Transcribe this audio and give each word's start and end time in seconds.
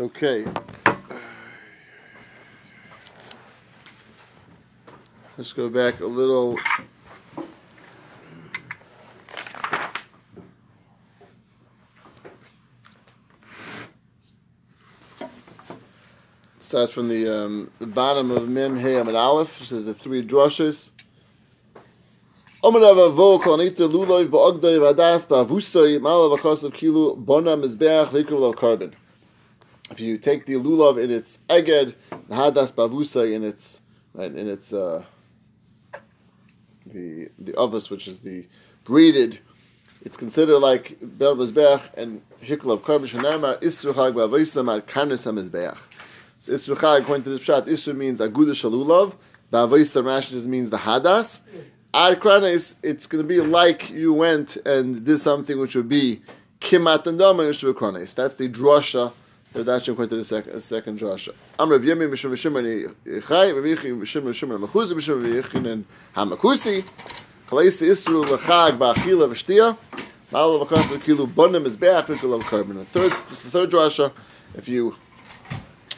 Okay. 0.00 0.46
Let's 5.36 5.52
go 5.52 5.68
back 5.68 6.00
a 6.00 6.06
little. 6.06 6.58
Starts 16.60 16.94
from 16.94 17.08
the 17.08 17.28
um, 17.28 17.70
the 17.78 17.86
bottom 17.86 18.30
of 18.30 18.48
Mem 18.48 18.78
Hey 18.78 18.96
Amid 18.96 19.14
Aleph, 19.14 19.62
so 19.62 19.82
the 19.82 19.92
three 19.92 20.26
drushes. 20.26 20.92
Omer 22.64 22.80
Avavo 22.80 23.42
Kol 23.42 23.58
Niter 23.58 23.86
Luloi 23.86 24.26
V'Ogdoi 24.26 24.94
V'Adas 24.94 25.26
Ba'Avusoi 25.26 26.00
Malav 26.00 26.38
Akasav 26.38 26.72
Kilu 26.72 27.22
Bona 27.22 27.54
Mizbeach 27.58 28.08
V'Ikru 28.08 28.56
Carbon. 28.56 28.96
If 29.90 29.98
you 29.98 30.18
take 30.18 30.46
the 30.46 30.54
lulav 30.54 31.02
in 31.02 31.10
its 31.10 31.40
eged, 31.48 31.94
the 32.10 32.34
hadas 32.34 32.72
bavusa 32.72 33.34
in 33.34 33.42
its 33.42 33.80
right 34.14 34.32
in 34.32 34.48
its 34.48 34.72
uh, 34.72 35.02
the 36.86 37.28
the 37.38 37.52
ovus, 37.52 37.90
which 37.90 38.06
is 38.06 38.20
the 38.20 38.46
breeded, 38.84 39.40
it's 40.04 40.16
considered 40.16 40.60
like 40.60 40.96
ber 41.02 41.34
mizbeach 41.34 41.82
and 41.94 42.22
hikl 42.40 42.70
of 42.72 42.82
karbish 42.82 43.18
hanamar 43.18 43.60
isru 43.60 43.92
chag 43.92 44.14
ba'avoisa 44.14 44.64
mar 44.64 44.80
karnis 44.80 45.26
hamizbeach. 45.26 45.78
So 46.38 46.52
isru 46.52 46.76
chag, 46.76 47.02
according 47.02 47.24
to 47.24 47.30
this 47.30 47.40
pshat, 47.40 47.66
isru 47.66 47.96
means 47.96 48.20
aguda 48.20 48.52
shalulav, 48.52 49.16
ba'avoisa 49.52 50.04
Rashi 50.04 50.30
just 50.30 50.46
means 50.46 50.70
the 50.70 50.78
hadas. 50.78 51.40
Ar 51.92 52.14
kranis, 52.14 52.76
it's 52.84 53.08
going 53.08 53.24
to 53.24 53.28
be 53.28 53.40
like 53.40 53.90
you 53.90 54.12
went 54.12 54.56
and 54.58 55.04
did 55.04 55.18
something 55.18 55.58
which 55.58 55.74
would 55.74 55.88
be 55.88 56.22
kimat 56.60 57.04
and 57.08 57.18
dama. 57.18 57.42
That's 57.42 57.58
the 58.36 58.48
drasha 58.48 59.12
the 59.52 59.64
Dashim 59.64 59.92
according 59.92 60.10
to 60.10 60.16
the 60.16 60.24
second, 60.24 60.60
second 60.60 61.00
drasha. 61.00 61.34
Am 61.58 61.70
Rav 61.70 61.80
Yemi 61.80 62.08
Mishum 62.08 62.30
V'Shimon 62.30 62.94
Yichai, 63.04 63.54
Rav 63.54 63.64
Yichim 63.64 64.00
V'Shimon 64.00 64.30
V'Shimon 64.30 64.64
Mechuzim 64.64 64.96
V'Shimon 64.96 65.42
V'Yichim 65.42 65.84
Hamakusi, 66.14 66.84
Chalaisi 67.48 67.88
Isru 67.88 68.24
L'Chag 68.28 68.78
Ba'achila 68.78 69.28
V'Shtia, 69.28 69.76
Ma'al 70.30 70.64
V'Kas 70.64 70.84
V'Kilu 70.84 71.26
Bonim 71.26 71.66
is 71.66 71.76
Be'ach 71.76 72.06
V'Kilu 72.06 72.40
Carbon. 72.42 72.76
The 72.76 72.84
third, 72.84 73.10
the 73.10 73.50
third 73.50 73.70
drasha, 73.72 74.12
if 74.54 74.68
you 74.68 74.94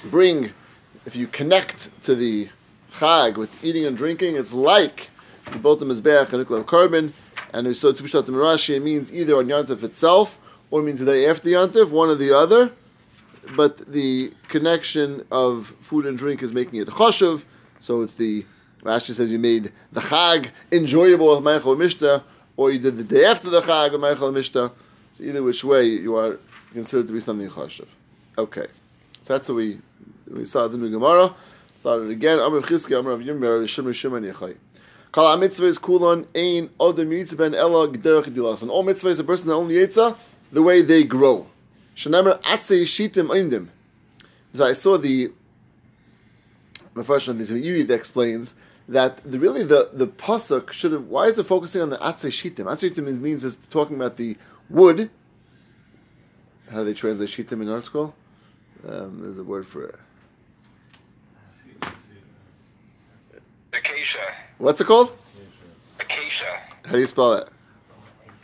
bring, 0.04 0.52
if 1.04 1.14
you 1.14 1.26
connect 1.26 1.90
to 2.04 2.14
the 2.14 2.48
Chag 2.94 3.36
with 3.36 3.62
eating 3.62 3.84
and 3.84 3.96
drinking, 3.96 4.36
it's 4.36 4.54
like 4.54 5.10
the 5.50 5.58
both 5.58 5.78
the 5.78 5.84
Mizbeach 5.84 6.32
and 6.32 6.46
Nikolav 6.46 6.64
Carbon, 6.66 7.12
and 7.52 7.66
we 7.66 7.74
saw 7.74 7.92
Tupshat 7.92 8.24
Mirashi, 8.24 8.76
it 8.76 8.80
means 8.82 9.12
either 9.12 9.36
on 9.36 9.48
Yantif 9.48 9.82
itself, 9.82 10.38
or 10.70 10.80
it 10.80 10.84
means 10.84 11.00
the 11.00 11.06
day 11.06 11.28
after 11.28 11.50
Yantif, 11.50 11.90
one 11.90 12.08
or 12.08 12.14
the 12.14 12.34
other 12.34 12.72
but 13.56 13.78
the 13.92 14.32
connection 14.48 15.24
of 15.30 15.74
food 15.80 16.06
and 16.06 16.16
drink 16.16 16.42
is 16.42 16.52
making 16.52 16.80
it 16.80 16.88
choshev. 16.88 17.44
So 17.80 18.02
it's 18.02 18.14
the 18.14 18.46
Rashi 18.82 19.12
says 19.12 19.30
you 19.30 19.38
made 19.38 19.72
the 19.92 20.00
chag 20.00 20.50
enjoyable 20.70 21.34
with 21.34 21.44
Meichel 21.44 21.76
Mishta, 21.76 22.22
or 22.56 22.70
you 22.70 22.78
did 22.78 22.96
the 22.96 23.04
day 23.04 23.24
after 23.24 23.50
the 23.50 23.60
chag 23.60 23.92
with 23.92 24.00
Meichel 24.00 24.32
Mishta. 24.32 24.72
So 25.12 25.24
either 25.24 25.42
which 25.42 25.62
way, 25.62 25.86
you 25.86 26.16
are 26.16 26.38
considered 26.72 27.06
to 27.06 27.12
be 27.12 27.20
something 27.20 27.48
choshev. 27.48 27.88
Okay, 28.38 28.66
so 29.20 29.34
that's 29.34 29.48
what 29.48 29.56
we 29.56 29.78
we 30.30 30.46
saw 30.46 30.66
the 30.68 30.78
new 30.78 30.90
Gemara. 30.90 31.34
Started 31.78 32.10
again. 32.10 32.38
Amr 32.38 32.60
Chizki, 32.62 32.96
Amr 32.96 33.20
Yimmer, 33.20 33.66
Shimon 33.66 33.92
Shimon 33.92 34.24
Yechai. 34.24 34.56
Kal 35.12 35.36
mitzvah 35.36 35.66
is 35.66 35.78
kulon 35.78 36.26
ein 36.34 36.70
odem 36.80 37.10
yitzah 37.10 37.36
ben 37.36 37.54
ela 37.54 37.86
gderach 37.88 38.26
dilas. 38.26 38.62
And 38.62 38.70
all 38.70 38.82
mitzvah 38.82 39.10
is 39.10 39.18
a 39.18 39.24
person 39.24 39.48
that 39.48 39.54
only 39.54 39.74
yitzah 39.74 40.12
uh, 40.12 40.16
the 40.50 40.62
way 40.62 40.80
they 40.80 41.04
grow. 41.04 41.48
Shenemer 41.96 42.40
shitim 42.42 43.28
oimdim. 43.28 43.68
So 44.54 44.64
I 44.64 44.72
saw 44.72 44.98
the 44.98 45.32
first 47.04 47.28
one, 47.28 47.38
the 47.38 47.58
Yuri 47.58 47.82
that 47.84 47.94
explains 47.94 48.54
that 48.88 49.22
the, 49.24 49.38
really 49.38 49.62
the 49.62 49.90
the 49.92 50.06
pasuk 50.06 50.72
should 50.72 50.92
have. 50.92 51.06
Why 51.06 51.26
is 51.26 51.38
it 51.38 51.44
focusing 51.44 51.80
on 51.82 51.90
the 51.90 51.98
atzei 51.98 52.30
shitim? 52.30 52.66
Atzei 52.66 52.90
shitim 52.90 53.04
means, 53.04 53.20
means 53.20 53.44
it's 53.44 53.56
talking 53.68 53.96
about 53.96 54.16
the 54.16 54.36
wood. 54.68 55.10
How 56.70 56.78
do 56.78 56.84
they 56.84 56.94
translate 56.94 57.28
shitim 57.28 57.62
in 57.62 57.68
art 57.68 57.84
school? 57.84 58.14
Um, 58.86 59.20
there's 59.22 59.38
a 59.38 59.44
word 59.44 59.66
for 59.66 59.84
it. 59.84 59.94
Acacia. 63.72 64.18
What's 64.58 64.80
it 64.80 64.86
called? 64.86 65.16
Acacia. 66.00 66.60
How 66.84 66.92
do 66.92 66.98
you 66.98 67.06
spell 67.06 67.34
it? 67.34 67.48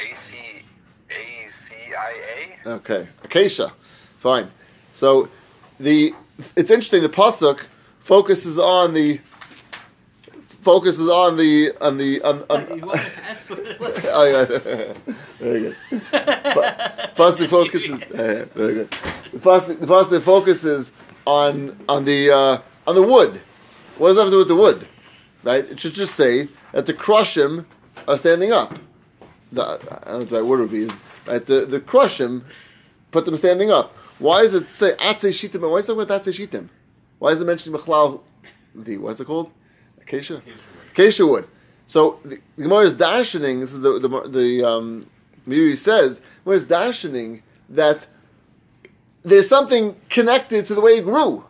A 0.00 0.14
C 0.14 0.38
A 1.48 1.50
C 1.50 1.75
I 1.98 2.59
A. 2.66 2.69
Okay, 2.69 3.09
acacia. 3.25 3.72
Fine. 4.19 4.50
So 4.92 5.28
the 5.81 6.14
it's 6.56 6.70
interesting. 6.70 7.03
The 7.03 7.09
pasuk 7.09 7.60
focuses 8.00 8.59
on 8.59 8.92
the 8.92 9.20
focuses 10.60 11.08
on 11.08 11.37
the 11.38 11.72
on 11.81 11.97
the 11.97 12.20
on. 12.22 12.44
on 12.50 12.76
You 12.76 12.87
want 12.87 13.00
to 13.00 13.54
what 13.78 13.91
it 13.97 14.04
oh 14.12 14.25
yeah, 14.25 15.14
very 15.38 15.60
good. 15.60 15.76
Pa- 16.12 17.10
Pasuk 17.14 17.48
focuses. 17.48 18.03
eh, 18.14 18.44
very 18.54 18.75
good. 18.75 18.91
The 19.32 19.38
pasuk, 19.38 19.81
the 19.81 19.87
pasuk 19.87 20.20
focuses 20.22 20.92
on 21.26 21.76
on 21.88 22.04
the 22.04 22.31
uh, 22.31 22.58
on 22.87 22.94
the 22.94 23.03
wood. 23.03 23.41
What 23.97 24.08
does 24.08 24.16
that 24.16 24.22
have 24.25 24.31
to 24.31 24.34
do 24.34 24.38
with 24.38 24.48
the 24.48 24.56
wood? 24.56 24.87
Right? 25.42 25.64
It 25.64 25.81
should 25.81 25.94
just 25.94 26.14
say 26.14 26.48
that 26.72 26.84
the 26.84 26.92
crushim 26.92 27.64
are 28.06 28.19
standing 28.19 28.53
up. 28.53 28.78
The, 29.53 29.62
I 29.62 29.76
don't 29.76 30.06
know 30.06 30.19
what 30.19 30.28
the 30.28 30.34
right 30.36 30.44
word 30.44 30.60
would 30.60 30.70
be. 30.70 30.82
Is, 30.82 30.92
right? 31.26 31.44
The 31.44 31.64
the 31.64 31.81
crushim 31.81 32.42
put 33.10 33.25
them 33.25 33.36
standing 33.36 33.70
up. 33.70 33.97
Why 34.19 34.42
does 34.42 34.54
it 34.54 34.72
say 34.75 34.92
atzei 34.92 35.31
shitim? 35.31 35.70
Why 35.70 35.78
is 35.78 35.84
it 35.84 35.88
talking 35.88 36.03
about 36.03 36.22
atzei 36.22 36.47
shitim? 36.47 36.69
Why 37.19 37.31
is 37.31 37.41
it 37.41 37.47
mentioning 37.47 37.78
mechlal? 37.78 38.20
The 38.75 38.98
what's 38.98 39.20
it 39.20 39.25
called? 39.26 39.50
Acacia. 40.00 40.42
Acacia 40.92 41.26
wood. 41.26 41.47
So 41.87 42.20
the, 42.25 42.41
the 42.56 42.62
Gemara 42.64 42.84
is 42.84 42.94
darshaning. 42.94 43.60
This 43.60 43.72
is 43.72 43.81
the 43.81 43.98
the, 43.98 44.28
the 44.28 44.64
um, 44.64 45.06
Meiri 45.48 45.76
says. 45.76 46.20
Gemara 46.44 46.56
is 46.56 46.64
darshaning 46.64 47.42
that 47.70 48.06
there's 49.22 49.48
something 49.48 49.97
connected 50.08 50.66
to 50.66 50.75
the 50.75 50.81
way 50.81 50.98
it 50.98 51.04
grew. 51.04 51.44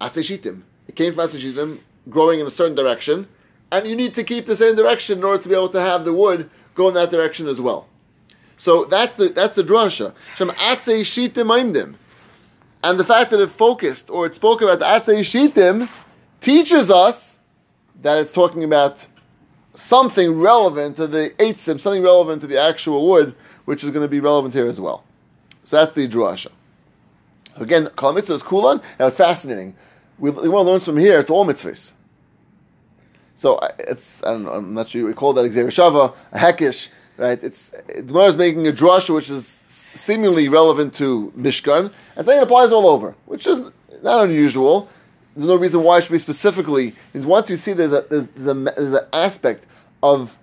Atzei 0.00 0.22
shitim. 0.22 0.62
It 0.88 0.96
came 0.96 1.14
from 1.14 1.28
atzei 1.28 1.40
shitim, 1.40 1.78
growing 2.10 2.40
in 2.40 2.46
a 2.46 2.50
certain 2.50 2.74
direction, 2.74 3.28
and 3.70 3.86
you 3.86 3.96
need 3.96 4.14
to 4.14 4.24
keep 4.24 4.46
the 4.46 4.56
same 4.56 4.76
direction 4.76 5.18
in 5.18 5.24
order 5.24 5.42
to 5.42 5.48
be 5.48 5.54
able 5.54 5.68
to 5.70 5.80
have 5.80 6.04
the 6.04 6.12
wood 6.12 6.50
go 6.74 6.88
in 6.88 6.94
that 6.94 7.10
direction 7.10 7.46
as 7.46 7.60
well. 7.60 7.88
So 8.56 8.84
that's 8.84 9.14
the 9.14 9.28
that's 9.28 9.56
the 9.56 9.64
drasha. 9.64 10.14
Shem 10.36 10.50
atzei 10.50 11.00
shitim 11.00 11.46
aimdim. 11.46 11.94
And 12.84 12.98
the 12.98 13.04
fact 13.04 13.30
that 13.30 13.40
it 13.40 13.50
focused 13.50 14.10
or 14.10 14.26
it 14.26 14.34
spoke 14.34 14.60
about 14.60 14.78
the 14.78 14.84
atzei 14.84 15.20
shitim 15.20 15.88
teaches 16.40 16.90
us 16.90 17.38
that 18.02 18.18
it's 18.18 18.32
talking 18.32 18.64
about 18.64 19.06
something 19.74 20.38
relevant 20.38 20.96
to 20.96 21.06
the 21.06 21.32
eitzim, 21.38 21.80
something 21.80 22.02
relevant 22.02 22.40
to 22.42 22.46
the 22.46 22.60
actual 22.60 23.08
wood, 23.08 23.34
which 23.64 23.82
is 23.82 23.90
going 23.90 24.02
to 24.02 24.08
be 24.08 24.20
relevant 24.20 24.54
here 24.54 24.66
as 24.66 24.80
well. 24.80 25.04
So 25.64 25.76
that's 25.76 25.94
the 25.94 26.08
drasha. 26.08 26.48
So 27.56 27.62
again, 27.62 27.88
kol 27.96 28.12
mitzvah 28.12 28.34
is 28.34 28.42
kulan. 28.42 28.80
Now 28.98 29.06
it's 29.06 29.16
fascinating. 29.16 29.74
We, 30.18 30.30
we 30.30 30.48
want 30.48 30.66
to 30.66 30.70
learn 30.72 30.80
from 30.80 30.98
here. 30.98 31.18
It's 31.18 31.30
all 31.30 31.46
mitzvahs. 31.46 31.92
So 33.42 33.58
it's 33.80 34.22
I 34.22 34.28
don't 34.30 34.44
know. 34.44 34.52
I'm 34.52 34.72
not 34.72 34.88
sure. 34.88 35.04
We 35.04 35.14
call 35.14 35.32
that 35.32 35.50
gezeira 35.50 35.66
shava 35.66 36.14
a 36.30 36.38
hekish, 36.38 36.90
right? 37.16 37.42
It's 37.42 37.70
the 37.92 38.02
Gemara 38.02 38.26
is 38.26 38.36
making 38.36 38.68
a 38.68 38.72
drasha 38.72 39.12
which 39.12 39.28
is 39.30 39.58
seemingly 39.66 40.48
relevant 40.48 40.94
to 40.94 41.32
Mishkan, 41.36 41.92
and 42.14 42.24
saying 42.24 42.38
it 42.38 42.44
applies 42.44 42.70
all 42.70 42.86
over, 42.86 43.16
which 43.26 43.48
is 43.48 43.72
not 44.00 44.26
unusual. 44.26 44.88
There's 45.34 45.48
no 45.48 45.56
reason 45.56 45.82
why 45.82 45.98
it 45.98 46.02
should 46.02 46.12
be 46.12 46.18
specifically. 46.18 46.94
Is 47.14 47.26
once 47.26 47.50
you 47.50 47.56
see 47.56 47.72
there's 47.72 47.92
a 47.92 48.06
there's, 48.08 48.26
there's 48.26 48.46
a 48.46 48.54
there's 48.54 48.92
an 48.92 49.06
aspect 49.12 49.66
of 50.04 50.38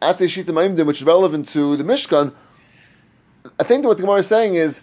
Atzei 0.00 0.26
Shita 0.26 0.46
Ma'imdim 0.46 0.84
which 0.84 1.00
is 1.00 1.04
relevant 1.04 1.48
to 1.50 1.76
the 1.76 1.84
Mishkan. 1.84 2.34
I 3.60 3.62
think 3.62 3.84
what 3.84 3.98
the 3.98 4.02
Gemara 4.02 4.18
is 4.18 4.26
saying 4.26 4.56
is 4.56 4.80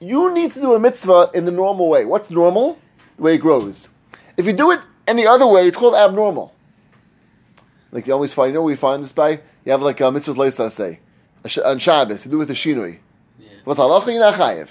you 0.00 0.34
need 0.34 0.52
to 0.54 0.60
do 0.60 0.74
a 0.74 0.80
mitzvah 0.80 1.30
in 1.34 1.44
the 1.44 1.52
normal 1.52 1.88
way. 1.88 2.04
What's 2.04 2.30
normal? 2.30 2.80
The 3.16 3.22
way 3.22 3.34
it 3.34 3.38
grows. 3.38 3.88
If 4.36 4.44
you 4.46 4.52
do 4.52 4.72
it 4.72 4.80
any 5.06 5.24
other 5.24 5.46
way, 5.46 5.68
it's 5.68 5.76
called 5.76 5.94
abnormal. 5.94 6.52
Like 7.94 8.08
you 8.08 8.12
always 8.12 8.34
find, 8.34 8.48
you 8.48 8.54
know 8.54 8.60
where 8.62 8.72
we 8.72 8.76
find 8.76 9.02
this 9.02 9.12
by? 9.12 9.40
You 9.64 9.72
have 9.72 9.80
like 9.80 10.00
a 10.00 10.10
mitzvah 10.10 10.34
leisa 10.34 10.70
say 10.70 10.98
on 11.64 11.78
Shabbos. 11.78 12.24
You 12.24 12.32
do 12.32 12.36
it 12.36 12.40
with 12.40 12.50
a 12.50 12.54
shinui. 12.54 12.98
Yeah. 13.38 13.48
What's 13.62 13.78
halacha? 13.78 14.08
You're 14.08 14.18
not 14.18 14.34
chayiv. 14.34 14.68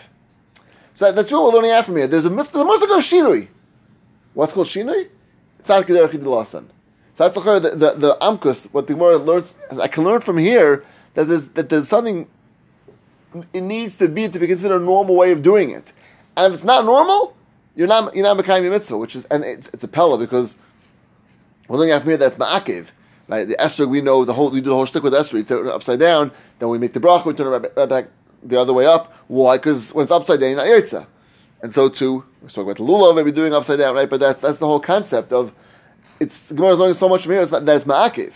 So 0.94 1.06
that- 1.06 1.16
that's 1.16 1.32
what 1.32 1.44
we're 1.44 1.52
learning 1.52 1.72
out 1.72 1.86
from 1.86 1.96
here. 1.96 2.06
There's 2.06 2.26
a 2.26 2.30
mitzvah, 2.30 2.58
there's 2.58 2.68
a 2.68 2.68
mitzvah 2.68 2.94
of 2.94 3.04
shinui. 3.04 3.48
What's 4.34 4.52
called 4.52 4.68
shinui? 4.68 5.08
It's 5.60 5.70
not 5.70 5.88
kederach 5.88 6.12
lasan. 6.12 6.66
So 7.16 7.30
that's 7.30 7.36
the, 7.36 7.60
the, 7.60 7.70
the, 7.70 7.94
the 7.94 8.18
amkus. 8.20 8.68
What 8.74 8.88
the 8.88 8.94
Gemara 8.94 9.18
learns, 9.18 9.56
I 9.80 9.88
can 9.88 10.04
learn 10.04 10.20
from 10.20 10.38
here 10.38 10.84
that 11.14 11.30
there's, 11.30 11.44
that 11.50 11.70
there's 11.70 11.88
something 11.88 12.28
it 13.54 13.62
needs 13.62 13.96
to 13.98 14.10
be 14.10 14.28
to 14.28 14.38
be 14.40 14.48
considered 14.48 14.82
a 14.82 14.84
normal 14.84 15.16
way 15.16 15.32
of 15.32 15.42
doing 15.42 15.70
it. 15.70 15.94
And 16.36 16.54
if 16.54 16.60
it's 16.60 16.64
not 16.66 16.86
normal, 16.86 17.38
you're 17.76 17.88
not 17.88 18.14
you're 18.16 18.24
not 18.24 18.38
Mekayim 18.38 18.70
mitzvah, 18.70 18.98
which 18.98 19.16
is 19.16 19.26
and 19.26 19.44
it's, 19.44 19.70
it's 19.74 19.84
a 19.84 19.88
pella 19.88 20.18
because 20.18 20.58
we're 21.68 21.78
looking 21.78 21.92
at 21.92 22.02
from 22.02 22.10
here 22.10 22.18
that's 22.18 22.38
ma'akiv. 22.38 22.88
Right, 23.28 23.48
the 23.48 23.56
esrog 23.56 23.88
we 23.88 24.02
know 24.02 24.26
the 24.26 24.34
whole 24.34 24.50
we 24.50 24.60
do 24.60 24.70
the 24.70 24.76
whole 24.76 24.86
stick 24.86 25.02
with 25.02 25.14
esrog, 25.14 25.34
we 25.34 25.44
turn 25.44 25.66
it 25.68 25.72
upside 25.72 26.00
down, 26.00 26.32
then 26.60 26.70
we 26.70 26.78
make 26.78 26.92
the 26.92 27.00
bracha, 27.00 27.26
we 27.26 27.34
turn 27.34 27.48
it 27.48 27.50
right, 27.52 27.78
right 27.78 27.90
back 27.90 28.06
the 28.44 28.60
other 28.60 28.74
way 28.74 28.86
up. 28.86 29.14
Why? 29.28 29.58
Because 29.58 29.94
when 29.94 30.04
it's 30.04 30.12
upside 30.12 30.42
down, 30.42 30.52
you're 30.52 30.58
not 30.58 30.68
yotza. 30.68 31.08
and 31.62 31.74
so 31.74 31.88
too 31.88 32.26
we're 32.42 32.50
talking 32.50 32.64
about 32.64 32.78
the 32.78 32.84
lulav 32.84 33.16
and 33.16 33.26
we're 33.26 33.32
doing 33.32 33.54
upside 33.54 33.80
down, 33.80 33.96
right? 33.96 34.10
But 34.10 34.20
that's 34.20 34.42
that's 34.42 34.58
the 34.58 34.68
whole 34.68 34.82
concept 34.82 35.32
of 35.32 35.54
it's 36.20 36.52
Gemara 36.52 36.74
is 36.74 36.80
learning 36.80 36.94
so 36.96 37.10
much 37.10 37.24
from 37.24 37.32
here. 37.34 37.42
It's 37.42 37.52
not, 37.52 37.66
that 37.66 37.76
it's 37.78 37.86
ma'akiv, 37.86 38.34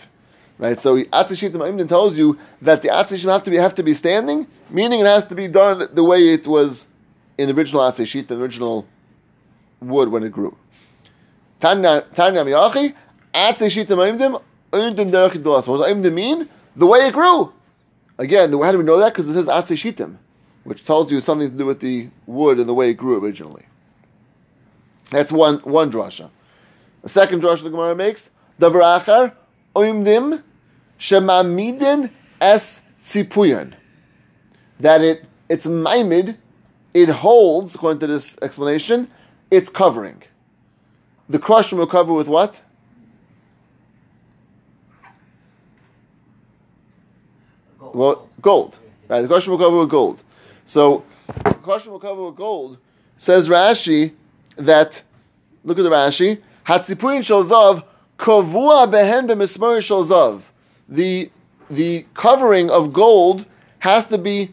right? 0.58 0.80
So 0.80 0.96
Atzishit 0.96 1.50
Ma'imdin 1.50 1.88
tells 1.88 2.16
you 2.16 2.38
that 2.62 2.82
the 2.82 2.88
Atzishim 2.88 3.30
have 3.30 3.42
to 3.44 3.50
be 3.50 3.56
have 3.56 3.74
to 3.74 3.82
be 3.82 3.94
standing, 3.94 4.46
meaning 4.70 5.00
it 5.00 5.06
has 5.06 5.26
to 5.26 5.34
be 5.34 5.48
done 5.48 5.88
the 5.92 6.04
way 6.04 6.28
it 6.28 6.46
was 6.46 6.86
in 7.36 7.48
the 7.48 7.54
original 7.54 7.82
Atzishit, 7.82 8.28
the 8.28 8.38
original 8.38 8.86
wood 9.80 10.08
when 10.08 10.22
it 10.22 10.32
grew. 10.32 10.56
Tanya 11.60 12.04
Miyachi 12.14 12.94
Atzishit 13.34 13.86
Does 14.70 14.94
Ma'imdim 14.94 16.12
mean? 16.12 16.48
The 16.76 16.86
way 16.86 17.06
it 17.08 17.14
grew. 17.14 17.52
Again, 18.18 18.52
how 18.52 18.72
do 18.72 18.78
we 18.78 18.84
know 18.84 18.98
that? 18.98 19.12
Because 19.12 19.28
it 19.28 19.34
says 19.34 19.46
Atzishitim, 19.46 20.16
which 20.64 20.84
tells 20.84 21.10
you 21.10 21.20
something 21.20 21.50
to 21.50 21.56
do 21.56 21.66
with 21.66 21.80
the 21.80 22.08
wood 22.26 22.58
and 22.58 22.68
the 22.68 22.74
way 22.74 22.90
it 22.90 22.94
grew 22.94 23.18
originally. 23.18 23.66
That's 25.10 25.32
one 25.32 25.58
one 25.58 25.90
drasha. 25.90 26.30
The 27.02 27.08
second 27.08 27.42
drasha 27.42 27.62
the 27.62 27.70
Gemara 27.70 27.94
makes, 27.94 28.28
Davar 28.60 29.00
Achar, 29.00 29.32
Oimdim, 29.74 30.42
Shemamidin 30.98 32.10
Es 32.40 32.80
Tzipuyan. 33.04 33.74
That 34.80 35.00
it 35.00 35.24
it's 35.48 35.66
maimid, 35.66 36.36
it 36.92 37.08
holds, 37.08 37.74
according 37.74 38.00
to 38.00 38.06
this 38.06 38.36
explanation, 38.42 39.10
it's 39.50 39.70
covering. 39.70 40.22
The 41.28 41.38
crush 41.38 41.72
will 41.72 41.86
cover 41.86 42.12
with 42.12 42.28
what? 42.28 42.62
Gold. 47.92 47.96
Well, 47.96 48.28
gold. 48.40 48.78
Right, 49.08 49.22
the 49.22 49.28
will 49.28 49.58
cover 49.58 49.78
with 49.78 49.88
gold. 49.88 50.22
So, 50.66 51.04
will 51.64 51.98
cover 51.98 52.26
with 52.26 52.36
gold. 52.36 52.78
Says 53.16 53.48
Rashi 53.48 54.12
that, 54.56 55.02
look 55.64 55.78
at 55.78 55.82
the 55.82 55.90
Rashi, 55.90 56.40
Hatzipuin 56.66 57.20
shalzav 57.20 57.84
kavua 58.18 58.90
behen 58.90 59.26
b'mismar 59.26 59.78
shalzav. 59.78 60.42
The 60.88 61.30
the 61.70 62.06
covering 62.14 62.70
of 62.70 62.92
gold 62.92 63.46
has 63.80 64.06
to 64.06 64.18
be 64.18 64.52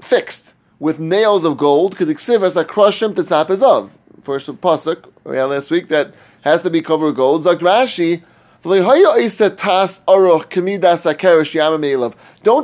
fixed 0.00 0.54
with 0.78 0.98
nails 1.00 1.44
of 1.44 1.56
gold. 1.56 1.96
Because 1.96 2.28
as 2.28 2.56
a 2.56 2.64
crushim 2.64 3.14
tetzap 3.14 3.50
is 3.50 3.62
of. 3.62 3.98
First 4.22 4.48
pasuk 4.60 5.06
we 5.24 5.36
had 5.36 5.44
last 5.44 5.70
week 5.70 5.88
that 5.88 6.14
has 6.42 6.62
to 6.62 6.70
be 6.70 6.82
covered 6.82 7.06
with 7.06 7.16
gold. 7.16 7.42
Zak 7.42 7.58
Rashi. 7.58 8.22
Don't 8.64 8.82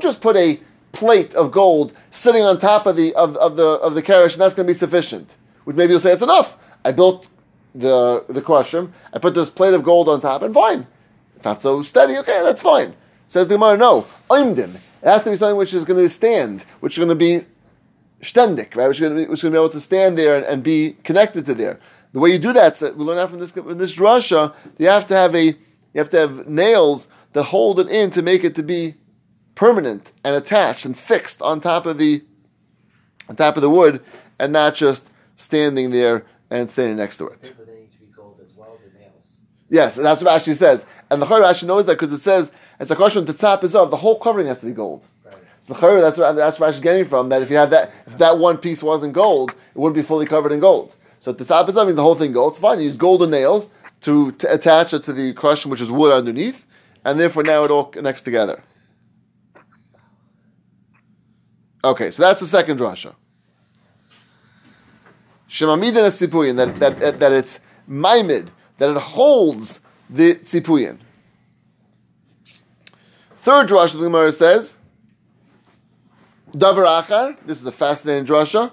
just 0.02 0.20
put 0.22 0.36
a 0.36 0.60
plate 0.92 1.34
of 1.34 1.50
gold 1.50 1.92
sitting 2.10 2.42
on 2.42 2.58
top 2.58 2.86
of 2.86 2.96
the 2.96 3.14
of, 3.14 3.36
of 3.36 3.56
the 3.56 3.66
of 3.66 3.94
the 3.94 4.02
kerish, 4.02 4.32
and 4.32 4.40
that's 4.40 4.54
going 4.54 4.66
to 4.66 4.72
be 4.72 4.78
sufficient. 4.78 5.36
Which 5.64 5.76
maybe 5.76 5.92
you'll 5.92 6.00
say 6.00 6.12
it's 6.12 6.22
enough. 6.22 6.56
I 6.86 6.92
built 6.92 7.28
the 7.74 8.24
the 8.30 8.40
crushim. 8.40 8.92
I 9.12 9.18
put 9.18 9.34
this 9.34 9.50
plate 9.50 9.74
of 9.74 9.82
gold 9.82 10.08
on 10.08 10.22
top, 10.22 10.40
and 10.40 10.54
fine. 10.54 10.86
It's 11.36 11.44
not 11.44 11.60
so 11.60 11.82
steady. 11.82 12.16
Okay, 12.16 12.40
that's 12.42 12.62
fine. 12.62 12.94
Says 13.28 13.48
the 13.48 13.56
Gemara, 13.56 13.76
no. 13.76 14.06
Oimdim. 14.30 14.76
It 14.76 14.80
has 15.02 15.22
to 15.24 15.30
be 15.30 15.36
something 15.36 15.56
which 15.56 15.74
is 15.74 15.84
going 15.84 16.02
to 16.02 16.08
stand, 16.08 16.64
which 16.80 16.94
is 16.94 16.98
going 16.98 17.10
to 17.10 17.14
be 17.14 17.44
ständig, 18.22 18.74
right? 18.74 18.88
Which 18.88 18.96
is 18.96 19.00
going 19.00 19.16
to 19.16 19.22
be, 19.22 19.28
which 19.28 19.40
is 19.40 19.42
going 19.42 19.52
to 19.52 19.58
be 19.58 19.62
able 19.62 19.70
to 19.70 19.80
stand 19.80 20.16
there 20.16 20.36
and, 20.36 20.46
and 20.46 20.62
be 20.62 20.96
connected 21.04 21.44
to 21.44 21.54
there. 21.54 21.78
The 22.12 22.20
way 22.20 22.32
you 22.32 22.38
do 22.38 22.54
that, 22.54 22.78
so 22.78 22.90
we 22.92 23.04
learn 23.04 23.18
out 23.18 23.28
from 23.28 23.38
this 23.38 23.50
from 23.50 23.76
this 23.76 23.94
drasha, 23.94 24.54
you 24.78 24.88
have 24.88 25.06
to 25.08 25.14
have 25.14 25.34
a 25.34 25.56
you 25.92 25.98
have 25.98 26.10
to 26.10 26.18
have 26.18 26.48
nails 26.48 27.08
that 27.32 27.44
hold 27.44 27.78
it 27.80 27.88
in 27.88 28.10
to 28.12 28.22
make 28.22 28.44
it 28.44 28.54
to 28.56 28.62
be 28.62 28.94
permanent 29.54 30.12
and 30.24 30.34
attached 30.34 30.84
and 30.84 30.96
fixed 30.96 31.42
on 31.42 31.60
top 31.60 31.86
of 31.86 31.98
the 31.98 32.22
on 33.28 33.36
top 33.36 33.56
of 33.56 33.62
the 33.62 33.70
wood, 33.70 34.02
and 34.40 34.52
not 34.52 34.74
just 34.74 35.08
standing 35.36 35.92
there 35.92 36.26
and 36.50 36.68
standing 36.68 36.96
next 36.96 37.18
to 37.18 37.28
it. 37.28 37.54
But 37.56 37.66
they 37.66 37.74
need 37.74 37.92
to 37.92 37.98
be 37.98 38.06
gold 38.06 38.40
as 38.44 38.52
well, 38.56 38.76
the 38.82 38.98
nails. 38.98 39.36
Yes, 39.68 39.94
that's 39.94 40.22
what 40.22 40.42
Rashi 40.42 40.56
says. 40.56 40.84
And 41.10 41.22
the 41.22 41.26
Chayr 41.26 41.40
Rashi 41.40 41.64
knows 41.64 41.86
that 41.86 41.92
because 41.92 42.12
it 42.12 42.22
says, 42.22 42.50
it's 42.80 42.90
a 42.90 42.96
question 42.96 43.24
the 43.24 43.32
top 43.32 43.62
is 43.62 43.76
of, 43.76 43.90
the 43.90 43.96
whole 43.96 44.18
covering 44.18 44.48
has 44.48 44.58
to 44.60 44.66
be 44.66 44.72
gold. 44.72 45.06
Right. 45.24 45.34
So 45.60 45.74
the 45.74 45.78
Chayr, 45.80 46.00
that's 46.00 46.18
what, 46.18 46.32
that's 46.32 46.58
what 46.58 46.72
Rashi's 46.72 46.80
getting 46.80 47.04
from, 47.04 47.28
that 47.28 47.40
if 47.42 47.50
you 47.50 47.56
had 47.56 47.70
that, 47.70 47.92
if 48.06 48.18
that 48.18 48.38
one 48.38 48.58
piece 48.58 48.82
wasn't 48.82 49.12
gold, 49.12 49.50
it 49.50 49.78
wouldn't 49.78 49.94
be 49.94 50.02
fully 50.02 50.26
covered 50.26 50.50
in 50.50 50.58
gold. 50.58 50.96
So 51.20 51.30
the 51.30 51.44
top 51.44 51.68
is 51.68 51.76
of 51.76 51.86
means 51.86 51.96
the 51.96 52.02
whole 52.02 52.16
thing 52.16 52.32
gold. 52.32 52.54
It's 52.54 52.60
fine, 52.60 52.78
you 52.78 52.86
use 52.86 52.96
golden 52.96 53.30
nails 53.30 53.68
to 54.02 54.32
t- 54.32 54.46
attach 54.46 54.94
it 54.94 55.04
to 55.04 55.12
the 55.12 55.32
crushing, 55.32 55.70
which 55.70 55.80
is 55.80 55.90
wood 55.90 56.12
underneath, 56.12 56.64
and 57.04 57.18
therefore 57.18 57.42
now 57.42 57.64
it 57.64 57.70
all 57.70 57.84
connects 57.84 58.22
together. 58.22 58.62
Okay, 61.82 62.10
so 62.10 62.22
that's 62.22 62.40
the 62.40 62.46
second 62.46 62.78
drasha. 62.78 63.14
Shemamidin 65.48 66.06
is 66.06 66.20
tzipuyin, 66.20 66.56
that, 66.56 67.00
that, 67.00 67.20
that 67.20 67.32
it's 67.32 67.58
maimid, 67.88 68.48
that 68.78 68.90
it 68.90 68.96
holds 68.96 69.80
the 70.08 70.34
tzipuyin. 70.34 70.98
Third 73.38 73.68
drasha, 73.68 73.92
the 73.92 74.04
Gemara 74.04 74.32
says, 74.32 74.76
Davar 76.52 77.02
achar, 77.02 77.36
this 77.46 77.60
is 77.60 77.66
a 77.66 77.72
fascinating 77.72 78.26
drasha. 78.26 78.72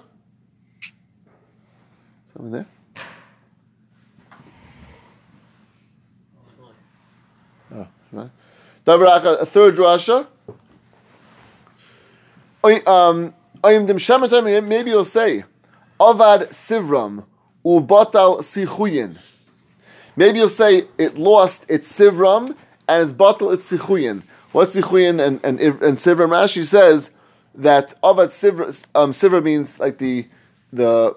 Something 2.32 2.52
there? 2.52 2.66
Oh, 7.72 7.88
right. 8.12 8.30
A 8.86 9.46
third 9.46 9.76
Rasha. 9.76 10.26
Um, 12.86 13.34
maybe 13.62 14.90
you'll 14.90 15.04
say, 15.04 15.44
Avad 16.00 16.48
Sivram 16.48 17.24
Ubatal 17.64 18.38
Sichuyin. 18.40 19.18
Maybe 20.16 20.38
you'll 20.38 20.48
say 20.48 20.84
it 20.96 21.16
lost 21.18 21.64
its 21.68 21.96
Sivram 21.96 22.56
and 22.88 23.02
its 23.02 23.12
batal 23.12 23.52
its 23.52 23.70
Sichuyin. 23.70 24.22
What's 24.52 24.74
Sichuyin 24.74 25.24
and, 25.24 25.40
and, 25.44 25.60
and 25.60 25.96
Sivram? 25.98 26.30
Rashi 26.30 26.64
says 26.64 27.10
that 27.54 27.94
Avad 28.02 28.28
Sivra, 28.28 28.84
um, 28.94 29.12
Sivra 29.12 29.42
means 29.42 29.78
like 29.78 29.98
the, 29.98 30.26
the, 30.72 31.16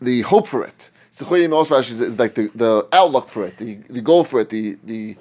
the 0.00 0.22
hope 0.22 0.46
for 0.46 0.64
it. 0.64 0.90
Sichuyin 1.14 1.52
also 1.52 1.76
Rashi 1.76 2.00
is 2.00 2.18
like 2.18 2.34
the, 2.34 2.50
the 2.54 2.86
outlook 2.92 3.28
for 3.28 3.46
it, 3.46 3.58
the, 3.58 3.74
the 3.88 4.00
goal 4.00 4.24
for 4.24 4.40
it, 4.40 4.50
the, 4.50 4.76
the 4.84 5.16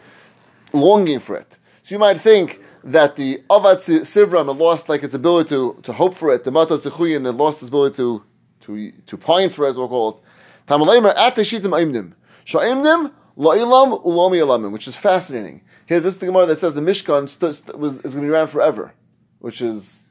longing 0.78 1.20
for 1.20 1.36
it. 1.36 1.58
So 1.84 1.96
you 1.96 2.00
might 2.00 2.20
think 2.20 2.62
that 2.84 3.16
the 3.16 3.44
Avad 3.50 3.82
Si- 3.82 4.00
Sivram 4.00 4.48
had 4.48 4.58
lost 4.58 4.88
like 4.90 5.04
its 5.04 5.14
ability 5.14 5.50
to, 5.50 5.80
to 5.84 5.94
hope 5.94 6.16
for 6.16 6.34
it. 6.34 6.44
The 6.44 6.52
Mata 6.52 6.76
Sechuyin 6.76 7.26
had 7.26 7.36
lost 7.36 7.62
its 7.62 7.70
ability 7.70 7.98
to, 7.98 8.24
to, 8.62 8.92
to 8.92 9.18
pine 9.18 9.50
for 9.50 9.68
it, 9.68 9.76
we'll 9.76 9.88
call 9.88 10.10
it. 10.10 10.22
Tamalaymer 10.68 11.16
Ateshitim 11.16 11.72
Aimdim. 11.72 12.14
Sha'imdim 12.46 13.12
La'ilam 13.38 14.04
Ulami 14.04 14.42
Alamim, 14.42 14.72
which 14.72 14.88
is 14.88 14.96
fascinating. 14.96 15.62
Here, 15.86 16.00
this 16.00 16.16
is 16.16 16.20
the 16.20 16.26
Gemara 16.26 16.46
that 16.48 16.60
says 16.60 16.74
the 16.74 16.82
Mishkan 16.82 17.30
st- 17.30 17.56
st- 17.56 17.78
was, 17.78 17.96
is 18.00 18.14
going 18.14 18.16
to 18.16 18.22
be 18.22 18.30
around 18.30 18.48
forever, 18.48 18.94
which 19.40 19.62
is 19.62 20.04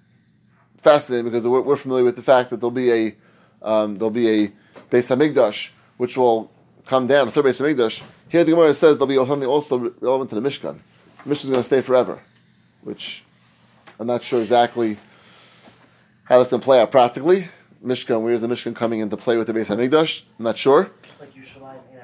fascinating 0.78 1.25
because 1.25 1.46
we're, 1.46 1.61
we're 1.61 1.76
familiar 1.76 2.04
with 2.04 2.16
the 2.16 2.23
fact 2.23 2.50
that 2.50 2.61
there'll 2.61 2.70
be 2.70 2.92
a 2.92 3.16
um, 3.62 3.96
there'll 3.96 4.11
be 4.11 4.28
a 4.28 4.49
Beis 4.90 5.08
Hamikdash 5.08 5.70
which 5.96 6.16
will 6.16 6.50
come 6.87 7.06
down, 7.06 7.26
a 7.28 7.30
third 7.30 7.46
Beis 7.46 7.61
Hamikdash. 7.61 8.02
Here, 8.28 8.45
the 8.45 8.52
Gemara 8.52 8.75
says 8.75 8.97
there'll 8.97 9.06
be 9.06 9.16
something 9.16 9.49
also 9.49 9.92
relevant 10.00 10.30
to 10.30 10.40
the 10.40 10.47
Mishkan. 10.49 10.78
The 11.25 11.30
Mishkan 11.30 11.45
is 11.45 11.50
going 11.50 11.56
to 11.56 11.62
stay 11.62 11.80
forever, 11.80 12.21
which 12.83 13.23
I'm 14.00 14.06
not 14.06 14.23
sure 14.23 14.40
exactly 14.40 14.99
how 16.25 16.38
that's 16.38 16.50
going 16.50 16.61
to 16.61 16.64
play 16.64 16.80
out 16.80 16.90
practically. 16.90 17.49
Mishkan, 17.85 18.23
where's 18.23 18.40
the 18.40 18.49
Mishkan 18.49 18.75
coming 18.75 19.00
into 19.00 19.16
play 19.16 19.37
with 19.37 19.47
the 19.47 19.52
Beis 19.52 19.66
Hamikdash? 19.66 20.25
I'm 20.38 20.45
not 20.45 20.56
sure. 20.59 20.90
Just 21.06 21.21
like 21.21 21.35
Yerushalayim 21.35 21.75
ain't 21.92 22.00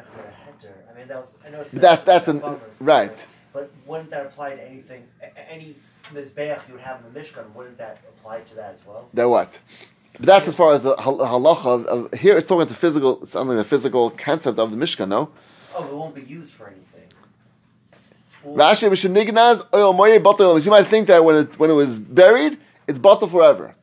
heter. 0.61 0.71
I 0.95 0.99
mean, 0.99 1.09
that 1.09 1.19
was. 1.19 1.35
I 1.45 1.51
know 1.51 1.61
it's 1.63 1.73
That- 1.73 2.07
that's 2.07 2.29
an- 2.29 2.43
right. 2.81 3.27
But 3.53 3.71
wouldn't 3.87 4.11
that 4.11 4.27
apply 4.27 4.57
to 4.57 4.63
anything? 4.65 5.03
Any 5.51 5.77
mizbeach 6.15 6.67
you 6.69 6.75
would 6.75 6.83
have 6.83 7.01
in 7.05 7.13
the 7.13 7.19
Mishkan, 7.21 7.53
wouldn't 7.55 7.79
that 7.79 7.99
apply 8.09 8.41
to 8.41 8.55
that 8.55 8.75
as 8.75 8.79
well? 8.87 9.09
That 9.13 9.29
what? 9.29 9.59
But 10.15 10.27
that's 10.27 10.49
as 10.49 10.55
far 10.55 10.73
as 10.75 10.83
the 10.83 10.95
hal- 10.97 11.19
halacha 11.19 11.67
of, 11.67 11.87
of 11.87 12.13
here. 12.19 12.37
It's 12.37 12.47
talking 12.47 12.69
to 12.69 12.75
physical, 12.75 13.23
it's 13.23 13.33
something 13.33 13.57
the 13.57 13.65
physical 13.65 14.11
concept 14.11 14.59
of 14.59 14.71
the 14.71 14.77
Mishkan. 14.77 15.09
No, 15.09 15.31
Oh, 15.75 15.85
it 15.87 15.95
won't 15.95 16.15
be 16.15 16.23
used 16.23 16.53
for 16.53 16.67
anything. 16.67 17.09
Rashi 18.45 18.91
Mishnignaz 18.91 19.65
oil 19.73 19.93
moye 19.93 20.19
batel. 20.19 20.63
You 20.63 20.71
might 20.71 20.87
think 20.87 21.07
that 21.09 21.25
when 21.25 21.37
it 21.37 21.59
when 21.59 21.71
it 21.71 21.75
was 21.75 21.99
buried, 21.99 22.59
it's 22.87 22.99
batel 22.99 23.31
forever. 23.31 23.75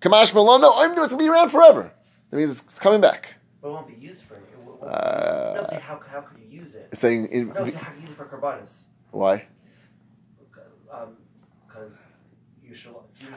Kamash 0.00 0.34
Malon, 0.34 0.60
no, 0.60 0.72
I'm 0.74 0.90
it's 0.92 0.98
gonna 1.00 1.16
be 1.16 1.28
around 1.28 1.50
forever. 1.50 1.92
That 2.30 2.36
means 2.36 2.62
it's 2.62 2.78
coming 2.78 3.00
back. 3.00 3.34
But 3.60 3.68
it 3.68 3.72
won't 3.72 3.88
be 3.88 4.06
used 4.06 4.22
for 4.22 4.34
anything. 4.34 4.54
It 4.60 4.66
won't 4.66 4.82
Uh. 4.82 5.66
No, 5.70 5.78
how, 5.78 6.00
how 6.08 6.20
could 6.20 6.38
you 6.40 6.60
use 6.60 6.74
it? 6.74 6.88
It's 6.92 7.00
saying 7.00 7.26
in, 7.26 7.48
No, 7.48 7.54
how 7.54 7.64
can 7.64 7.96
you 7.96 8.02
use 8.02 8.10
it 8.10 8.16
for 8.16 8.24
karbanis? 8.26 8.72
why? 9.10 9.46
Because 11.68 11.92
you 12.62 12.74
should. 12.74 12.94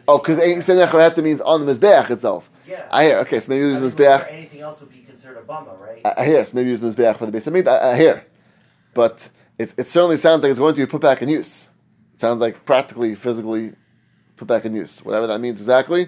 Oh, 0.07 0.17
because 0.17 0.65
saying 0.65 0.79
that 0.79 1.17
means 1.17 1.41
on 1.41 1.65
the 1.65 1.73
mizbeach 1.73 2.09
itself. 2.09 2.49
Yeah. 2.69 2.87
I 2.91 3.03
hear. 3.05 3.17
Okay, 3.19 3.39
so 3.39 3.49
maybe 3.51 3.65
use 3.65 3.93
mizbeach. 3.93 4.27
Anything 4.31 4.61
else 4.61 4.79
would 4.81 4.89
be 4.91 4.99
considered 4.99 5.37
a 5.37 5.41
bummer, 5.41 5.75
right? 5.75 6.01
I 6.05 6.21
I 6.21 6.25
hear. 6.25 6.45
So 6.45 6.55
maybe 6.55 6.69
use 6.69 6.81
mizbeach 6.81 7.17
for 7.17 7.25
the 7.25 7.31
base. 7.31 7.47
I 7.47 7.51
mean, 7.51 7.67
I, 7.67 7.91
I 7.91 7.97
hear, 7.97 8.25
but 8.93 9.29
it, 9.57 9.73
it 9.77 9.87
certainly 9.89 10.17
sounds 10.17 10.43
like 10.43 10.49
it's 10.51 10.59
going 10.59 10.75
to 10.75 10.81
be 10.81 10.85
put 10.85 11.01
back 11.01 11.21
in 11.21 11.29
use. 11.29 11.67
It 12.13 12.19
sounds 12.21 12.41
like 12.41 12.65
practically, 12.65 13.15
physically 13.15 13.73
put 14.37 14.47
back 14.47 14.65
in 14.65 14.73
use. 14.73 15.03
Whatever 15.03 15.27
that 15.27 15.39
means 15.39 15.59
exactly, 15.59 16.03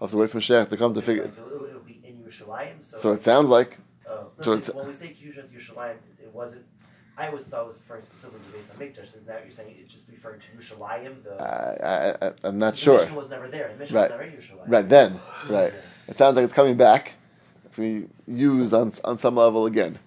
I'll 0.00 0.06
have 0.08 0.10
to 0.10 0.16
wait 0.16 0.30
for 0.30 0.38
Mashiach 0.38 0.68
to 0.70 0.76
come 0.76 0.94
to 0.94 1.02
figure. 1.02 1.24
Like, 1.24 1.38
it'll, 1.38 1.64
it'll 1.66 1.80
be 1.80 2.00
in 2.04 2.14
Yerushalayim. 2.24 2.82
So, 2.82 2.98
So 2.98 3.12
it 3.12 3.22
sounds 3.22 3.48
like 3.48 3.78
no, 4.06 4.30
so 4.40 4.52
it's- 4.54 4.74
when 4.74 4.86
we 4.86 4.92
say 4.92 5.08
Kedusha 5.18 5.48
Yerushalayim, 5.50 5.96
it 6.22 6.34
wasn't. 6.34 6.64
I 7.16 7.28
always 7.28 7.44
thought 7.44 7.64
it 7.64 7.68
was 7.68 7.76
referring 7.76 8.02
specifically 8.02 8.40
to 8.40 8.58
Beis 8.58 8.70
Hamikdash. 8.74 9.14
And 9.14 9.26
now 9.26 9.36
you're 9.44 9.52
saying 9.52 9.76
it's 9.78 9.92
just 9.92 10.08
referring 10.08 10.40
to 10.40 10.46
Yerushalayim. 10.56 11.22
The, 11.22 11.42
I, 11.42 12.26
I, 12.28 12.32
I'm 12.44 12.58
not 12.58 12.72
the 12.74 12.78
sure. 12.78 13.00
Mishnah 13.00 13.14
was 13.16 13.30
never 13.30 13.48
there. 13.48 13.70
The 13.72 13.78
Mishnah 13.78 13.96
Right. 14.00 14.10
was 14.10 14.18
never 14.18 14.30
Yerushalayim. 14.32 14.66
Right 14.66 14.88
then, 14.88 15.20
right. 15.48 15.74
It 16.08 16.16
sounds 16.16 16.36
like 16.36 16.44
it's 16.44 16.52
coming 16.52 16.76
back. 16.76 17.12
It's 17.64 17.76
being 17.76 18.10
used 18.26 18.74
on 18.74 18.92
on 19.04 19.16
some 19.18 19.36
level 19.36 19.66
again. 19.66 19.98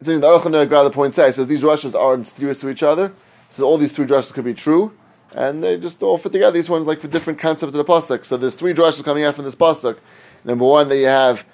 So 0.00 0.16
the 0.16 0.26
Aruch 0.26 0.42
LaNer 0.42 0.92
point 0.92 1.14
says, 1.14 1.36
says 1.36 1.48
these 1.48 1.62
drushes 1.62 1.94
are 1.94 2.16
mysterious 2.16 2.60
to 2.60 2.68
each 2.68 2.84
other. 2.84 3.12
So 3.50 3.66
all 3.66 3.78
these 3.78 3.92
three 3.92 4.06
drushes 4.06 4.32
could 4.32 4.44
be 4.44 4.54
true, 4.54 4.92
and 5.32 5.64
they 5.64 5.76
just 5.76 6.02
all 6.02 6.18
fit 6.18 6.32
together. 6.32 6.52
These 6.52 6.70
ones 6.70 6.86
like 6.86 7.00
for 7.00 7.08
different 7.08 7.38
concepts 7.38 7.74
of 7.74 7.78
the 7.78 7.84
pasuk. 7.84 8.24
So 8.24 8.36
there's 8.36 8.54
three 8.54 8.74
drushes 8.74 9.02
coming 9.02 9.24
out 9.24 9.34
from 9.34 9.44
this 9.44 9.56
pasuk. 9.56 9.98
Number 10.44 10.64
one, 10.64 10.88
that 10.88 10.98
you 10.98 11.06
have 11.06 11.44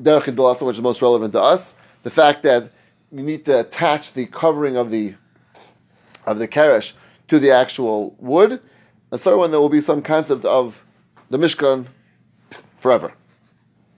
derech 0.00 0.22
Hidlasa, 0.22 0.64
which 0.64 0.76
is 0.76 0.82
most 0.82 1.02
relevant 1.02 1.32
to 1.32 1.40
us. 1.40 1.74
The 2.04 2.10
fact 2.10 2.44
that 2.44 2.70
you 3.10 3.22
need 3.22 3.44
to 3.46 3.60
attach 3.60 4.12
the 4.12 4.26
covering 4.26 4.76
of 4.76 4.90
the 4.90 5.14
of 6.26 6.38
the 6.38 6.46
keresh 6.46 6.92
to 7.28 7.38
the 7.38 7.50
actual 7.50 8.14
wood. 8.18 8.60
The 9.10 9.18
third 9.18 9.36
one, 9.36 9.50
there 9.50 9.58
will 9.58 9.68
be 9.68 9.80
some 9.80 10.00
concept 10.00 10.44
of 10.44 10.84
the 11.28 11.38
mishkan 11.38 11.86
forever, 12.80 13.12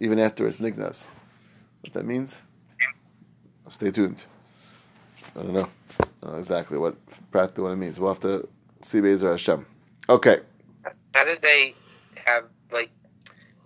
even 0.00 0.18
after 0.18 0.46
it's 0.46 0.58
nignas. 0.58 1.06
What 1.80 1.94
that 1.94 2.04
means? 2.04 2.42
Stay 3.68 3.90
tuned. 3.90 4.22
I 5.34 5.42
don't 5.42 5.54
know, 5.54 5.68
I 6.00 6.04
don't 6.20 6.32
know 6.32 6.38
exactly 6.38 6.76
what 6.76 6.94
practically 7.30 7.64
what 7.64 7.72
it 7.72 7.76
means. 7.76 7.98
We'll 7.98 8.12
have 8.12 8.20
to 8.20 8.46
see 8.82 9.00
Bezer 9.00 9.30
Hashem. 9.30 9.64
Okay, 10.10 10.40
How 11.14 11.24
did 11.24 11.40
they 11.40 11.74
have 12.26 12.44
like 12.70 12.90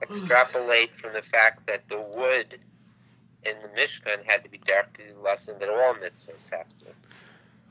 extrapolate 0.02 0.94
from 0.94 1.12
the 1.12 1.22
fact 1.22 1.66
that 1.66 1.88
the 1.88 2.00
wood 2.14 2.60
in 3.44 3.56
the 3.62 3.80
Mishkan 3.80 4.24
had 4.24 4.44
to 4.44 4.50
be 4.50 4.58
directly 4.58 5.06
lessened 5.22 5.58
that 5.60 5.68
all 5.68 5.94
mitzvahs 5.94 6.50
have 6.50 6.76
to? 6.76 6.86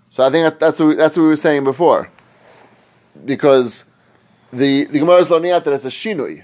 so 0.10 0.24
I 0.24 0.30
think 0.30 0.44
that, 0.44 0.60
that's 0.60 0.80
what 0.80 0.88
we, 0.88 0.96
that's 0.96 1.16
what 1.16 1.24
we 1.24 1.30
were 1.30 1.38
saying 1.38 1.64
before, 1.64 2.10
because 3.24 3.86
the 4.52 4.86
the 4.86 5.00
Gemara 5.00 5.20
is 5.20 5.30
learning 5.30 5.52
out 5.52 5.64
that 5.64 5.74
it's 5.74 5.86
a 5.86 5.90
shinui, 5.90 6.44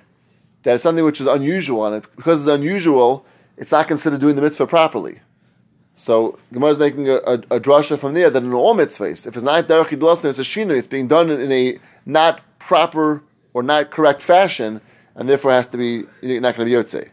that 0.64 0.76
it's 0.76 0.84
something 0.84 1.04
which 1.04 1.22
is 1.22 1.28
unusual, 1.28 1.86
and 1.86 1.98
it, 1.98 2.16
because 2.16 2.42
it's 2.42 2.50
unusual, 2.50 3.26
it's 3.58 3.72
not 3.72 3.88
considered 3.88 4.20
doing 4.20 4.36
the 4.36 4.42
mitzvah 4.42 4.68
properly. 4.68 5.20
So 5.96 6.40
Gemara 6.54 6.72
is 6.72 6.78
making 6.78 7.10
a, 7.10 7.16
a, 7.16 7.34
a 7.34 7.60
drasha 7.60 7.98
from 7.98 8.14
there 8.14 8.30
that 8.30 8.42
in 8.42 8.54
all 8.54 8.76
mitzvahs, 8.76 9.28
if 9.28 9.36
it's 9.36 9.44
not 9.44 9.68
derech 9.68 9.88
idlasner, 9.88 10.30
it's 10.30 10.40
a 10.40 10.44
shinui. 10.44 10.78
It's 10.78 10.88
being 10.88 11.08
done 11.08 11.30
in, 11.30 11.52
a 11.52 11.80
not 12.06 12.42
proper 12.60 13.22
or 13.54 13.62
not 13.62 13.92
correct 13.92 14.22
fashion, 14.22 14.82
and 15.16 15.30
therefore 15.30 15.52
has 15.52 15.68
to 15.68 15.78
be 15.78 16.06
you're 16.22 16.42
not 16.42 16.56
going 16.56 16.68
to 16.68 16.76
be 16.76 16.82
yotze. 16.82 17.10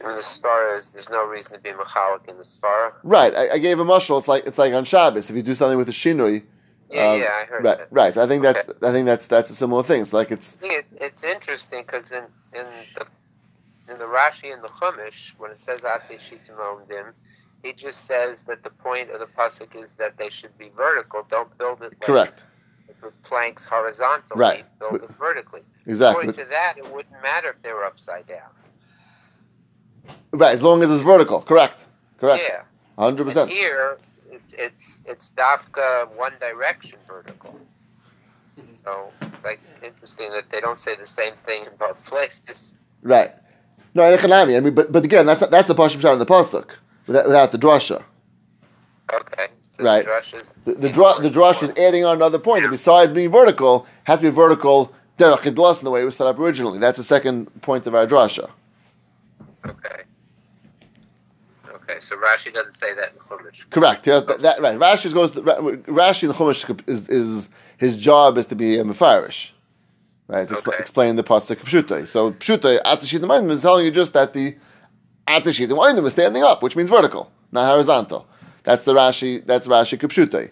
And 0.00 0.10
the 0.10 0.20
svara 0.20 0.78
is 0.78 0.90
there's 0.90 1.10
no 1.10 1.24
reason 1.24 1.56
to 1.56 1.62
be 1.62 1.70
machalik 1.70 2.28
in 2.28 2.36
the 2.36 2.42
svara. 2.42 2.92
Right. 3.04 3.34
I, 3.34 3.50
I 3.50 3.58
gave 3.58 3.78
a 3.78 3.84
mushal. 3.84 4.18
It's 4.18 4.28
like 4.28 4.46
it's 4.46 4.58
like 4.58 4.72
on 4.74 4.84
Shabbos. 4.84 5.30
If 5.30 5.36
you 5.36 5.42
do 5.42 5.54
something 5.54 5.78
with 5.78 5.88
a 5.88 5.92
shinui, 5.92 6.42
Yeah, 6.92 7.10
um, 7.10 7.20
yeah, 7.20 7.28
I 7.40 7.44
heard 7.44 7.64
right, 7.64 7.78
that. 7.78 7.88
right. 7.90 8.16
I 8.16 8.26
think 8.26 8.42
that's 8.42 8.68
I 8.82 8.92
think 8.92 9.06
that's 9.06 9.26
that's 9.26 9.48
a 9.50 9.54
similar 9.54 9.82
thing. 9.82 10.02
It's 10.02 10.12
like 10.12 10.30
it's 10.30 10.56
it, 10.62 10.84
it's 11.00 11.24
interesting 11.24 11.82
because 11.82 12.12
in 12.12 12.24
in 12.52 12.66
the 12.96 13.06
in 13.90 13.98
the 13.98 14.04
Rashi 14.04 14.52
and 14.52 14.62
the 14.62 14.68
Chumash, 14.68 15.38
when 15.38 15.50
it 15.50 15.60
says 15.60 15.80
Shitim 15.80 16.56
Omdim, 16.56 17.12
he 17.62 17.72
just 17.72 18.04
says 18.06 18.44
that 18.44 18.62
the 18.62 18.70
point 18.70 19.10
of 19.10 19.20
the 19.20 19.26
pasuk 19.26 19.82
is 19.82 19.92
that 19.92 20.16
they 20.18 20.28
should 20.28 20.56
be 20.58 20.70
vertical. 20.76 21.24
Don't 21.28 21.56
build 21.58 21.82
it 21.82 21.92
like 21.92 22.00
correct. 22.00 22.44
with 23.02 23.20
planks 23.22 23.64
horizontally. 23.64 24.38
Right. 24.38 24.78
Build 24.78 25.02
it 25.02 25.10
vertically. 25.18 25.62
Exactly. 25.86 26.28
According 26.28 26.44
to 26.44 26.50
that, 26.50 26.74
it 26.76 26.92
wouldn't 26.92 27.22
matter 27.22 27.50
if 27.50 27.62
they 27.62 27.72
were 27.72 27.84
upside 27.84 28.26
down. 28.26 28.50
Right. 30.32 30.52
As 30.52 30.62
long 30.62 30.82
as 30.82 30.90
it's 30.90 31.02
vertical. 31.02 31.40
Correct. 31.40 31.86
Correct. 32.18 32.42
Yeah. 32.46 32.62
Hundred 32.98 33.24
percent. 33.24 33.50
here, 33.50 33.98
it's 34.32 34.54
it's 34.54 35.04
it's 35.06 35.30
dafka 35.36 36.08
one 36.16 36.32
direction 36.40 36.98
vertical. 37.06 37.58
So 38.84 39.10
it's 39.20 39.44
like 39.44 39.60
interesting 39.82 40.30
that 40.30 40.50
they 40.50 40.60
don't 40.60 40.80
say 40.80 40.96
the 40.96 41.06
same 41.06 41.34
thing 41.44 41.64
in 41.64 41.70
both 41.78 42.04
places. 42.06 42.76
Right. 43.02 43.32
No, 43.94 44.04
I 44.04 44.60
mean, 44.60 44.74
but 44.74 44.90
but 44.90 45.04
again, 45.04 45.26
that's 45.26 45.46
that's 45.48 45.68
the 45.68 45.74
pashim 45.74 46.00
shot 46.00 46.14
in 46.14 46.18
the 46.18 46.26
pasuk 46.26 46.70
without, 47.06 47.26
without 47.26 47.52
the 47.52 47.58
drasha. 47.58 48.02
Okay. 49.12 49.48
So 49.72 49.84
Right. 49.84 50.04
The 50.04 50.50
The 50.64 50.74
the, 50.74 50.88
dra- 50.90 51.20
the 51.20 51.30
drasha 51.30 51.64
is 51.64 51.70
adding 51.78 52.04
on 52.04 52.16
another 52.16 52.38
point 52.38 52.62
that 52.62 52.70
besides 52.70 53.12
being 53.12 53.30
vertical, 53.30 53.86
has 54.04 54.18
to 54.18 54.22
be 54.22 54.30
vertical 54.30 54.92
derech 55.18 55.46
in 55.46 55.54
the 55.54 55.90
way 55.90 56.02
it 56.02 56.04
was 56.04 56.16
set 56.16 56.26
up 56.26 56.38
originally. 56.38 56.78
That's 56.78 56.98
the 56.98 57.04
second 57.04 57.62
point 57.62 57.86
of 57.86 57.94
our 57.94 58.06
drasha. 58.06 58.50
Okay. 59.66 60.02
Okay, 61.92 62.00
so 62.00 62.16
Rashi 62.16 62.52
doesn't 62.52 62.74
say 62.74 62.94
that 62.94 63.12
in 63.12 63.18
Chumash. 63.18 63.68
Correct. 63.70 64.06
Yeah, 64.06 64.20
that, 64.20 64.40
that, 64.42 64.60
right. 64.62 64.78
Rashi 64.78 65.12
goes. 65.12 65.32
To, 65.32 65.42
Rashi 65.42 66.22
in 66.24 66.28
the 66.28 66.34
Chumash 66.34 66.88
is, 66.88 67.08
is 67.08 67.48
his 67.76 67.96
job 67.96 68.38
is 68.38 68.46
to 68.46 68.54
be 68.54 68.78
a 68.78 68.84
mefarish, 68.84 69.50
right? 70.26 70.48
To 70.48 70.54
expl- 70.54 70.68
Okay. 70.68 70.78
explain 70.78 71.16
the 71.16 71.24
pasuk 71.24 71.56
pshutai. 71.56 72.08
So 72.08 72.32
pshutai 72.32 72.80
atashit 72.82 73.20
the 73.20 73.52
is 73.52 73.62
telling 73.62 73.84
you 73.84 73.90
just 73.90 74.12
that 74.14 74.32
the 74.32 74.56
atashit 75.28 75.68
the 75.68 76.06
is 76.06 76.12
standing 76.12 76.42
up, 76.42 76.62
which 76.62 76.76
means 76.76 76.88
vertical, 76.88 77.30
not 77.50 77.66
horizontal. 77.66 78.26
That's 78.62 78.84
the 78.84 78.94
Rashi. 78.94 79.44
That's 79.44 79.66
Rashi 79.66 79.98
kipshutai. 79.98 80.50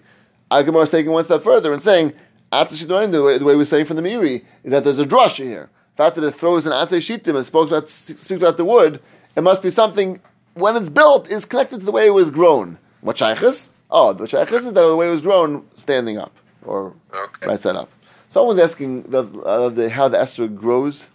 Agamar 0.50 0.82
is 0.82 0.90
taking 0.90 1.12
one 1.12 1.25
step 1.25 1.42
further 1.42 1.73
and 1.73 1.80
saying 1.80 2.12
atashit 2.52 2.88
the 3.12 3.23
way, 3.23 3.38
the 3.38 3.44
way 3.44 3.56
we're 3.56 3.64
saying 3.64 3.87
from 3.87 3.97
the 3.97 4.02
Meiri 4.02 4.44
is 4.64 4.73
that 4.73 4.85
there's 4.85 4.99
a 4.99 5.06
drasha 5.06 5.44
here. 5.44 5.70
The 5.97 6.04
fact 6.04 6.16
that 6.16 6.25
it 6.25 6.32
throws 6.32 6.66
an 6.66 6.73
atashit 6.73 7.26
and 7.28 7.47
speaks 7.47 7.70
about 7.70 7.88
speaks 7.88 8.32
about 8.32 8.56
the 8.59 8.64
wood, 8.64 9.00
it 9.37 9.42
must 9.42 9.62
be 9.62 9.70
something 9.70 10.20
when 10.54 10.76
it's 10.76 10.88
built 10.88 11.30
is 11.30 11.45
connected 11.45 11.80
to 11.80 11.87
the 11.87 11.92
way 11.92 12.07
it 12.07 12.11
was 12.14 12.30
grown. 12.30 12.78
What 13.00 13.16
shaykhis? 13.16 13.69
Oh, 13.90 14.12
the 14.12 14.25
shaykhis 14.25 14.52
is 14.59 14.64
that 14.66 14.75
the 14.75 14.97
way 14.97 15.09
it 15.09 15.11
was 15.11 15.21
grown 15.21 15.66
standing 15.75 16.19
up 16.19 16.33
or 16.64 16.95
Okay. 17.12 17.47
right 17.47 17.61
side 17.61 17.76
up. 17.76 17.90
Someone's 18.28 18.61
asking 18.61 19.02
the, 19.04 19.25
uh, 19.25 19.69
the, 19.71 19.90
how 19.90 20.09
the 20.09 20.19
Esther 20.21 20.47
grows. 20.47 21.09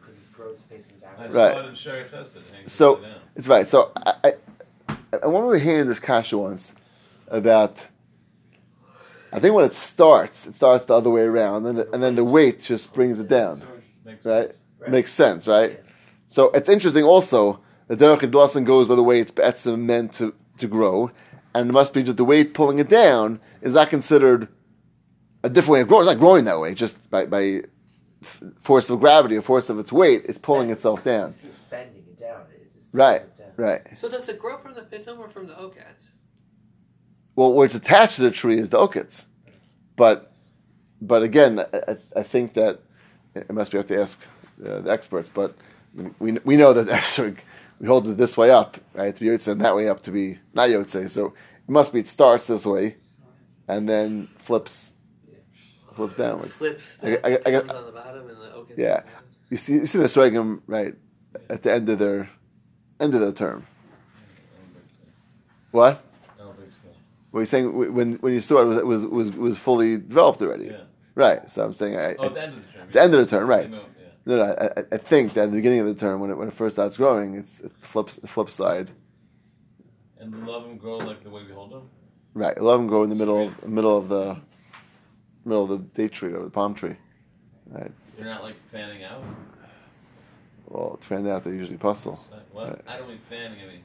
Because 0.00 0.16
his 0.16 0.28
grows 0.28 0.60
facing 0.68 0.92
I 1.04 1.10
downwards. 1.16 1.34
Right. 1.34 1.54
saw 1.54 1.60
it 1.60 1.66
in 1.66 1.74
it 2.36 2.54
hangs 2.54 2.72
So 2.72 3.00
it's 3.34 3.48
right. 3.48 3.66
So 3.66 3.90
I, 3.96 4.14
I, 4.24 4.32
I 5.12 5.16
remember 5.24 5.58
hearing 5.58 5.88
this 5.88 5.98
kasha 6.00 6.38
once 6.38 6.72
about. 7.28 7.88
I 9.30 9.40
think 9.40 9.54
when 9.54 9.64
it 9.64 9.74
starts, 9.74 10.46
it 10.46 10.54
starts 10.54 10.86
the 10.86 10.94
other 10.94 11.10
way 11.10 11.20
around, 11.22 11.66
and, 11.66 11.80
and 11.80 12.02
then 12.02 12.14
the 12.14 12.24
weight 12.24 12.62
just 12.62 12.94
brings 12.94 13.20
it 13.20 13.28
down. 13.28 13.62
Makes 14.06 14.24
Right? 14.24 14.46
sense. 14.48 14.56
Right. 14.80 14.90
Makes 14.90 15.12
sense, 15.12 15.46
right? 15.46 15.80
So 16.28 16.50
it's 16.50 16.68
interesting 16.68 17.04
also 17.04 17.60
that 17.88 17.98
Derech 17.98 18.20
Idlasin 18.20 18.64
goes 18.64 18.86
by 18.86 18.94
the 18.94 19.02
way 19.02 19.20
it's 19.20 19.30
be'etzim 19.30 19.80
meant 19.80 20.12
to, 20.14 20.34
to 20.58 20.66
grow, 20.68 21.10
and 21.54 21.70
it 21.70 21.72
must 21.72 21.92
be 21.94 22.02
that 22.02 22.16
the 22.16 22.24
weight 22.24 22.54
pulling 22.54 22.78
it 22.78 22.88
down 22.88 23.40
is 23.62 23.74
not 23.74 23.88
considered 23.90 24.48
a 25.42 25.48
different 25.48 25.72
way 25.72 25.80
of 25.80 25.88
growing. 25.88 26.02
It's 26.02 26.12
not 26.12 26.20
growing 26.20 26.44
that 26.44 26.60
way, 26.60 26.74
just 26.74 27.10
by, 27.10 27.24
by 27.26 27.62
force 28.60 28.90
of 28.90 29.00
gravity 29.00 29.36
or 29.36 29.42
force 29.42 29.70
of 29.70 29.78
its 29.78 29.90
weight, 29.92 30.24
it's 30.28 30.38
pulling 30.38 30.70
itself 30.70 31.02
down. 31.02 31.30
It's 31.30 31.42
just 31.42 31.70
bending 31.70 32.04
it 32.06 32.18
down. 32.20 32.42
It 32.52 32.74
just 32.74 32.88
Right, 32.92 33.22
it 33.22 33.36
down. 33.38 33.46
right. 33.56 33.82
So 33.98 34.08
does 34.08 34.28
it 34.28 34.38
grow 34.38 34.58
from 34.58 34.74
the 34.74 34.82
pitum 34.82 35.18
or 35.18 35.28
from 35.30 35.46
the 35.46 35.54
okats? 35.54 36.08
Well, 37.36 37.52
where 37.54 37.64
it's 37.66 37.74
attached 37.76 38.16
to 38.16 38.22
the 38.22 38.30
tree 38.32 38.58
is 38.58 38.68
the 38.70 38.78
okits, 38.78 39.26
but 39.96 40.32
but 41.00 41.22
again, 41.22 41.60
I, 41.60 41.66
I- 41.92 41.96
I 42.20 42.22
think 42.24 42.54
that 42.54 42.80
it 43.36 43.50
must 43.52 43.70
be 43.70 43.78
have 43.78 43.86
to 43.86 44.02
ask 44.02 44.20
uh, 44.66 44.80
the 44.80 44.90
experts. 44.90 45.28
But 45.32 45.56
we 46.18 46.32
we 46.44 46.56
know 46.56 46.72
that 46.72 46.88
Esther, 46.88 47.36
we 47.80 47.86
hold 47.86 48.06
it 48.08 48.16
this 48.16 48.36
way 48.36 48.50
up, 48.50 48.78
right? 48.94 49.14
To 49.14 49.20
be 49.20 49.26
yotze, 49.26 49.48
and 49.48 49.60
that 49.60 49.74
way 49.76 49.88
up 49.88 50.02
to 50.04 50.10
be 50.10 50.38
not 50.54 50.68
yotze. 50.68 51.10
So 51.10 51.26
it 51.26 51.70
must 51.70 51.92
be 51.92 52.00
it 52.00 52.08
starts 52.08 52.46
this 52.46 52.64
way, 52.66 52.96
and 53.66 53.88
then 53.88 54.28
flips 54.38 54.92
flips 55.94 56.16
downward. 56.16 56.50
Flips. 56.50 56.98
I- 57.02 57.10
The 57.10 57.26
I- 57.26 57.42
I 57.46 57.50
got- 57.52 57.74
on 57.74 57.86
the 57.86 57.92
bottom 57.92 58.28
and 58.28 58.36
the 58.38 58.50
okats. 58.56 58.78
Yeah. 58.78 59.02
You 59.50 59.56
see, 59.56 59.72
you 59.74 59.86
see 59.86 59.98
the 59.98 60.04
Sregim 60.04 60.60
right 60.66 60.94
at 61.48 61.62
the 61.62 61.72
end 61.72 61.88
of 61.88 61.98
their 61.98 62.28
end 63.00 63.14
of 63.14 63.20
their 63.20 63.32
term. 63.32 63.66
What? 65.70 66.02
I 66.38 66.42
don't 66.42 66.56
think 66.58 66.70
so. 66.72 66.88
Well, 67.32 67.40
you're 67.40 67.46
saying 67.46 67.94
when 67.94 68.14
when 68.16 68.32
you 68.32 68.40
saw 68.40 68.62
it 68.62 68.64
was 68.66 68.82
was 68.84 69.06
was, 69.06 69.30
was 69.32 69.58
fully 69.58 69.96
developed 69.98 70.40
already. 70.42 70.66
Yeah. 70.66 70.82
Right. 71.14 71.50
So 71.50 71.64
I'm 71.64 71.72
saying 71.72 71.96
I, 71.96 72.14
Oh, 72.14 72.26
at 72.26 72.34
the 72.34 72.42
end 72.42 72.54
of 72.54 72.62
the 72.64 72.72
term. 72.78 72.88
the 72.92 73.02
end 73.02 73.14
of 73.14 73.20
the 73.20 73.26
term, 73.26 73.48
right? 73.48 73.70
No. 74.28 74.36
No. 74.36 74.42
I, 74.44 74.84
I- 74.92 74.96
think 74.98 75.34
that 75.34 75.44
at 75.44 75.50
the 75.50 75.56
beginning 75.56 75.80
of 75.80 75.86
the 75.86 75.94
term, 75.94 76.20
when 76.20 76.30
it 76.30 76.36
when 76.36 76.48
it 76.48 76.54
first 76.54 76.76
starts 76.76 76.96
growing, 76.96 77.34
it's, 77.34 77.54
the 77.54 77.70
flip 77.70 78.08
the 78.10 78.28
flip 78.28 78.50
side. 78.50 78.90
And 80.20 80.46
love 80.46 80.64
them 80.64 80.76
grow 80.76 80.98
like 80.98 81.24
the 81.24 81.30
way 81.30 81.42
we 81.44 81.52
hold 81.52 81.72
them. 81.72 81.88
Right. 82.34 82.56
A 82.56 82.62
lot 82.62 82.74
of 82.74 82.80
them 82.80 82.88
grow 82.88 83.02
in 83.02 83.08
the 83.08 83.16
middle 83.16 83.48
of 83.48 83.66
middle 83.66 83.96
of 83.96 84.08
the 84.08 84.36
middle 85.44 85.64
of 85.64 85.70
the 85.70 85.78
date 85.78 86.12
tree 86.12 86.32
or 86.32 86.44
the 86.44 86.50
palm 86.50 86.74
tree. 86.74 86.96
Right. 87.66 87.90
They're 88.16 88.26
not 88.26 88.42
like 88.42 88.56
fanning 88.70 89.02
out. 89.02 89.24
Well, 90.66 90.98
turned 91.00 91.26
out 91.26 91.44
they're 91.44 91.54
usually 91.54 91.78
pustle. 91.78 92.18
What? 92.52 92.68
Right. 92.68 92.80
I 92.86 92.96
don't 92.98 93.08
mean 93.08 93.18
fanning. 93.18 93.58
I 93.64 93.66
mean 93.66 93.80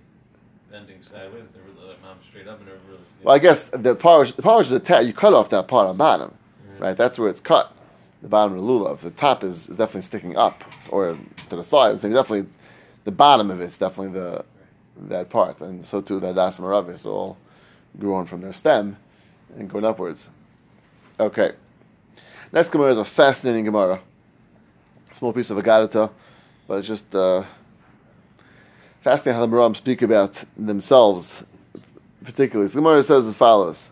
bending 0.70 1.02
sideways. 1.04 1.44
They're 1.54 1.64
really 1.64 1.88
like 1.88 2.02
mom 2.02 2.18
straight 2.28 2.48
up 2.48 2.60
and 2.60 2.68
they're 2.68 2.76
really. 2.90 3.00
Well, 3.22 3.36
I 3.36 3.40
guess 3.40 3.66
the 3.66 3.96
polish 3.96 4.34
the 4.34 4.42
polish 4.42 4.68
is 4.68 4.74
attached. 4.74 5.08
You 5.08 5.14
cut 5.14 5.34
off 5.34 5.50
that 5.50 5.68
part 5.68 5.88
on 5.88 5.96
bottom, 5.96 6.34
right? 6.80 6.98
That's 6.98 7.18
where 7.18 7.30
it's 7.30 7.40
cut, 7.40 7.73
the 8.24 8.30
bottom 8.30 8.58
of 8.58 8.64
the 8.64 8.68
lulav. 8.68 9.00
The 9.00 9.12
top 9.12 9.44
is, 9.44 9.70
is 9.70 9.76
definitely 9.76 10.02
sticking 10.04 10.38
up 10.38 10.64
or 10.90 11.18
to 11.50 11.56
the 11.56 11.64
side. 11.64 12.00
So 12.00 12.10
definitely 12.12 12.50
the 13.04 13.12
bottom 13.12 13.52
of 13.52 13.62
it's 13.62 13.78
definitely 13.78 14.14
the 14.20 14.46
that 15.10 15.30
part, 15.30 15.60
and 15.60 15.86
so 15.86 16.02
too 16.02 16.20
the 16.20 16.34
das 16.34 16.58
maravis 16.60 17.06
all 17.06 17.38
growing 18.00 18.26
from 18.26 18.42
their 18.42 18.54
stem 18.54 18.96
and 19.58 19.70
going 19.70 19.86
upwards. 19.86 20.30
Okay. 21.20 21.52
Next 22.52 22.70
Gemara 22.70 22.92
is 22.92 22.98
a 22.98 23.06
fascinating 23.06 23.66
Gemara. 23.66 24.00
Small 25.12 25.34
piece 25.34 25.50
of 25.50 25.58
a 25.58 25.64
Agadata, 25.64 26.12
but 26.68 26.80
it's 26.80 26.88
just 26.88 27.14
uh, 27.14 27.44
fascinating 29.02 29.40
how 29.40 29.46
the 29.46 29.52
Maram 29.52 29.76
speak 29.76 30.02
about 30.02 30.44
themselves, 30.58 31.44
particularly. 32.24 32.68
The 32.70 32.76
Gemara 32.76 33.04
says 33.04 33.28
as 33.28 33.36
follows: 33.36 33.90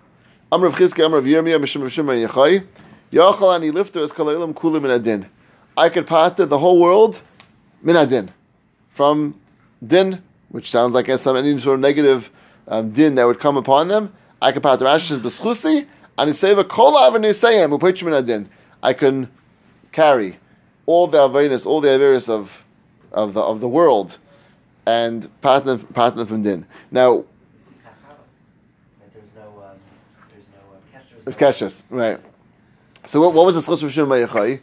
Amr 0.52 0.68
of 0.68 0.74
Chizki, 0.74 1.04
Amr 1.04 1.18
of 1.18 1.26
Yirmiyah, 1.26 1.62
Mishim 1.62 1.84
of 1.84 1.92
Shimon 1.92 2.18
Yechai, 2.18 2.66
Yachal 3.12 3.54
ani 3.54 3.72
lifter 3.72 4.02
as 4.04 4.12
kalaylam 4.12 4.56
kulu 4.56 4.80
min 4.80 4.92
adin. 4.92 5.28
I 5.76 5.90
could 5.90 6.08
pater 6.08 6.46
the 6.46 6.60
whole 6.60 6.80
world 6.80 7.22
min 7.82 7.96
adin, 7.96 8.32
from 8.92 9.40
din, 9.86 10.22
which 10.50 10.70
sounds 10.70 10.94
like 10.94 11.08
some 11.20 11.36
any 11.36 11.60
sort 11.60 11.76
of 11.76 11.80
negative 11.82 12.32
um, 12.68 12.92
din 12.92 13.16
that 13.16 13.26
would 13.26 13.40
come 13.40 13.58
upon 13.58 13.90
them. 13.90 14.14
I 14.42 14.52
could 14.52 14.64
pater 14.64 14.86
Rashi 14.86 15.08
says 15.08 15.20
b'schusi 15.20 15.88
ani 16.18 16.32
seva 16.32 16.68
kol 16.68 16.98
avenue 16.98 17.32
sayim 17.32 17.78
upaychim 17.78 18.04
min 18.04 18.14
adin. 18.14 18.50
I 18.82 18.94
can 18.94 19.30
carry 19.92 20.38
all 20.86 21.08
the 21.08 21.20
awareness, 21.20 21.66
all 21.66 21.82
the 21.82 21.94
awareness 21.94 22.30
of 22.30 22.64
of 23.12 23.34
the 23.34 23.42
of 23.42 23.60
the 23.60 23.68
world, 23.68 24.20
and 24.86 25.30
pater 25.42 25.78
pater 25.78 26.26
from 26.26 26.44
din. 26.44 26.66
Now 26.92 27.14
You 27.14 27.26
see 27.60 27.76
Kachava. 27.84 28.16
Right, 29.00 29.14
there's 29.14 29.36
no, 29.36 29.64
um, 29.64 29.78
there's 30.32 30.46
no 30.54 30.76
um, 30.76 30.82
catch. 30.92 31.04
It's 31.28 31.60
There's 31.60 31.84
no, 31.92 31.98
right. 31.98 32.20
So 33.06 33.20
what, 33.20 33.34
what 33.34 33.46
was 33.46 33.56
the 33.56 33.62
schus 33.62 33.84
of 33.84 33.92
Shimon 33.92 34.28
Yechai? 34.28 34.62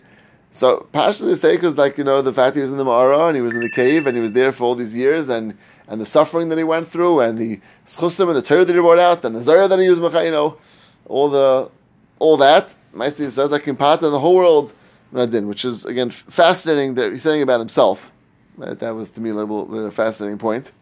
So 0.50 0.88
Pasha 0.92 1.24
the 1.24 1.32
Seik 1.32 1.62
was 1.62 1.76
like, 1.76 1.98
you 1.98 2.04
know, 2.04 2.22
the 2.22 2.32
fact 2.32 2.56
he 2.56 2.62
was 2.62 2.70
in 2.70 2.78
the 2.78 2.84
Ma'ara 2.84 3.28
and 3.28 3.36
he 3.36 3.42
was 3.42 3.54
in 3.54 3.60
the 3.60 3.70
cave 3.70 4.06
and 4.06 4.16
he 4.16 4.22
was 4.22 4.32
there 4.32 4.52
for 4.52 4.64
all 4.64 4.74
these 4.74 4.94
years 4.94 5.28
and, 5.28 5.56
and 5.86 6.00
the 6.00 6.06
suffering 6.06 6.48
that 6.48 6.58
he 6.58 6.64
went 6.64 6.88
through 6.88 7.20
and 7.20 7.38
the 7.38 7.60
schusim 7.86 8.28
and 8.28 8.36
the 8.36 8.42
Torah 8.42 8.64
that 8.64 8.74
he 8.74 8.80
brought 8.80 8.98
out 8.98 9.24
and 9.24 9.34
the 9.36 9.40
Zayah 9.40 9.68
that 9.68 9.78
he 9.78 9.88
was, 9.88 9.98
you 9.98 10.30
know, 10.30 10.56
all 11.06 11.28
the, 11.28 11.70
all 12.18 12.36
that. 12.38 12.74
Maestri 12.94 13.30
says, 13.30 13.56
can 13.62 13.76
part 13.76 14.02
in 14.02 14.10
the 14.10 14.20
whole 14.20 14.34
world, 14.34 14.72
which 15.10 15.64
is, 15.64 15.84
again, 15.84 16.10
fascinating 16.10 16.94
that 16.94 17.12
he's 17.12 17.22
saying 17.22 17.42
about 17.42 17.60
himself. 17.60 18.10
That, 18.58 18.80
that 18.80 18.90
was, 18.90 19.10
to 19.10 19.20
me, 19.20 19.30
a 19.30 19.34
little 19.34 19.86
a 19.86 19.90
fascinating 19.90 20.38
point. 20.38 20.72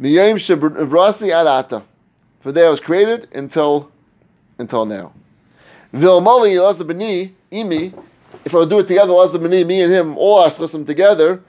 Miyayim 0.00 0.36
shebrasi 0.36 1.30
adata. 1.30 1.82
For 2.40 2.52
day 2.52 2.66
I 2.66 2.70
was 2.70 2.80
created 2.80 3.32
until, 3.34 3.90
until 4.58 4.86
now. 4.86 5.12
Vilmali 5.94 6.52
Elazar 6.52 6.86
B'ni, 6.86 7.32
Imi, 7.50 8.04
if 8.44 8.54
I 8.54 8.58
would 8.58 8.68
do 8.68 8.78
it 8.80 8.88
together, 8.88 9.12
Elazar 9.12 9.36
B'ni, 9.36 9.66
me 9.66 9.82
and 9.82 9.92
him, 9.92 10.18
all 10.18 10.38
our 10.40 10.50
them 10.50 10.84
together, 10.84 11.42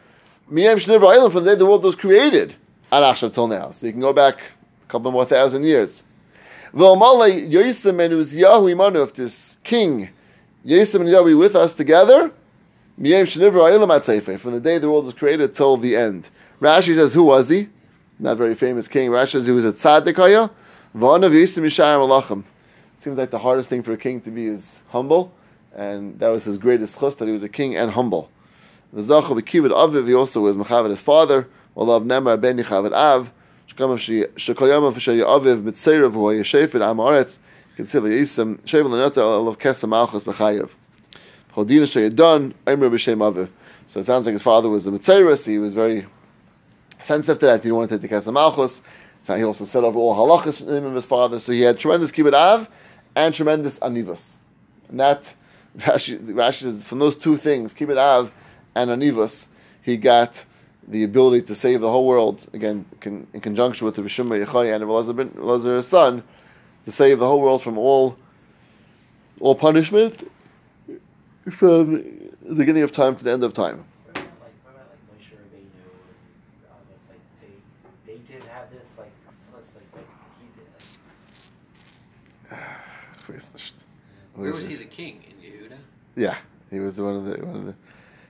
Miyam 0.49 0.77
Shnivra 0.77 1.13
Island 1.13 1.33
from 1.33 1.43
the 1.43 1.51
day 1.51 1.57
the 1.57 1.65
world 1.65 1.83
was 1.83 1.95
created, 1.95 2.55
Arachsha 2.91 3.33
till 3.33 3.47
now. 3.47 3.71
So 3.71 3.85
you 3.85 3.91
can 3.91 4.01
go 4.01 4.13
back 4.13 4.37
a 4.37 4.91
couple 4.91 5.11
more 5.11 5.25
thousand 5.25 5.65
years. 5.65 6.03
Vilmali 6.73 7.51
Yosem 7.51 8.03
and 8.03 8.13
Uziyahu 8.13 8.73
Imanu, 8.73 9.03
if 9.03 9.13
this 9.13 9.57
king, 9.63 10.09
Yosem 10.65 11.01
and 11.01 11.09
Yahweh 11.09 11.33
with 11.33 11.55
us 11.55 11.73
together, 11.73 12.31
Miyam 12.99 13.23
Shnivra 13.23 13.73
Island 13.73 13.91
Atzeife, 13.91 14.39
from 14.39 14.53
the 14.53 14.59
day 14.61 14.77
the 14.77 14.89
world 14.89 15.05
was 15.05 15.13
created 15.13 15.53
till 15.53 15.75
the 15.75 15.97
end. 15.97 16.29
Rashi 16.61 16.95
says, 16.95 17.13
who 17.13 17.23
was 17.23 17.49
he? 17.49 17.67
Not 18.17 18.37
very 18.37 18.55
famous 18.55 18.87
king. 18.87 19.09
Rashi 19.09 19.33
says 19.33 19.45
he 19.45 19.51
was 19.51 19.65
a 19.65 19.73
Tzaddikaya, 19.73 20.49
V'anav 20.95 21.31
Yosem 21.31 21.65
Yishayim 21.65 22.07
Alachim 22.07 22.43
seems 22.99 23.17
like 23.17 23.29
the 23.29 23.39
hardest 23.39 23.69
thing 23.69 23.81
for 23.81 23.93
a 23.93 23.97
king 23.97 24.19
to 24.21 24.31
be 24.31 24.45
is 24.47 24.75
humble, 24.89 25.31
and 25.73 26.19
that 26.19 26.27
was 26.29 26.43
his 26.43 26.57
greatest 26.57 26.99
chus, 26.99 27.15
that 27.15 27.25
he 27.25 27.31
was 27.31 27.43
a 27.43 27.49
king 27.49 27.75
and 27.75 27.91
humble. 27.91 28.29
The 28.91 29.01
Zacha 29.01 29.39
b'kibud 29.39 29.71
aviv, 29.71 30.07
he 30.07 30.13
also 30.13 30.41
was 30.41 30.57
mechavet 30.57 30.89
his 30.89 31.01
father, 31.01 31.47
Walav 31.77 32.05
nemar 32.05 32.39
ben 32.41 32.57
yichavet 32.57 32.91
av, 32.91 33.31
shekol 33.69 33.97
yamav 33.97 34.93
v'shay 34.93 35.23
aviv 35.23 35.61
mitzeirav 35.61 36.13
hu 36.13 36.19
yeshefet 36.19 36.81
am 36.81 36.97
aretz, 36.97 37.37
kitziv 37.77 38.03
yisem, 38.11 38.57
shevel 38.61 38.89
lenota 38.89 39.17
alav 39.17 39.57
kesem 39.57 39.89
malchus 39.89 40.23
b'chayev. 40.25 40.69
Chodina 41.55 41.85
sheyadon, 41.85 42.53
emr 42.65 42.89
b'shem 42.89 43.19
aviv. 43.19 43.47
So 43.87 44.01
it 44.01 44.05
sounds 44.05 44.25
like 44.25 44.33
his 44.33 44.41
father 44.41 44.69
was 44.69 44.85
a 44.87 44.91
mitzeiris, 44.91 45.45
he 45.45 45.57
was 45.57 45.73
very 45.73 46.05
sensitive 47.01 47.39
to 47.39 47.45
that, 47.45 47.59
he 47.59 47.69
didn't 47.69 47.77
want 47.77 47.89
to 47.91 47.97
take 47.97 48.09
the 48.09 48.15
kesem 48.15 48.33
malchus, 48.33 48.81
so 49.23 49.35
he 49.35 49.43
also 49.43 49.63
said 49.63 49.83
over 49.83 49.97
all 49.99 50.15
halachas 50.15 50.67
in 50.67 50.75
him 50.75 50.85
of 50.85 50.95
his 50.95 51.05
father, 51.05 51.39
so 51.39 51.51
he 51.51 51.61
had 51.61 51.79
tremendous 51.79 52.11
kibbut 52.11 52.33
av, 52.33 52.67
and 53.19 53.35
tremendous 53.35 53.79
anivus. 53.79 54.35
And 54.87 54.99
that, 54.99 55.35
Rashi, 55.77 56.19
Rashi 56.19 56.61
says, 56.61 56.83
from 56.85 56.99
those 56.99 57.15
two 57.15 57.37
things, 57.37 57.73
Kibbut 57.73 57.97
Av 57.97 58.31
and 58.75 58.89
anivus, 58.89 59.47
he 59.81 59.97
got 59.97 60.45
the 60.87 61.03
ability 61.03 61.41
to 61.43 61.55
save 61.55 61.81
the 61.81 61.91
whole 61.91 62.07
world, 62.07 62.47
again, 62.53 62.85
con, 62.99 63.27
in 63.33 63.41
conjunction 63.41 63.85
with 63.85 63.95
the 63.95 64.01
Rishon 64.01 64.27
Yechai 64.27 64.73
and 64.73 64.83
Elazar, 64.83 65.15
ben, 65.15 65.29
Elazar 65.31 65.83
son, 65.83 66.23
to 66.85 66.91
save 66.91 67.19
the 67.19 67.27
whole 67.27 67.41
world 67.41 67.61
from 67.61 67.77
all 67.77 68.17
all 69.39 69.55
punishment 69.55 70.29
from 71.49 72.03
the 72.41 72.55
beginning 72.55 72.83
of 72.83 72.91
time 72.91 73.15
to 73.15 73.23
the 73.23 73.31
end 73.31 73.43
of 73.43 73.53
time. 73.53 73.85
what 74.05 74.17
about 74.17 74.25
like, 74.41 74.51
what 74.63 74.75
about 74.75 74.89
like 74.91 74.99
Moshe 75.07 75.31
Rabbeinu 75.31 75.87
and 76.03 76.67
all 76.69 76.83
this? 76.91 77.03
Like 77.07 77.23
they, 77.39 77.55
they 78.11 78.19
did 78.27 78.43
have 78.49 78.69
this 78.69 78.89
like, 78.97 79.13
so 79.29 79.57
it's 79.57 79.73
like, 79.75 79.87
like 79.95 80.09
he 80.41 80.47
did. 80.59 80.67
Where 84.39 84.53
was 84.53 84.67
he 84.67 84.75
the 84.75 84.85
king? 84.85 85.21
In 85.29 85.51
Yehuda? 85.51 85.77
Yeah, 86.15 86.37
he 86.71 86.79
was 86.79 86.97
one 86.97 87.15
of 87.17 87.25
the 87.25 87.45
one 87.45 87.55
of 87.57 87.65
the. 87.65 87.75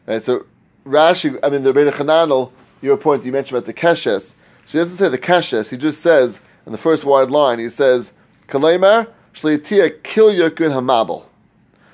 Right, 0.08 0.24
so 0.24 0.48
Rashi, 0.84 1.38
I 1.44 1.50
mean 1.50 1.62
the 1.62 1.72
Rebbeinu 1.72 1.92
Chananel, 1.92 2.52
your 2.82 2.98
point 2.98 3.26
you 3.26 3.32
mentioned 3.32 3.60
about 3.60 3.68
the 3.68 3.76
keshes. 3.76 4.34
So 4.66 4.72
he 4.72 4.78
doesn't 4.80 4.98
say 4.98 5.08
the 5.08 5.20
keshes. 5.20 5.70
He 5.70 5.78
just 5.78 6.02
says 6.02 6.42
in 6.66 6.72
the 6.72 6.80
first 6.80 7.04
wide 7.04 7.30
line, 7.30 7.60
he 7.60 7.70
says 7.70 8.14
Kalemar 8.48 9.08
shleitia 9.36 10.02
kil 10.02 10.30
yakun 10.30 10.72
hamabel 10.72 11.26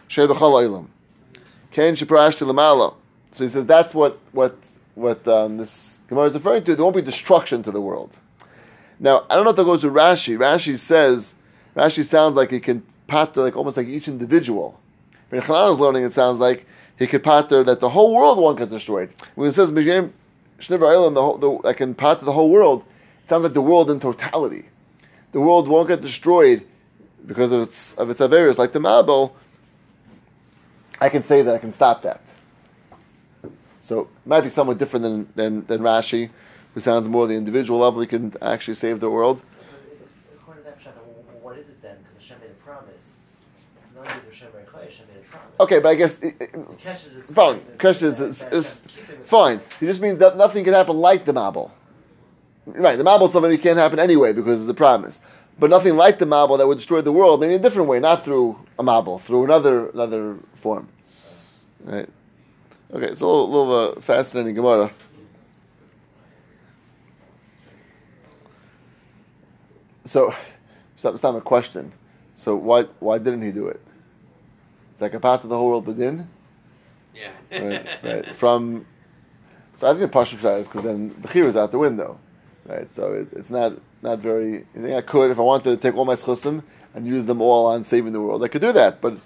shebechal 0.07 0.37
olam 0.37 0.87
ken 1.71 1.93
sheparashti 1.97 2.49
lamalo. 2.49 2.95
So 3.33 3.43
he 3.43 3.49
says 3.49 3.65
that's 3.65 3.93
what 3.93 4.17
what 4.31 4.57
what 4.93 5.27
um, 5.27 5.57
this 5.57 5.99
Gemara 6.07 6.27
is 6.27 6.35
referring 6.35 6.63
to. 6.63 6.75
There 6.75 6.85
won't 6.85 6.95
be 6.95 7.01
destruction 7.01 7.63
to 7.63 7.71
the 7.71 7.81
world. 7.81 8.15
Now 8.97 9.25
I 9.29 9.35
don't 9.35 9.43
know 9.43 9.49
if 9.49 9.57
that 9.57 9.65
goes 9.65 9.81
to 9.81 9.91
Rashi. 9.91 10.37
Rashi 10.37 10.77
says 10.77 11.33
Rashi 11.75 12.05
sounds 12.05 12.37
like 12.37 12.51
he 12.51 12.61
can 12.61 12.81
pater 13.07 13.41
like 13.41 13.55
almost 13.55 13.77
like 13.77 13.87
each 13.87 14.07
individual. 14.07 14.79
When 15.29 15.41
Hanan 15.41 15.71
is 15.71 15.79
learning, 15.79 16.03
it 16.03 16.13
sounds 16.13 16.39
like 16.39 16.65
he 16.97 17.07
could 17.07 17.23
pater 17.23 17.63
that 17.63 17.79
the 17.79 17.89
whole 17.89 18.13
world 18.15 18.37
won't 18.37 18.57
get 18.57 18.69
destroyed. 18.69 19.13
When 19.35 19.49
it 19.49 19.53
says 19.53 19.71
Mijim 19.71 20.11
Shnivar 20.59 20.79
Eilim, 20.93 21.13
the 21.13 21.21
whole, 21.21 21.37
the, 21.37 21.67
I 21.67 21.73
can 21.73 21.93
pater 21.95 22.23
the 22.25 22.33
whole 22.33 22.49
world, 22.49 22.85
it 23.23 23.29
sounds 23.29 23.43
like 23.43 23.53
the 23.53 23.61
world 23.61 23.89
in 23.89 23.99
totality. 23.99 24.65
The 25.31 25.41
world 25.41 25.67
won't 25.67 25.87
get 25.87 26.01
destroyed 26.01 26.65
because 27.25 27.51
of 27.51 27.63
its 27.63 27.93
of 27.95 28.09
its 28.09 28.21
averus, 28.21 28.57
like 28.57 28.71
the 28.71 28.79
Mabel. 28.79 29.35
I 31.01 31.09
can 31.09 31.23
say 31.23 31.41
that 31.41 31.53
I 31.53 31.57
can 31.57 31.73
stop 31.73 32.03
that. 32.03 32.21
So 33.81 34.01
it 34.01 34.07
might 34.25 34.41
be 34.41 34.49
somewhat 34.49 34.77
different 34.77 35.03
than, 35.03 35.27
than, 35.35 35.65
than 35.67 35.81
Rashi, 35.81 36.29
who 36.73 36.79
sounds 36.79 37.07
more 37.07 37.27
the 37.27 37.35
individual 37.35 37.79
level. 37.79 38.01
He 38.01 38.07
can 38.07 38.33
actually 38.41 38.75
save 38.75 38.99
the 38.99 39.09
world. 39.09 39.43
But 39.43 39.77
if- 39.91 40.39
According 40.39 40.63
to 40.63 40.69
that 40.69 40.79
pshat, 40.79 40.95
then 40.95 41.03
wh- 41.03 41.43
what 41.43 41.57
is 41.57 41.67
it 41.69 41.81
then? 41.81 41.97
Because 41.97 42.15
Hashem 42.21 42.39
made 42.39 42.51
a 42.51 42.53
promise. 42.63 43.17
Not 43.93 44.07
only 44.07 44.21
did 44.21 44.31
Hashem 44.33 44.47
made 44.55 44.61
a 44.63 44.71
promise, 44.71 44.89
Hashem 44.93 45.07
made 45.13 45.17
a 45.17 45.27
promise. 45.29 45.44
Okay, 45.59 45.79
but 45.79 45.89
I 45.89 45.95
guess 45.95 46.19
it, 46.19 46.35
it- 46.39 46.51
The 46.51 46.59
Keshet 46.59 47.17
is 47.19 47.33
Fine. 47.33 47.59
saying 47.59 47.77
is- 48.03 48.19
is- 48.19 48.39
that 48.39 48.53
is 48.53 48.67
Hashem's 48.67 48.91
keeping 48.95 49.19
the 49.21 49.27
fine. 49.27 49.61
It 49.81 49.85
just 49.85 50.01
means 50.01 50.19
that 50.19 50.35
nothing 50.37 50.63
can 50.63 50.73
happen 50.73 50.97
like 50.97 51.25
the 51.25 51.33
Mabel. 51.33 51.71
Right, 52.67 52.97
the 52.97 53.03
is 53.27 53.31
something 53.33 53.51
that 53.51 53.61
can't 53.61 53.77
happen 53.77 53.99
anyway 53.99 54.33
because 54.33 54.59
it's 54.59 54.69
a 54.69 54.73
promise. 54.73 55.19
But 55.59 55.69
nothing 55.69 55.95
like 55.95 56.17
the 56.19 56.25
Mabel 56.25 56.57
that 56.57 56.67
would 56.67 56.77
destroy 56.79 57.01
the 57.01 57.11
world, 57.13 57.39
maybe 57.39 57.53
in 57.53 57.59
a 57.59 57.63
different 57.63 57.87
way, 57.87 57.99
not 57.99 58.23
through 58.25 58.57
a 58.77 58.83
Mabel, 58.83 59.19
through 59.19 59.43
another 59.45 59.87
another 59.89 60.37
form. 60.55 60.89
Right. 61.83 62.09
Okay, 62.93 63.05
it's 63.07 63.21
a 63.21 63.25
little, 63.25 63.49
little 63.49 63.91
uh, 63.97 64.01
fascinating 64.01 64.55
Gemara. 64.55 64.91
So, 70.03 70.33
it's 71.13 71.23
not 71.23 71.35
a 71.35 71.41
question. 71.41 71.91
So 72.35 72.55
why 72.55 72.83
why 72.99 73.17
didn't 73.17 73.41
he 73.43 73.51
do 73.51 73.67
it? 73.67 73.81
It's 74.95 75.01
like 75.01 75.13
a 75.13 75.19
part 75.19 75.43
of 75.43 75.49
the 75.49 75.57
whole 75.57 75.67
world 75.67 75.87
within. 75.87 76.29
Yeah. 77.13 77.31
Right, 77.51 77.85
right. 78.03 78.33
From 78.33 78.85
so 79.75 79.87
I 79.87 79.89
think 79.89 80.03
the 80.03 80.07
partial 80.07 80.39
shot 80.39 80.57
is 80.57 80.67
because 80.67 80.83
then 80.83 81.11
Bechir 81.15 81.43
is 81.47 81.57
out 81.57 81.73
the 81.73 81.77
window, 81.77 82.17
right? 82.65 82.89
So 82.89 83.11
it, 83.11 83.27
it's 83.33 83.49
not 83.49 83.73
not 84.01 84.19
very. 84.19 84.65
You 84.73 84.81
think 84.81 84.95
I 84.95 85.01
could 85.01 85.31
if 85.31 85.37
I 85.37 85.41
wanted 85.41 85.71
to 85.71 85.75
take 85.75 85.97
all 85.97 86.05
my 86.05 86.15
schusim 86.15 86.63
and 86.93 87.05
use 87.05 87.25
them 87.25 87.41
all 87.41 87.65
on 87.65 87.83
saving 87.83 88.13
the 88.13 88.21
world, 88.21 88.41
I 88.41 88.47
could 88.47 88.61
do 88.61 88.71
that. 88.71 89.01
But 89.01 89.17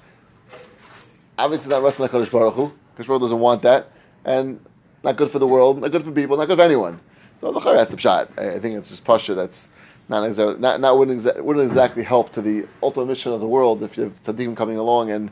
obviously, 1.37 1.69
not 1.69 1.83
wrestling 1.83 2.09
like 2.11 2.19
Kadosh 2.19 2.31
Baruch 2.31 2.55
Hu. 2.55 2.73
Kadosh 2.97 3.05
Baruch 3.05 3.21
doesn't 3.21 3.39
want 3.39 3.61
that, 3.61 3.91
and 4.25 4.59
not 5.03 5.17
good 5.17 5.29
for 5.29 5.37
the 5.37 5.47
world, 5.47 5.81
not 5.81 5.91
good 5.91 6.03
for 6.03 6.11
people, 6.11 6.35
not 6.35 6.47
good 6.47 6.57
for 6.57 6.63
anyone. 6.63 6.99
So 7.39 7.51
the 7.51 7.59
that's 7.59 7.91
the 7.91 7.99
shot. 7.99 8.31
I, 8.39 8.55
I 8.55 8.59
think 8.59 8.75
it's 8.75 8.89
just 8.89 9.03
pasha 9.03 9.35
that's 9.35 9.67
not 10.09 10.23
exactly 10.23 10.57
not 10.59 10.81
not 10.81 10.97
wouldn't, 10.97 11.21
exa- 11.21 11.39
wouldn't 11.41 11.69
exactly 11.69 12.01
help 12.01 12.31
to 12.31 12.41
the 12.41 12.67
ultimate 12.81 13.05
mission 13.05 13.33
of 13.33 13.39
the 13.39 13.47
world 13.47 13.83
if 13.83 13.97
you 13.97 14.05
have 14.05 14.23
tzaddikim 14.23 14.57
coming 14.57 14.77
along 14.77 15.11
and 15.11 15.29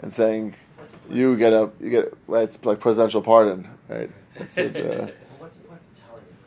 and 0.00 0.12
saying 0.12 0.54
you 1.10 1.36
get 1.36 1.52
a 1.52 1.70
you 1.80 1.90
get 1.90 2.12
well, 2.26 2.42
it's 2.42 2.62
like 2.64 2.80
presidential 2.80 3.22
pardon, 3.22 3.68
right? 3.88 4.10
It's, 4.36 4.56
uh, 4.56 4.62
What's 5.38 5.56
what 5.66 5.78
telling 5.96 6.22
us 6.22 6.40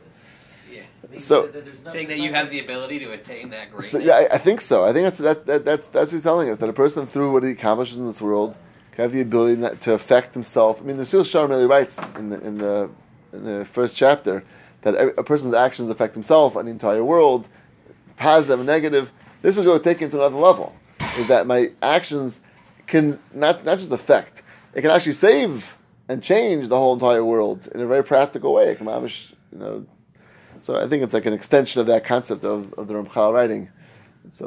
this? 0.69 0.77
Yeah. 0.77 0.83
Maybe 1.09 1.19
So- 1.19 1.47
there's 1.47 1.83
no- 1.83 1.91
Saying 1.91 2.07
that 2.09 2.19
you 2.19 2.33
have 2.33 2.49
the 2.49 2.59
ability 2.59 2.99
to 2.99 3.11
attain 3.11 3.49
that 3.49 3.69
greatness. 3.71 3.91
so, 3.91 3.99
yeah, 3.99 4.13
I, 4.15 4.35
I 4.35 4.37
think 4.37 4.61
so. 4.61 4.85
I 4.85 4.93
think 4.93 5.03
that's 5.05 5.17
that, 5.19 5.45
that 5.47 5.65
that's 5.65 5.87
that's 5.87 6.11
what 6.11 6.15
he's 6.17 6.23
telling 6.23 6.49
us 6.49 6.57
that 6.59 6.69
a 6.69 6.73
person 6.73 7.05
through 7.07 7.31
what 7.33 7.43
he 7.43 7.49
accomplishes 7.51 7.97
in 7.97 8.07
this 8.07 8.21
world 8.21 8.55
can 8.93 9.03
have 9.03 9.11
the 9.11 9.21
ability 9.21 9.59
not 9.59 9.81
to 9.81 9.93
affect 9.93 10.33
himself. 10.33 10.79
I 10.81 10.85
mean, 10.85 10.97
the 10.97 11.05
Shul 11.05 11.23
Shalom 11.23 11.49
really 11.51 11.65
writes 11.65 11.97
in 12.17 12.29
the 12.29 12.39
in 12.41 12.57
the 12.59 12.89
in 13.33 13.43
the 13.43 13.65
first 13.65 13.95
chapter 13.95 14.43
that 14.83 14.95
every- 14.95 15.13
a 15.17 15.23
person's 15.23 15.53
actions 15.53 15.89
affect 15.89 16.13
himself 16.13 16.55
and 16.55 16.67
the 16.67 16.71
entire 16.71 17.03
world, 17.03 17.47
positive 18.17 18.59
and 18.59 18.67
negative. 18.67 19.11
This 19.41 19.57
is 19.57 19.65
really 19.65 19.79
taken 19.79 20.09
to 20.11 20.17
another 20.17 20.37
level. 20.37 20.75
Is 21.17 21.27
that 21.27 21.47
my 21.47 21.71
actions 21.81 22.41
can 22.91 23.19
not 23.33 23.65
not 23.65 23.79
just 23.79 23.91
affect, 23.91 24.43
it 24.75 24.81
can 24.81 24.91
actually 24.91 25.13
save 25.29 25.53
and 26.09 26.21
change 26.21 26.67
the 26.67 26.77
whole 26.77 26.93
entire 26.93 27.23
world 27.33 27.67
in 27.73 27.79
a 27.81 27.87
very 27.87 28.03
practical 28.03 28.53
way. 28.53 28.65
It 28.71 28.77
can 28.77 28.87
mamish, 28.87 29.33
You 29.51 29.59
know, 29.59 29.85
so 30.59 30.75
I 30.83 30.87
think 30.89 31.01
it's 31.03 31.13
like 31.13 31.25
an 31.25 31.33
extension 31.33 31.81
of 31.81 31.87
that 31.87 32.03
concept 32.03 32.43
of, 32.43 32.73
of 32.79 32.87
the 32.87 32.93
Ramchal 32.93 33.33
writing. 33.33 33.69
So, 34.29 34.45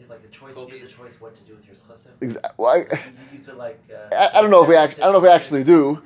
Yeah, 0.00 0.06
like 0.08 0.22
the 0.22 0.28
choice, 0.28 0.56
you 0.56 0.62
have 0.62 0.70
the 0.88 0.94
choice 0.98 1.14
what 1.20 1.34
to 1.36 1.42
do 1.42 1.54
with 1.56 1.66
your 1.66 1.76
schussim. 1.76 2.12
exa- 2.20 2.52
well, 2.56 2.72
I, 2.74 2.78
You, 2.78 3.38
you 3.38 3.38
could 3.46 3.56
like. 3.56 3.80
Uh, 3.92 4.14
I, 4.14 4.38
I 4.38 4.40
don't 4.40 4.50
know 4.50 4.62
if 4.62 4.68
we 4.68 4.76
act, 4.76 4.98
I 5.00 5.04
don't 5.04 5.12
know 5.12 5.18
if 5.18 5.24
we 5.24 5.28
actually 5.28 5.64
do, 5.64 6.02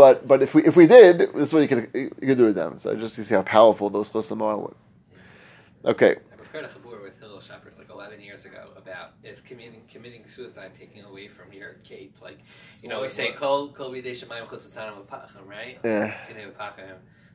but 0.00 0.26
but 0.28 0.42
if 0.42 0.54
we 0.54 0.64
if 0.64 0.76
we 0.76 0.86
did, 0.86 1.18
this 1.18 1.48
is 1.48 1.52
what 1.52 1.62
you 1.62 1.68
could 1.68 1.88
you 1.94 2.26
can 2.30 2.36
do 2.38 2.46
with 2.46 2.54
them. 2.56 2.78
So 2.78 2.94
just 2.94 3.14
to 3.16 3.24
see 3.24 3.34
how 3.34 3.42
powerful 3.42 3.88
those 3.90 4.10
chosim 4.10 4.42
are. 4.42 4.72
Okay, 5.84 6.16
I 6.32 6.36
prepared 6.36 6.64
a 6.64 6.68
chabur 6.68 7.00
with 7.02 7.18
Hillel 7.20 7.40
Shepherd 7.40 7.74
like 7.77 7.77
11 7.98 8.20
years 8.20 8.44
ago 8.44 8.68
about 8.76 9.10
is 9.24 9.40
committing 9.40 9.82
committing 9.90 10.24
suicide 10.26 10.70
taking 10.78 11.02
away 11.02 11.26
from 11.26 11.52
your 11.52 11.74
gate. 11.82 12.16
Like, 12.22 12.38
you 12.82 12.88
know, 12.88 13.02
we 13.02 13.08
say 13.08 13.32
kol 13.32 13.68
kol 13.68 13.90
b'dei 13.90 14.12
shemayim 14.12 14.46
chutzatzanim 14.46 15.04
v'pachim, 15.04 15.44
right? 15.46 15.78
Yeah. 15.84 16.14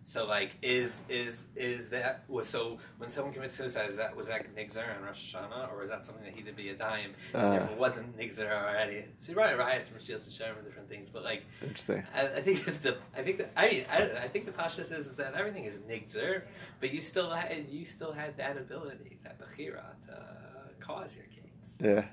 So 0.06 0.26
like, 0.26 0.52
is 0.62 0.98
is 1.08 1.44
is 1.56 1.90
that 1.90 2.24
was 2.28 2.48
so 2.50 2.78
when 2.98 3.10
someone 3.10 3.34
commits 3.34 3.56
suicide? 3.56 3.90
Is 3.90 3.96
that 3.98 4.16
was 4.18 4.28
that 4.28 4.54
nigzer 4.54 4.84
on 4.98 5.04
Rosh 5.06 5.34
Hashanah, 5.34 5.72
or 5.72 5.84
is 5.84 5.90
that 5.90 6.06
something 6.06 6.26
that 6.26 6.34
he 6.34 6.42
did 6.42 6.58
be 6.58 6.70
a 6.70 6.76
dime 6.76 7.12
and 7.34 7.42
Uh. 7.44 7.50
therefore 7.52 7.78
wasn't 7.78 8.18
nigzer 8.18 8.52
already? 8.52 9.06
So 9.20 9.32
you're 9.32 9.40
right, 9.42 9.58
riots 9.58 9.88
from 9.88 10.00
Shields 10.00 10.26
and 10.26 10.34
Shem 10.34 10.58
and 10.58 10.66
different 10.66 10.90
things, 10.90 11.08
but 11.10 11.24
like. 11.24 11.44
interesting. 11.62 12.04
I, 12.14 12.28
I 12.28 12.42
think 12.42 12.66
that 12.66 12.84
the 12.84 12.98
I 13.16 13.22
think 13.22 13.38
that 13.38 13.52
I 13.56 13.70
mean 13.70 13.86
I, 13.90 13.98
don't 14.00 14.14
know, 14.14 14.20
I 14.20 14.28
think 14.28 14.46
the 14.46 14.52
pasha 14.52 14.84
says 14.84 15.08
is 15.08 15.16
that 15.16 15.36
everything 15.36 15.64
is 15.64 15.78
nigzer, 15.90 16.42
but 16.82 16.94
you 16.94 17.00
still 17.00 17.30
had 17.30 17.70
you 17.70 17.86
still 17.86 18.12
had 18.12 18.36
that 18.38 18.58
ability, 18.58 19.20
that 19.24 19.40
bechira 19.40 19.84
to 20.08 20.16
cause 20.86 21.16
your 21.16 21.26
gates. 21.26 21.76
Yeah. 21.82 22.06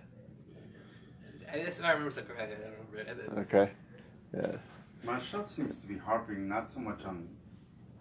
And 1.52 1.66
that's 1.66 1.78
what 1.78 1.86
I 1.86 1.92
remember. 1.92 2.14
Like, 2.14 2.40
I 2.40 2.46
don't 2.46 2.58
remember 2.92 3.40
Okay. 3.40 3.70
Yeah. 4.34 4.56
Maharsha 5.04 5.48
seems 5.48 5.80
to 5.80 5.86
be 5.86 5.98
harping 5.98 6.46
not 6.48 6.70
so 6.70 6.80
much 6.80 7.04
on 7.04 7.28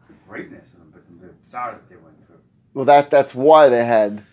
the 0.08 0.14
greatness 0.28 0.74
of 0.74 0.80
them, 0.80 0.90
but 0.94 1.04
the 1.22 1.34
tsar 1.50 1.72
that 1.72 1.90
they 1.90 1.96
went 1.96 2.26
through. 2.28 2.40
Well, 2.74 2.86
that 2.86 3.10
that's 3.10 3.34
why 3.34 3.70
they 3.70 3.84
had 3.86 4.24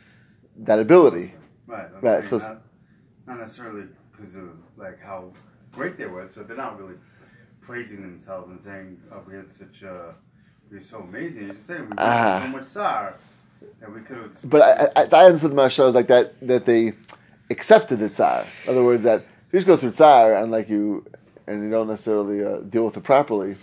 that 0.58 0.78
ability. 0.78 1.34
Right. 1.66 1.86
I'm 1.94 2.00
Right, 2.02 2.24
saying 2.24 2.40
so- 2.40 2.48
not, 2.48 2.62
not 3.26 3.38
necessarily 3.38 3.84
because 4.12 4.36
of 4.36 4.50
like 4.76 5.00
how 5.00 5.32
great 5.72 5.96
they 5.96 6.06
were, 6.06 6.28
so 6.34 6.42
they're 6.42 6.56
not 6.56 6.78
really 6.78 6.96
praising 7.60 8.02
themselves 8.02 8.50
and 8.50 8.62
saying, 8.62 9.00
"Oh, 9.12 9.22
we 9.26 9.34
had 9.34 9.52
such 9.52 9.82
a, 9.82 10.14
we're 10.70 10.80
so 10.80 11.00
amazing." 11.00 11.46
You're 11.46 11.54
just 11.54 11.66
saying 11.66 11.80
we 11.82 11.86
went 11.88 12.00
Ah. 12.00 12.40
through 12.40 12.50
so 12.52 12.56
much 12.58 12.66
tsar 12.68 13.14
that 13.80 13.92
we 13.92 14.00
could 14.00 14.16
have. 14.16 14.50
But 14.50 14.62
I, 14.96 15.02
I, 15.02 15.08
I 15.12 15.24
understood 15.26 15.54
the 15.54 15.68
shows 15.68 15.94
like 15.94 16.08
that 16.08 16.34
that 16.46 16.64
they 16.64 16.92
accepted 17.50 17.98
the 17.98 18.08
tsar. 18.08 18.44
In 18.64 18.70
other 18.70 18.84
words, 18.84 19.02
that 19.04 19.20
if 19.20 19.26
you 19.52 19.58
just 19.58 19.66
go 19.66 19.76
through 19.76 19.92
tsar 19.92 20.34
and 20.34 20.50
like 20.50 20.68
you 20.68 21.04
and 21.46 21.62
you 21.62 21.70
don't 21.70 21.88
necessarily 21.88 22.44
uh, 22.44 22.58
deal 22.60 22.84
with 22.84 22.96
it 22.96 23.02
properly, 23.04 23.54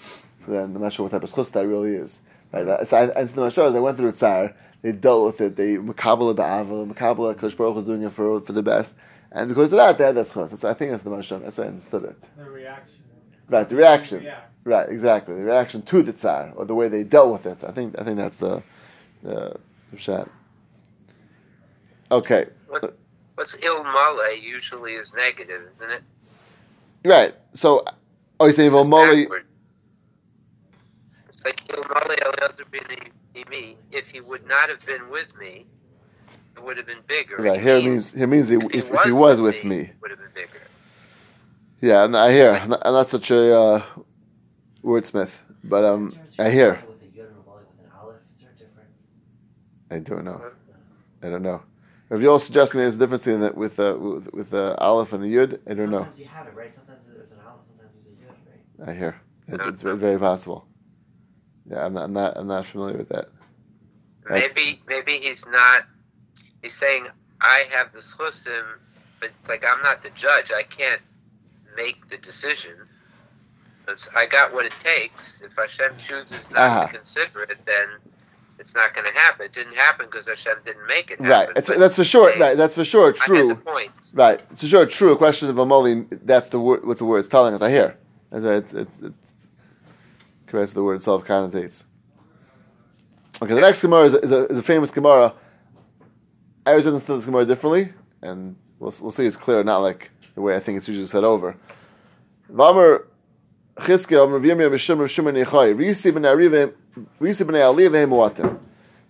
so 0.46 0.52
then 0.52 0.64
I'm 0.76 0.82
not 0.82 0.94
sure 0.94 1.04
what 1.06 1.12
type 1.12 1.24
of 1.24 1.34
chus 1.34 1.50
that 1.50 1.68
really 1.68 1.96
is. 1.96 2.20
Right? 2.52 2.64
That- 2.66 2.88
So 2.88 2.98
I, 2.98 3.02
I 3.02 3.06
understood 3.22 3.44
the 3.44 3.50
shows. 3.50 3.74
They 3.74 3.80
went 3.80 3.98
through 3.98 4.12
tsar. 4.14 4.54
They 4.82 4.92
dealt 4.92 5.26
with 5.26 5.42
it. 5.42 5.56
They 5.56 5.76
makabala 5.76 6.36
ba'ava, 6.36 6.94
makabala 6.94 7.38
Kosh 7.38 7.56
Baruch 7.56 7.76
was 7.76 7.86
doing 7.86 8.04
it 8.04 8.12
for 8.12 8.42
for 8.42 8.52
the 8.54 8.64
best, 8.64 8.94
and 9.32 9.48
because 9.50 9.72
of 9.72 9.78
that, 9.78 9.98
they 9.98 10.04
had 10.06 10.16
that 10.16 10.30
chus. 10.32 10.52
That's, 10.52 10.64
I 10.66 10.74
think 10.74 10.92
that's 10.92 11.04
the 11.04 11.10
mashal. 11.10 11.42
That's 11.42 11.58
why 11.58 11.64
I 11.66 11.68
understood 11.68 12.04
it. 12.04 12.22
The 12.38 12.50
reaction. 12.50 12.96
Right, 13.50 13.68
the 13.70 13.76
reaction. 13.76 14.24
Yeah. 14.24 14.42
Right, 14.66 14.88
exactly. 14.90 15.36
The 15.36 15.44
reaction 15.46 15.82
to 15.84 16.04
the 16.04 16.14
tsar 16.14 16.52
or 16.56 16.66
the 16.66 16.76
way 16.76 16.88
they 16.88 17.04
dealt 17.04 17.32
with 17.34 17.46
it. 17.46 17.64
I 17.64 17.72
think 17.72 17.98
I 18.00 18.04
think 18.04 18.18
that's 18.18 18.38
the 18.38 18.62
the, 19.24 19.56
shot. 19.98 20.30
Okay. 22.12 22.48
What, 22.68 22.98
what's 23.36 23.56
il 23.56 23.84
male 23.84 24.36
usually 24.36 24.94
is 24.94 25.14
negative, 25.14 25.62
isn't 25.74 25.90
it? 25.90 26.04
Right. 27.06 27.36
So, 27.54 27.84
oh, 28.40 28.46
you 28.48 28.54
say 28.54 28.70
This 28.70 28.74
is 28.74 29.28
It's 31.30 31.44
like 31.46 31.62
il 31.70 31.84
male. 31.84 32.20
If 33.92 34.12
he 34.12 34.22
would 34.22 34.48
not 34.48 34.70
have 34.70 34.86
been 34.86 35.10
with 35.10 35.38
me, 35.38 35.66
it 36.56 36.64
would 36.64 36.78
have 36.78 36.86
been 36.86 37.02
bigger. 37.08 37.38
Right. 37.38 37.60
Here 37.60 37.82
means 37.82 38.12
here 38.14 38.28
means 38.28 38.50
he, 38.50 38.56
if, 38.56 38.92
if 38.92 39.02
he 39.04 39.12
was 39.12 39.42
with 39.42 39.64
me. 39.64 39.80
it 39.82 39.96
would 40.02 40.12
have 40.12 40.20
been 40.20 40.30
bigger. 40.34 40.62
Yeah, 41.82 42.06
and 42.06 42.16
I 42.16 42.32
hear. 42.32 42.54
I'm 42.54 42.70
not, 42.70 42.82
I'm 42.86 42.94
not 42.94 43.10
such 43.10 43.30
a 43.30 43.60
uh, 43.60 43.84
wordsmith, 44.84 45.32
but 45.64 45.84
um, 45.84 46.18
I 46.40 46.50
hear. 46.50 46.82
With 46.88 47.02
a 47.02 47.06
yud 47.08 47.28
and 47.28 47.38
a 47.38 47.42
volley 47.42 47.64
with 47.70 47.86
an 47.86 47.92
aleph, 48.00 48.16
is 48.34 48.42
there 48.42 48.52
a 48.52 48.58
difference? 48.58 48.90
I 49.94 50.00
don't 50.00 50.26
know. 50.26 50.42
I 51.22 51.30
don't 51.30 51.44
know. 51.44 51.62
If 52.10 52.22
you're 52.22 52.32
all 52.32 52.40
suggesting 52.40 52.80
there's 52.82 52.96
a 52.96 52.98
difference 52.98 53.24
between 53.24 53.42
that 53.42 53.56
with 53.56 53.80
uh, 53.80 53.96
with, 54.00 54.34
with 54.34 54.54
uh, 54.54 54.76
aleph 54.80 55.14
and 55.14 55.24
a 55.24 55.28
yud, 55.28 55.60
I 55.70 55.74
don't 55.74 55.90
know. 55.90 56.00
Sometimes 56.00 56.20
you 56.20 56.26
have 56.26 56.48
it, 56.48 56.54
right? 56.56 56.74
Sometimes 56.74 57.00
there's 57.08 57.32
an 57.32 57.38
aleph, 57.46 57.62
sometimes 57.68 57.92
there's 58.04 58.18
a 58.18 58.22
yud, 58.22 58.86
right? 58.88 58.90
I 58.90 58.98
hear. 58.98 59.16
It's, 59.48 59.66
it's 59.66 59.82
very, 59.82 59.98
very 59.98 60.20
possible. 60.20 60.66
Yeah, 61.70 61.86
I'm 61.86 61.94
not, 61.94 62.04
I'm 62.04 62.14
not 62.14 62.38
I'm 62.38 62.48
not 62.48 62.66
familiar 62.66 62.98
with 62.98 63.10
that. 63.10 63.30
That's- 64.30 64.52
Maybe 64.56 64.82
maybe 64.88 65.14
he's 65.18 65.46
not. 65.48 65.84
He's 66.62 66.74
saying 66.74 67.08
I 67.42 67.66
have 67.72 67.92
the 67.94 68.00
schusim, 68.00 68.64
but 69.20 69.32
like 69.48 69.64
I'm 69.66 69.82
not 69.84 70.04
the 70.04 70.10
judge. 70.12 70.52
I 70.52 70.64
can't 70.64 71.02
make 71.76 72.08
the 72.10 72.18
decision. 72.18 72.74
It's, 73.88 74.08
I 74.16 74.26
got 74.28 74.54
what 74.54 74.66
it 74.66 74.74
takes. 74.80 75.42
If 75.42 75.56
Hashem 75.58 75.98
chooses 75.98 76.50
not 76.52 76.60
Ah. 76.60 76.86
to 76.88 76.94
consider 76.94 77.44
it, 77.44 77.58
then 77.66 77.88
it's 78.64 78.74
not 78.74 78.94
going 78.94 79.06
to 79.06 79.20
happen. 79.20 79.46
It 79.46 79.52
didn't 79.52 79.76
happen 79.76 80.06
because 80.06 80.26
Hashem 80.28 80.56
didn't 80.66 80.88
make 80.88 81.12
it 81.12 81.20
happen. 81.20 81.30
Right. 81.30 81.50
It's, 81.58 81.68
that's 81.68 81.96
for 81.96 82.06
sure. 82.06 82.34
Right. 82.40 82.56
That's 82.56 82.74
for 82.74 82.86
sure 82.86 83.04
I 83.04 83.08
had 83.08 83.30
the 83.30 83.56
true. 83.56 83.92
Right. 84.14 84.42
It's 84.52 84.62
for 84.62 84.68
sure 84.68 84.86
true. 84.86 85.12
A 85.12 85.18
question 85.18 85.50
of 85.50 85.58
Amoli. 85.58 86.08
That's 86.24 86.48
the 86.48 86.60
word. 86.60 86.86
What 86.86 86.98
the 86.98 87.06
word 87.06 87.20
is 87.20 87.28
telling 87.28 87.54
us. 87.54 87.62
I 87.62 87.70
hear. 87.70 87.98
That's 88.32 88.46
right. 88.46 88.56
It's, 88.56 88.74
it's, 88.74 88.92
it's 89.02 89.16
correct. 90.48 90.74
The 90.74 90.82
word 90.82 90.96
itself 90.96 91.26
connotates. 91.26 91.84
Okay. 93.42 93.54
The 93.54 93.62
next 93.62 93.82
Gemara 93.82 94.06
is 94.06 94.14
a, 94.14 94.20
is 94.20 94.32
a, 94.32 94.46
is 94.48 94.58
a 94.58 94.64
famous 94.64 94.92
Gemara. 94.92 95.34
I 96.66 96.72
always 96.72 96.88
understood 96.88 97.18
this 97.20 97.26
Gemara 97.26 97.46
differently, 97.46 97.92
and 98.22 98.56
we'll 98.80 98.94
we'll 99.02 99.12
see 99.12 99.26
it's 99.26 99.36
clear, 99.36 99.62
not 99.66 99.80
like 99.80 100.10
the 100.36 100.42
way 100.42 100.56
I 100.56 100.62
think 100.62 100.78
it's 100.78 100.88
usually 100.88 101.08
said 101.08 101.26
over. 101.26 101.58
Vamer 102.50 103.08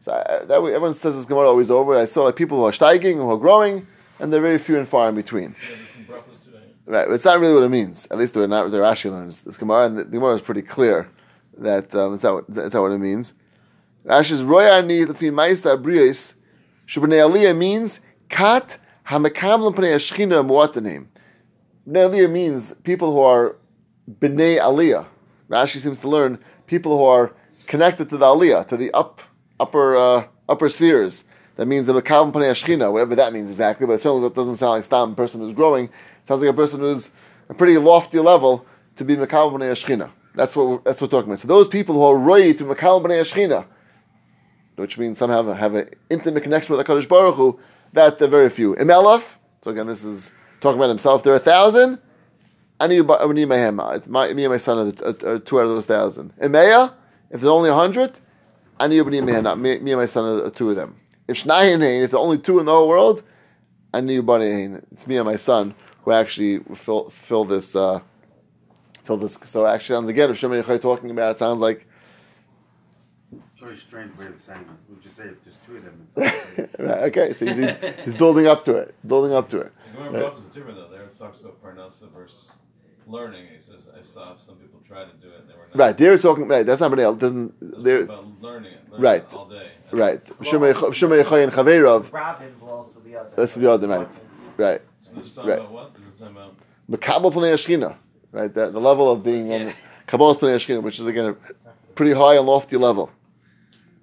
So 0.03 0.11
I, 0.11 0.45
that 0.45 0.61
way, 0.61 0.73
everyone 0.73 0.93
says 0.93 1.15
this 1.15 1.25
Gemara 1.25 1.47
always 1.47 1.71
over. 1.71 1.95
I 1.95 2.05
saw 2.05 2.23
like 2.23 2.35
people 2.35 2.57
who 2.57 2.65
are 2.65 2.71
steiging, 2.71 3.15
who 3.15 3.31
are 3.31 3.37
growing, 3.37 3.87
and 4.19 4.33
they're 4.33 4.41
very 4.41 4.57
few 4.57 4.77
and 4.77 4.85
far 4.87 5.07
in 5.09 5.15
between. 5.15 5.55
Maybe 5.69 5.81
some 5.93 6.05
brachos 6.05 6.43
today. 6.43 6.63
Right, 6.85 7.07
but 7.07 7.13
it's 7.13 7.23
not 7.23 7.39
really 7.39 7.53
what 7.53 7.63
it 7.63 7.69
means. 7.69 8.05
At 8.11 8.17
least 8.17 8.33
they're 8.33 8.47
not. 8.47 8.69
They're 8.71 8.81
Rashi 8.81 9.09
learns 9.09 9.41
this 9.41 9.55
Gemara, 9.55 9.85
and 9.85 9.97
the, 9.97 10.03
the 10.03 10.11
Gemara 10.11 10.35
is 10.35 10.41
pretty 10.41 10.61
clear 10.61 11.09
that 11.57 11.95
um, 11.95 12.13
it's 12.13 12.23
not. 12.23 12.49
What, 12.49 12.49
not 12.49 12.81
what 12.81 12.91
it 12.91 12.97
means. 12.97 13.33
Rashi's 14.05 14.41
royani 14.41 15.05
lefi 15.05 15.31
ma'isa 15.31 15.81
brios 15.81 16.35
shubnei 16.85 17.21
aliyah 17.25 17.57
means 17.57 18.01
kat 18.27 18.77
hamakam 19.07 19.61
l'pnei 19.61 19.95
ashchina 19.95 20.45
muatanim. 20.45 21.07
Bnei 21.87 22.09
aliyah 22.09 22.29
means 22.29 22.73
people 22.83 23.13
who 23.13 23.19
are 23.19 23.55
bnei 24.09 24.59
aliyah. 24.59 25.05
Rashi 25.49 25.79
seems 25.79 25.99
to 25.99 26.07
learn 26.07 26.39
people 26.67 26.97
who 26.97 27.03
are 27.03 27.33
connected 27.67 28.09
to 28.09 28.17
the 28.17 28.25
aliyah, 28.25 28.67
to 28.67 28.77
the 28.77 28.91
up 28.91 29.21
upper 29.59 29.95
uh, 29.95 30.25
upper 30.49 30.69
spheres. 30.69 31.23
That 31.55 31.67
means 31.67 31.85
the 31.85 31.93
l'pnei 31.93 32.31
ashchina, 32.33 32.91
whatever 32.91 33.15
that 33.15 33.33
means 33.33 33.49
exactly. 33.49 33.85
But 33.85 34.01
certainly 34.01 34.27
that 34.27 34.35
doesn't 34.35 34.57
sound 34.57 34.71
like 34.71 34.83
stam 34.85 35.15
person 35.15 35.41
who's 35.41 35.53
growing. 35.53 35.85
It 35.85 36.27
sounds 36.27 36.41
like 36.41 36.49
a 36.49 36.53
person 36.53 36.79
who's 36.79 37.11
a 37.49 37.53
pretty 37.53 37.77
lofty 37.77 38.19
level 38.19 38.65
to 38.95 39.05
be 39.05 39.15
makam 39.15 39.53
l'pnei 39.53 39.71
ashchina. 39.71 40.09
That's 40.35 40.55
what 40.55 40.83
that's 40.83 40.99
what 40.99 41.11
we're 41.11 41.19
talking 41.19 41.31
about. 41.31 41.41
So 41.41 41.47
those 41.47 41.67
people 41.67 41.95
who 41.95 42.03
are 42.03 42.17
roy 42.17 42.53
to 42.53 42.63
makam 42.63 43.03
l'pnei 43.03 43.21
ashchina 43.21 43.65
which 44.75 44.97
means 44.97 45.17
some 45.17 45.29
have 45.29 45.75
an 45.75 45.89
intimate 46.09 46.43
connection 46.43 46.75
with 46.75 46.85
HaKadosh 46.85 47.07
Baruch 47.07 47.35
Hu, 47.35 47.59
that 47.93 48.17
they're 48.17 48.27
very 48.27 48.49
few. 48.49 48.75
Imelaf, 48.75 49.23
so 49.61 49.71
again, 49.71 49.87
this 49.87 50.03
is 50.03 50.31
talking 50.61 50.77
about 50.77 50.89
himself. 50.89 51.23
There 51.23 51.33
are 51.33 51.37
a 51.37 51.39
thousand. 51.39 51.99
I 52.79 52.87
need 52.87 53.09
I 53.09 53.25
need 53.31 53.45
my 53.45 53.57
him. 53.57 53.75
My, 53.75 54.33
me 54.33 54.43
and 54.43 54.51
my 54.51 54.57
son 54.57 54.79
are, 54.79 54.83
the, 54.85 55.27
are, 55.27 55.35
are 55.35 55.39
two 55.39 55.59
out 55.59 55.63
of 55.63 55.69
those 55.69 55.85
thousand. 55.85 56.33
Imeya, 56.37 56.93
if 57.29 57.41
there's 57.41 57.45
only 57.45 57.69
a 57.69 57.73
hundred, 57.73 58.19
I 58.79 58.87
need 58.87 59.05
me, 59.05 59.21
me 59.21 59.91
and 59.91 60.01
my 60.01 60.05
son 60.05 60.25
are, 60.25 60.45
are 60.45 60.49
two 60.49 60.69
of 60.71 60.75
them. 60.75 60.97
If 61.27 61.43
Shnayin 61.43 61.75
if 62.03 62.11
there's 62.11 62.13
only 62.13 62.37
two 62.37 62.59
in 62.59 62.65
the 62.65 62.71
whole 62.71 62.87
world, 62.89 63.23
I 63.93 64.01
need 64.01 64.25
Bani 64.25 64.79
It's 64.91 65.07
me 65.07 65.17
and 65.17 65.25
my 65.25 65.35
son 65.35 65.75
who 66.03 66.11
actually 66.11 66.59
fill 66.75 67.09
fill 67.09 67.45
this 67.45 67.75
uh, 67.75 67.99
fill 69.03 69.17
this. 69.17 69.37
So 69.45 69.65
actually, 69.65 69.95
sounds 69.95 70.09
again, 70.09 70.29
if 70.29 70.37
Shimon 70.37 70.61
Yochai 70.61 70.81
talking 70.81 71.11
about 71.11 71.31
it, 71.31 71.37
sounds 71.37 71.61
like 71.61 71.87
It's 73.31 73.61
a 73.61 73.65
very 73.65 73.77
strange 73.77 74.17
way 74.17 74.25
of 74.25 74.41
saying 74.41 74.61
it. 74.61 74.67
We'll 74.89 74.99
just 74.99 75.15
say 75.15 75.25
if 75.25 75.43
there's 75.43 75.57
two 75.65 75.77
of 75.77 75.83
them. 75.85 76.07
It's 76.17 76.79
right, 76.79 77.03
okay. 77.03 77.33
So 77.33 77.45
he's, 77.45 77.77
he's 78.03 78.13
building 78.15 78.47
up 78.47 78.65
to 78.65 78.75
it, 78.75 78.95
building 79.07 79.33
up 79.33 79.47
to 79.49 79.59
it. 79.59 79.71
The 79.85 79.97
Gemara 79.97 80.11
Right. 80.11 80.21
Baruch 80.23 80.37
is 80.39 80.45
different 80.45 80.77
though. 80.77 80.89
There 80.89 81.03
it 81.03 81.17
talks 81.17 81.39
about 81.39 81.63
Parnasa 81.63 82.11
versus 82.11 82.51
learning. 83.07 83.45
He 83.55 83.61
says, 83.61 83.87
I 83.97 84.03
saw 84.03 84.35
some 84.37 84.55
people 84.55 84.79
try 84.87 85.03
to 85.05 85.11
do 85.21 85.29
it 85.29 85.41
and 85.41 85.49
they 85.49 85.53
were 85.53 85.67
not. 85.73 85.77
Right, 85.77 85.97
they're 85.97 86.17
talking. 86.17 86.47
Right, 86.47 86.65
that's 86.65 86.79
not 86.79 86.85
somebody 86.85 87.03
else. 87.03 87.19
Doesn't 87.19 87.83
they're 87.83 88.01
about 88.03 88.25
learning 88.41 88.73
it. 88.73 88.89
Learning 88.91 89.03
Right. 89.03 89.23
It 89.23 89.33
all 89.33 89.49
day. 89.49 89.71
right? 89.91 90.21
Shimon 90.41 90.73
Yochai 90.73 91.43
and 91.43 91.51
Chaverov. 91.51 92.11
Rabin 92.11 92.59
will 92.59 92.69
also 92.69 92.99
be 92.99 93.15
other. 93.15 93.29
That's 93.35 93.53
the 93.55 93.71
other 93.71 93.87
night. 93.87 94.09
Right. 94.57 94.81
So 95.03 95.11
this 95.15 95.25
is 95.25 95.31
talking 95.31 95.49
Right. 95.49 95.59
about 95.59 95.71
what? 95.71 95.95
This 95.95 96.07
is 96.13 96.19
talking 96.19 96.35
about 96.35 96.55
Makabel 96.89 97.31
Pnei 97.33 97.53
Ashkina, 97.53 97.95
right? 98.31 98.53
That 98.53 98.73
the 98.73 98.81
level 98.81 99.11
of 99.11 99.23
being 99.23 99.47
Yeah. 99.51 99.55
on 99.67 99.73
Kabbalah's 100.07 100.37
Pnei 100.37 100.55
Ashkina, 100.55 100.81
which 100.83 100.99
is 100.99 101.05
again 101.07 101.25
a 101.25 101.35
pretty 101.95 102.13
high 102.13 102.35
and 102.35 102.45
lofty 102.45 102.77
level. 102.77 103.09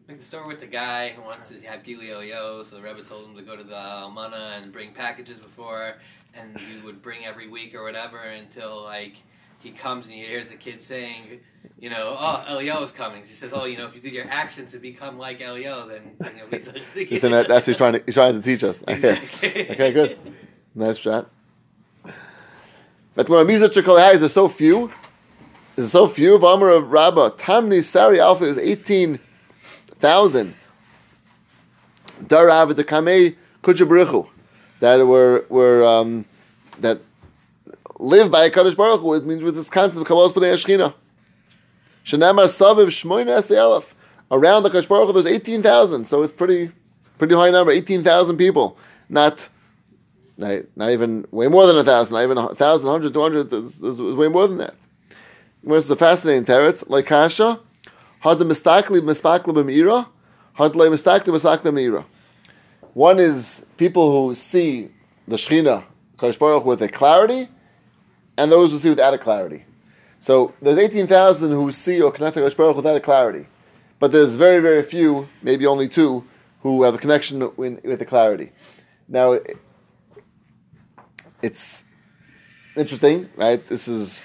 Like 0.09 0.19
the 0.19 0.25
story 0.25 0.49
with 0.49 0.59
the 0.59 0.67
guy 0.67 1.11
who 1.11 1.23
wants 1.23 1.51
to 1.51 1.61
have 1.61 1.85
Gilio 1.85 2.27
Yo, 2.27 2.65
so 2.65 2.75
the 2.75 2.83
Rebbe 2.83 3.03
told 3.03 3.27
him 3.27 3.37
to 3.37 3.43
go 3.43 3.55
to 3.55 3.63
the 3.63 3.75
Almana 3.77 4.57
and 4.61 4.73
bring 4.73 4.93
packages 4.93 5.39
before, 5.39 5.95
and 6.35 6.59
he 6.59 6.81
would 6.81 7.03
bring 7.03 7.25
every 7.25 7.49
week 7.49 7.75
or 7.75 7.83
whatever 7.83 8.19
until 8.19 8.83
like 8.85 9.17
he 9.59 9.71
comes 9.73 10.07
and 10.07 10.15
he 10.15 10.25
hears 10.25 10.49
the 10.49 10.55
kid 10.57 10.83
saying, 10.83 11.41
you 11.79 11.91
know, 11.91 12.17
oh 12.19 12.45
Elio 12.49 12.83
is 12.83 12.91
coming. 12.91 13.21
He 13.23 13.29
says, 13.29 13.53
oh, 13.55 13.65
you 13.67 13.77
know, 13.77 13.87
if 13.87 13.95
you 13.95 14.01
do 14.01 14.09
your 14.09 14.27
actions 14.29 14.73
to 14.73 14.79
become 14.79 15.19
like 15.19 15.41
Elio, 15.41 15.87
then 15.89 16.17
you 16.21 16.27
know, 16.39 16.47
he's 16.51 16.67
like, 16.73 17.09
He's 17.09 17.21
saying 17.21 17.33
that, 17.33 17.49
that's 17.49 17.67
he's 17.67 17.77
trying 17.77 17.95
to 17.95 18.03
he's 18.07 18.15
trying 18.15 18.35
to 18.35 18.43
teach 18.43 18.65
us. 18.65 18.83
Okay, 18.89 19.11
Exactly. 19.11 19.71
okay, 19.71 19.93
good, 19.93 20.19
nice 20.75 20.97
shot. 20.97 21.31
But 23.15 23.29
when 23.29 23.47
Mizah 23.47 23.69
Chikolai 23.69 24.15
is 24.23 24.33
so 24.33 24.49
few, 24.49 24.93
there's 25.77 25.91
so 25.93 26.09
few 26.09 26.35
of 26.37 26.43
Amar 26.43 26.71
of 26.71 26.91
Rabbah. 26.91 27.31
Tamni 27.31 27.83
Sari 27.83 28.21
Alpha 28.21 28.45
is 28.45 28.57
eighteen 28.57 29.19
thousand. 29.99 30.55
Darav 32.23 32.75
the 32.77 32.85
Kamei 32.85 33.37
Kuchabrichu 33.63 34.29
that 34.81 34.97
were 35.07 35.47
were 35.49 35.85
um, 35.87 36.27
that 36.81 37.01
live 37.99 38.31
by 38.31 38.45
a 38.45 38.51
Kaddish 38.51 38.75
Baruch 38.75 39.01
Hu. 39.01 39.15
It 39.15 39.25
means 39.25 39.43
with 39.43 39.55
this 39.55 39.71
concept 39.71 40.01
of 40.01 40.07
Kabbalah 40.07 40.33
Pnei 40.33 40.53
Ashchina. 40.55 40.93
Shenamar 42.05 42.47
Saviv 42.47 42.89
Shmoina 42.89 43.39
Esei 43.39 43.85
Around 44.31 44.63
the 44.65 44.71
Kaddish 44.71 44.87
Baruch 44.87 45.07
Hu, 45.07 45.13
there's 45.13 45.27
eighteen 45.27 45.63
thousand. 45.63 46.07
So 46.07 46.23
it's 46.23 46.33
pretty 46.33 46.73
pretty 47.19 47.35
high 47.35 47.51
number. 47.51 47.71
Eighteen 47.73 48.03
thousand 48.03 48.37
people, 48.37 48.77
not. 49.09 49.49
Not, 50.37 50.63
not 50.75 50.89
even 50.89 51.27
way 51.33 51.49
more 51.49 51.67
than 51.67 51.77
a 51.77 51.85
thousand, 51.85 52.15
not 52.15 52.23
even 52.23 52.39
a 52.39 52.55
thousand, 52.55 52.89
hundred, 52.89 53.13
two 53.13 53.21
hundred. 53.21 53.51
There's, 53.51 53.79
way 54.01 54.27
more 54.29 54.49
than 54.49 54.57
that. 54.57 54.75
Where's 55.61 55.87
the 55.87 55.97
fascinating 55.97 56.47
teretz? 56.47 56.89
Like 56.89 57.05
kasha, 57.05 57.61
had 58.21 58.39
the 58.39 58.47
mistakli 58.47 59.03
mispakli 59.03 59.53
b'meira, 59.53 60.07
had 60.55 60.75
le 60.75 60.89
mistakli 60.89 61.27
mistakli 61.27 61.65
b'meira. 61.65 62.07
One 63.01 63.19
is 63.19 63.65
people 63.79 64.13
who 64.13 64.35
see 64.35 64.91
the 65.27 65.37
Shechina, 65.37 65.85
Kadosh 66.19 66.39
Baruch 66.39 66.67
with 66.67 66.83
a 66.83 66.89
clarity, 66.91 67.49
and 68.37 68.53
those 68.53 68.73
who 68.73 68.79
see 68.79 68.91
without 68.91 69.15
a 69.15 69.17
clarity. 69.17 69.65
So 70.19 70.53
there's 70.61 70.77
18,000 70.77 71.51
who 71.51 71.73
see 71.73 72.03
or 72.03 72.13
connect 72.13 72.35
to 72.35 72.43
Kadosh 72.43 72.59
Baruch 72.59 72.77
without 72.77 72.99
a 72.99 73.01
clarity. 73.01 73.47
But 74.01 74.13
there's 74.13 74.37
very, 74.37 74.61
very 74.61 74.83
few, 74.83 75.31
maybe 75.41 75.65
only 75.65 75.89
two, 75.89 76.27
who 76.61 76.83
have 76.83 76.95
a 76.95 76.99
connection 76.99 77.39
with, 77.57 77.83
with 77.83 78.01
the 78.01 78.05
clarity. 78.05 78.53
Now, 79.09 79.39
it's 81.41 81.83
interesting, 82.77 83.31
right? 83.35 83.67
This 83.67 83.89
is 83.89 84.23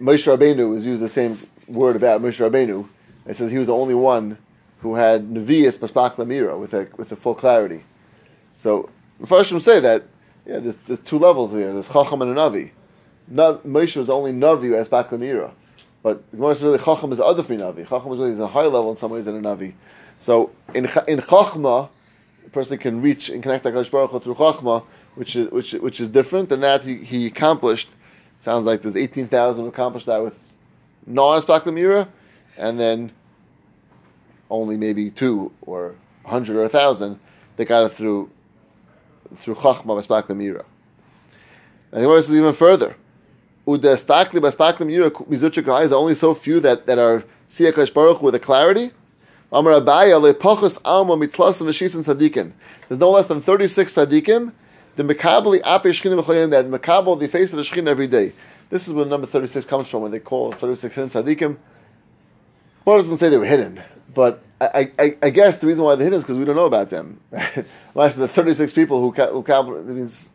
Moshe 0.00 0.24
Rabbeinu 0.32 0.76
is 0.76 0.86
used 0.86 1.02
the 1.02 1.08
same 1.08 1.36
word 1.66 1.96
about 1.96 2.22
Moshe 2.22 2.48
Rabbeinu. 2.48 2.88
It 3.26 3.36
says 3.38 3.50
he 3.50 3.58
was 3.58 3.66
the 3.66 3.74
only 3.74 3.96
one 3.96 4.38
who 4.82 4.96
had 4.96 5.30
Nevi'is 5.30 5.78
Paspak 5.78 6.16
Lamira 6.16 6.58
with 6.58 6.74
a 6.74 6.88
with 6.96 7.10
a 7.12 7.16
full 7.16 7.34
clarity. 7.34 7.84
So 8.54 8.90
Mepharshim 9.20 9.62
say 9.62 9.80
that 9.80 10.04
yeah, 10.44 10.58
there's, 10.58 10.76
there's 10.86 11.00
two 11.00 11.18
levels 11.18 11.52
here. 11.52 11.72
There's 11.72 11.88
Chacham 11.88 12.20
and 12.20 12.32
a 12.32 12.34
Navi. 12.34 12.72
Na, 13.28 13.58
Moshe 13.58 13.96
was 13.96 14.08
the 14.08 14.12
only 14.12 14.32
Navi 14.32 14.76
has 14.76 14.88
Paspak 14.88 15.10
Lamira. 15.10 15.52
But 16.02 16.28
the 16.32 16.36
Gemara 16.36 16.56
says 16.56 16.64
really 16.64 16.78
Chacham 16.78 17.12
is 17.12 17.20
other 17.20 17.42
than 17.42 17.58
Navi. 17.58 17.88
Chacham 17.88 18.12
is 18.12 18.18
really 18.18 18.32
is 18.32 18.40
a 18.40 18.48
higher 18.48 18.68
level 18.68 18.90
in 18.90 18.96
some 18.96 19.12
ways 19.12 19.24
than 19.24 19.36
a 19.36 19.40
Navi. 19.40 19.74
So 20.18 20.50
in 20.74 20.86
in 21.06 21.20
Chachma, 21.20 21.88
a 22.44 22.50
person 22.50 22.76
can 22.78 23.00
reach 23.00 23.28
and 23.28 23.42
connect 23.42 23.64
Hakadosh 23.64 23.90
Baruch 23.90 24.10
Hu 24.10 24.18
through 24.18 24.34
Chachma, 24.34 24.84
which 25.14 25.36
is 25.36 25.50
which 25.52 25.72
which 25.74 26.00
is 26.00 26.08
different 26.08 26.48
than 26.48 26.60
that 26.60 26.82
he, 26.82 26.96
he 26.96 27.26
accomplished. 27.26 27.88
Sounds 28.40 28.66
like 28.66 28.82
there's 28.82 28.96
eighteen 28.96 29.28
thousand 29.28 29.62
who 29.62 29.68
accomplished 29.68 30.06
that 30.06 30.20
with 30.24 30.36
non-Paspak 31.06 31.62
Lamira, 31.62 32.08
and 32.56 32.80
then 32.80 33.12
only 34.52 34.76
maybe 34.76 35.10
two 35.10 35.50
or 35.62 35.96
a 36.24 36.28
hundred 36.28 36.56
or 36.56 36.62
a 36.62 36.68
thousand 36.68 37.18
that 37.56 37.64
got 37.64 37.84
it 37.86 37.92
through 37.92 38.30
through 39.36 39.54
Chachma 39.56 39.84
Baspak 39.84 40.24
Lamira. 40.24 40.64
And 41.90 42.04
the 42.04 42.22
says 42.22 42.36
even 42.36 42.52
further. 42.52 42.96
Udestakli 43.66 44.40
Mizuchik 44.40 45.84
is 45.84 45.92
only 45.92 46.14
so 46.14 46.34
few 46.34 46.60
that, 46.60 46.86
that 46.86 46.98
are 46.98 47.24
Siyakash 47.48 47.94
Baruch 47.94 48.20
with 48.20 48.34
a 48.34 48.38
clarity. 48.38 48.90
There's 49.50 49.64
no 53.00 53.10
less 53.10 53.26
than 53.26 53.40
36 53.42 53.92
Sadikim. 53.92 54.52
The 54.96 55.04
Shchinim 55.04 56.22
V'cholim 56.22 56.50
that 56.50 56.66
Mekabal 56.66 57.20
the 57.20 57.28
face 57.28 57.52
of 57.52 57.56
the 57.56 57.62
Shechin 57.62 57.86
every 57.86 58.06
day. 58.06 58.32
This 58.70 58.88
is 58.88 58.94
where 58.94 59.04
the 59.04 59.10
number 59.10 59.26
36 59.26 59.66
comes 59.66 59.88
from 59.88 60.02
when 60.02 60.10
they 60.10 60.18
call 60.18 60.52
36 60.52 60.94
hidden 60.94 61.10
Sadikim. 61.10 61.58
Well, 62.84 62.96
doesn't 62.98 63.18
say 63.18 63.28
they 63.28 63.38
were 63.38 63.46
hidden, 63.46 63.82
but 64.14 64.42
I, 64.60 64.90
I, 64.98 65.16
I 65.22 65.30
guess 65.30 65.58
the 65.58 65.66
reason 65.66 65.84
why 65.84 65.94
they're 65.94 66.04
hidden 66.04 66.18
is 66.18 66.24
because 66.24 66.36
we 66.36 66.44
don't 66.44 66.56
know 66.56 66.66
about 66.66 66.90
them. 66.90 67.20
Right? 67.30 67.64
Last 67.94 68.16
the 68.16 68.28
36 68.28 68.72
people 68.72 69.00
who 69.00 69.10
who 69.10 69.76
it 69.76 69.86
means 69.86 70.28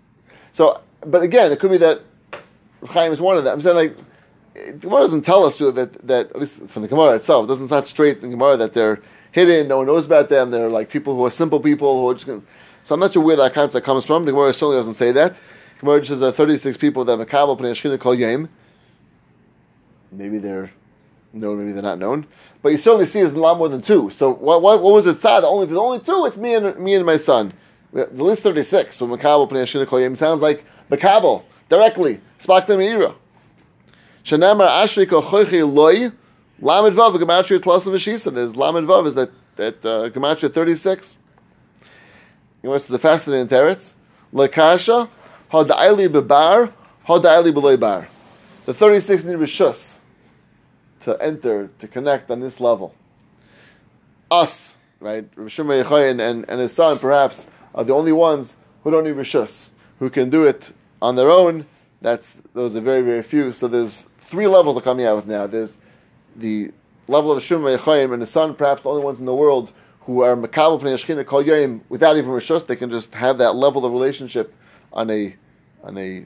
so. 0.52 0.82
But 1.06 1.22
again, 1.22 1.52
it 1.52 1.60
could 1.60 1.72
be 1.72 1.78
that 1.78 2.02
Chaim 2.88 3.14
is 3.14 3.22
one 3.22 3.38
of 3.38 3.44
them. 3.44 3.54
I'm 3.54 3.62
saying 3.62 3.76
like 3.76 3.98
the 4.54 4.88
Gemara 4.88 5.02
doesn't 5.02 5.22
tell 5.22 5.46
us 5.46 5.60
really 5.60 5.74
that 5.74 6.08
that 6.08 6.30
at 6.32 6.40
least 6.40 6.56
from 6.68 6.82
the 6.82 6.88
Gemara 6.88 7.16
itself 7.16 7.46
it 7.46 7.48
doesn't 7.48 7.68
sound 7.68 7.86
straight 7.88 8.18
in 8.18 8.24
the 8.24 8.30
Gemara 8.30 8.58
that 8.58 8.74
they're 8.74 9.02
hidden. 9.32 9.68
No 9.68 9.78
one 9.78 9.88
knows 9.88 10.06
about 10.06 10.30
them. 10.30 10.52
They're 10.52 10.70
like 10.70 10.90
people 10.90 11.16
who 11.16 11.26
are 11.26 11.32
simple 11.32 11.60
people 11.60 12.02
who 12.02 12.10
are 12.10 12.14
just 12.14 12.26
going. 12.26 12.46
So 12.84 12.96
I'm 12.96 13.00
not 13.00 13.14
sure 13.14 13.22
where 13.22 13.36
that 13.36 13.54
concept 13.54 13.86
comes 13.86 14.06
from. 14.06 14.26
The 14.26 14.32
Gemara 14.32 14.54
certainly 14.54 14.78
doesn't 14.78 14.96
say 14.96 15.12
that. 15.12 15.36
The 15.36 15.42
Gemara 15.82 16.00
just 16.00 16.10
says 16.10 16.20
there 16.22 16.30
are 16.30 16.34
36 16.34 16.78
people 16.78 17.06
that 17.06 17.20
Makabal 17.20 17.60
Pnei 17.60 17.72
Shechina 17.74 18.00
call 18.00 18.16
Yom. 18.16 18.50
Maybe 20.12 20.38
they're 20.38 20.72
known, 21.34 21.60
maybe 21.60 21.72
they're 21.74 21.82
not 21.82 22.00
known. 22.00 22.26
But 22.62 22.70
you 22.70 22.78
certainly 22.78 23.06
see 23.06 23.20
it's 23.20 23.34
a 23.34 23.38
lot 23.38 23.58
more 23.58 23.70
than 23.70 23.82
two. 23.82 24.10
So 24.10 24.34
what, 24.34 24.62
what, 24.62 24.82
what 24.82 24.94
was 24.94 25.08
it 25.08 25.22
sad? 25.22 25.44
Only 25.44 25.63
if 25.63 25.70
there's 25.70 25.78
only 25.78 26.00
two, 26.00 26.26
it's 26.26 26.38
me 26.38 26.56
and 26.56 26.78
me 26.78 26.96
and 26.96 27.06
my 27.06 27.18
son. 27.18 27.54
The 27.94 28.08
list 28.12 28.44
36. 28.44 28.96
So 28.96 29.08
Makabal 29.08 29.50
Pnei 29.50 30.04
Yom 30.04 30.16
sounds 30.16 30.42
like 30.42 30.66
Makabal 30.90 31.44
directly. 31.70 32.22
Spak 32.40 32.66
Meira. 32.66 33.16
Shanamar 34.24 34.70
Ashri 34.70 35.06
Kochochi 35.06 35.72
Loi 35.72 36.12
Lamed 36.60 36.96
Vav 36.96 37.16
Gematria 37.16 37.60
Veshisa. 37.60 38.34
There's 38.34 38.56
Lamed 38.56 38.88
Vav 38.88 39.08
is 39.08 39.16
that 39.16 39.32
that 39.56 39.86
uh, 39.86 40.10
Gematria 40.10 40.54
36. 40.54 41.20
You 42.62 42.70
know, 42.70 42.78
to 42.78 42.92
the 42.92 43.00
fascinating 43.00 43.48
teretz. 43.48 43.94
Lakasha 44.34 45.10
Hadaili 45.52 46.10
Bebar 46.10 46.74
Hadaili 47.08 47.54
Beloy 47.54 47.78
Bar. 47.78 48.10
The 48.66 48.74
36 48.74 49.24
need 49.24 49.38
Rishus 49.38 49.97
to 51.08 51.24
enter, 51.24 51.70
to 51.80 51.88
connect 51.88 52.30
on 52.30 52.41
this 52.41 52.60
level. 52.60 52.93
Us, 54.30 54.76
right? 55.00 55.26
Shimon 55.48 55.86
and, 56.20 56.46
and, 56.50 56.60
his 56.60 56.74
son, 56.74 57.00
perhaps, 57.00 57.48
are 57.74 57.86
the 57.86 57.93
only 57.93 58.12
ones 58.12 58.56
who 58.84 58.91
don't 58.91 59.06
need 59.06 59.15
Rishus, 59.15 59.70
who 60.00 60.10
can 60.10 60.30
do 60.30 60.43
it 60.43 60.74
on 61.02 61.15
their 61.15 61.32
own. 61.32 61.65
That's 62.02 62.34
those 62.54 62.76
are 62.76 62.82
very, 62.82 63.02
very 63.04 63.24
few. 63.24 63.54
So 63.54 63.70
there's 63.70 64.06
three 64.20 64.48
levels 64.48 64.78
are 64.78 64.82
coming 64.82 65.06
out 65.06 65.15
with 65.15 65.28
now. 65.28 65.48
There's 65.48 65.78
the 66.36 66.72
level 67.08 67.32
of 67.32 67.41
Shimon 67.41 67.78
Yochai 67.78 68.12
and 68.12 68.22
his 68.22 68.30
son, 68.30 68.54
perhaps 68.54 68.82
the 68.82 68.89
only 68.89 69.04
ones 69.04 69.20
in 69.20 69.26
the 69.26 69.34
world 69.34 69.72
who 70.02 70.24
are 70.24 70.36
Makabal 70.36 70.82
Pnei 70.82 71.26
Kol 71.26 71.41
Yom 71.41 71.86
without 71.88 72.17
even 72.17 72.32
Rishus. 72.32 72.67
They 72.67 72.76
can 72.76 72.91
just 72.91 73.13
have 73.13 73.38
that 73.38 73.56
level 73.56 73.86
of 73.86 73.93
relationship 73.93 74.54
on 74.91 75.10
a 75.10 75.38
on 75.86 75.98
a 75.98 76.26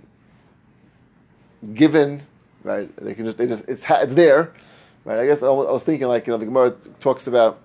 given, 1.75 2.23
right? 2.63 2.89
They 2.97 3.13
can 3.13 3.25
just 3.25 3.37
they 3.37 3.45
just 3.45 3.63
it's 3.67 3.85
it's 3.87 4.13
there, 4.15 4.51
right? 5.05 5.19
I 5.19 5.25
guess 5.25 5.43
I 5.43 5.49
was 5.49 5.83
thinking 5.83 6.07
like 6.07 6.27
you 6.27 6.33
know 6.33 6.37
the 6.37 6.45
Gemara 6.45 6.71
talks 6.99 7.27
about 7.27 7.59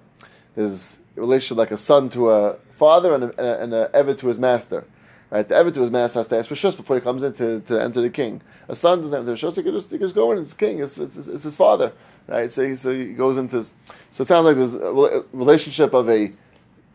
his 0.54 0.98
relationship 1.14 1.58
like 1.58 1.70
a 1.70 1.78
son 1.78 2.08
to 2.10 2.30
a 2.30 2.56
father 2.72 3.14
and 3.14 3.24
a, 3.24 3.62
and 3.62 3.74
a, 3.74 3.90
and 3.98 4.18
to 4.18 4.26
his 4.26 4.38
master, 4.38 4.84
right? 5.30 5.48
The 5.48 5.54
Eved 5.54 5.74
to 5.74 5.80
his 5.80 5.90
master 5.90 6.18
has 6.18 6.26
to 6.28 6.38
ask 6.38 6.48
for 6.48 6.54
shus 6.54 6.76
before 6.76 6.96
he 6.96 7.02
comes 7.02 7.22
in 7.22 7.32
to, 7.34 7.60
to 7.60 7.82
enter 7.82 8.00
the 8.00 8.10
king. 8.10 8.42
A 8.68 8.76
son 8.76 9.00
doesn't 9.00 9.18
enter 9.18 9.36
to 9.36 9.46
shus; 9.46 9.56
he 9.56 9.62
can 9.62 9.72
just 9.72 9.90
he 9.90 9.98
can 9.98 10.06
just 10.06 10.14
go 10.14 10.32
in. 10.32 10.38
It's 10.38 10.54
king. 10.54 10.80
It's, 10.80 10.98
it's, 10.98 11.16
it's 11.16 11.44
his 11.44 11.56
father, 11.56 11.92
right? 12.26 12.50
So 12.50 12.68
he, 12.68 12.76
so 12.76 12.92
he 12.92 13.12
goes 13.12 13.36
into. 13.36 13.56
His, 13.58 13.74
so 14.12 14.22
it 14.22 14.28
sounds 14.28 14.44
like 14.44 14.56
there's 14.56 14.74
a 14.74 15.24
relationship 15.32 15.94
of 15.94 16.08
a 16.08 16.32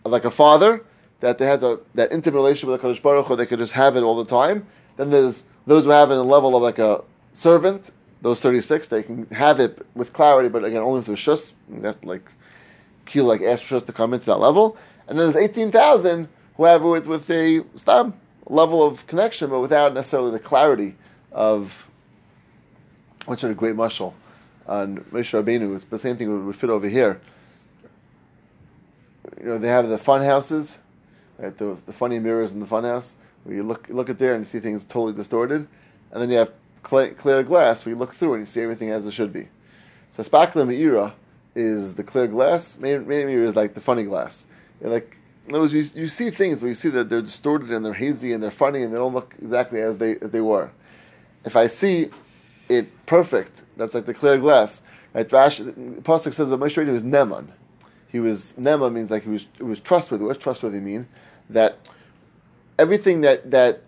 like 0.06 0.26
a 0.26 0.32
father 0.32 0.84
that 1.20 1.38
they 1.38 1.46
had 1.46 1.62
that 1.62 2.12
intimate 2.12 2.38
relationship 2.38 2.70
with 2.70 2.82
the 2.82 2.88
Kadosh 2.88 3.02
Baruch 3.02 3.28
Hu. 3.28 3.36
They 3.36 3.46
could 3.46 3.60
just 3.60 3.74
have 3.74 3.96
it 3.96 4.02
all 4.02 4.22
the 4.22 4.30
time. 4.30 4.68
Then 4.98 5.10
there's 5.10 5.46
those 5.66 5.86
who 5.86 5.92
have 5.92 6.12
it 6.12 6.16
in 6.16 6.20
a 6.20 6.24
level 6.24 6.56
of 6.56 6.62
like 6.62 6.80
a 6.80 7.04
servant. 7.34 7.92
Those 8.22 8.40
36, 8.40 8.88
they 8.88 9.04
can 9.04 9.26
have 9.28 9.60
it 9.60 9.86
with 9.96 10.14
clarity, 10.14 10.50
but 10.50 10.64
again, 10.64 10.82
only 10.82 11.02
through 11.02 11.16
shus. 11.16 11.54
You 11.74 11.82
have 11.82 12.00
to 12.02 12.08
like, 12.08 12.30
kill 13.06 13.26
like 13.26 13.42
ask 13.42 13.64
shus 13.64 13.86
to 13.86 13.92
come 13.92 14.14
into 14.14 14.26
that 14.28 14.40
level. 14.40 14.78
And 15.08 15.18
then 15.18 15.32
there's 15.32 15.50
18,000 15.50 16.28
who 16.56 16.66
have 16.66 16.84
it 16.84 17.06
with, 17.06 17.30
a 17.32 17.64
stam 17.76 18.14
level 18.46 18.84
of 18.86 19.08
connection, 19.08 19.50
but 19.50 19.60
without 19.60 19.94
necessarily 19.94 20.32
the 20.32 20.40
clarity 20.40 20.96
of 21.32 21.88
what's 23.26 23.44
in 23.44 23.52
a 23.52 23.56
great 23.56 23.76
mushal 23.76 24.14
on 24.68 24.98
Moshe 25.12 25.32
Rabbeinu. 25.32 25.76
It's 25.76 25.86
the 25.86 25.98
same 25.98 26.18
thing 26.18 26.46
would 26.46 26.56
fit 26.56 26.70
over 26.70 26.88
here. 26.88 27.20
You 29.40 29.50
know, 29.50 29.58
they 29.58 29.70
have 29.70 29.90
the 29.90 29.98
fun 29.98 30.24
houses, 30.24 30.80
right? 31.38 31.58
The, 31.58 31.78
the 31.86 31.94
funny 31.94 32.20
mirrors 32.20 32.52
in 32.52 32.60
the 32.60 32.66
fun 32.66 32.84
house 32.84 33.16
where 33.44 33.56
you 33.56 33.64
look 33.64 33.88
look 33.90 34.10
at 34.10 34.20
there 34.20 34.36
and 34.36 34.46
you 34.46 34.50
see 34.50 34.60
things 34.60 34.84
totally 34.84 35.14
distorted, 35.14 35.68
and 36.12 36.22
then 36.22 36.30
you 36.30 36.38
have 36.38 36.52
clear, 36.84 37.44
glass 37.44 37.86
where 37.86 37.94
you 37.94 38.00
look 38.00 38.14
through 38.14 38.34
and 38.34 38.42
you 38.42 38.46
see 38.46 38.62
everything 38.62 38.90
as 38.92 39.06
it 39.06 39.12
should 39.12 39.34
be. 39.34 39.48
So 40.16 40.24
Spakla 40.24 40.66
Meira 40.66 41.14
is 41.56 41.96
the 41.96 42.04
clear 42.04 42.28
glass. 42.28 42.78
Meira 42.78 43.46
is 43.46 43.56
like 43.56 43.74
the 43.74 43.82
funny 43.82 44.04
glass. 44.04 44.46
Like 44.82 45.18
in 45.48 45.56
other 45.56 45.62
words, 45.62 45.74
you, 45.74 46.02
you 46.02 46.08
see 46.08 46.30
things, 46.30 46.60
but 46.60 46.68
you 46.68 46.76
see 46.76 46.90
that 46.90 47.10
they're 47.10 47.22
distorted 47.22 47.72
and 47.72 47.86
they're 47.86 47.94
hazy 47.94 48.34
and 48.34 48.42
they're 48.42 48.52
funny 48.52 48.84
and 48.84 48.94
they 48.94 48.98
don't 48.98 49.14
look 49.14 49.36
exactly 49.42 49.82
as 49.82 49.98
they 49.98 50.18
as 50.18 50.32
they 50.32 50.42
were. 50.42 50.72
If 51.44 51.56
I 51.56 51.68
see 51.68 52.10
it 52.70 53.06
perfect, 53.06 53.64
that's 53.78 53.94
like 53.94 54.06
the 54.06 54.14
clear 54.14 54.38
glass. 54.38 54.82
Right? 55.14 55.30
Rash, 55.32 55.60
Pasuk 55.60 56.34
says, 56.34 56.50
but 56.50 56.60
Moshe 56.60 56.78
Rabbeinu 56.78 56.94
was 56.94 57.04
Neman. 57.04 57.48
He 58.08 58.20
was 58.20 58.54
Nema 58.60 58.92
means 58.92 59.10
like 59.10 59.24
he 59.24 59.30
was 59.30 59.48
it 59.60 59.64
was 59.64 59.80
trustworthy. 59.80 60.24
What 60.24 60.34
does 60.34 60.44
trustworthy 60.44 60.80
mean? 60.80 61.08
That 61.50 61.80
everything 62.78 63.22
that 63.22 63.52
that 63.52 63.82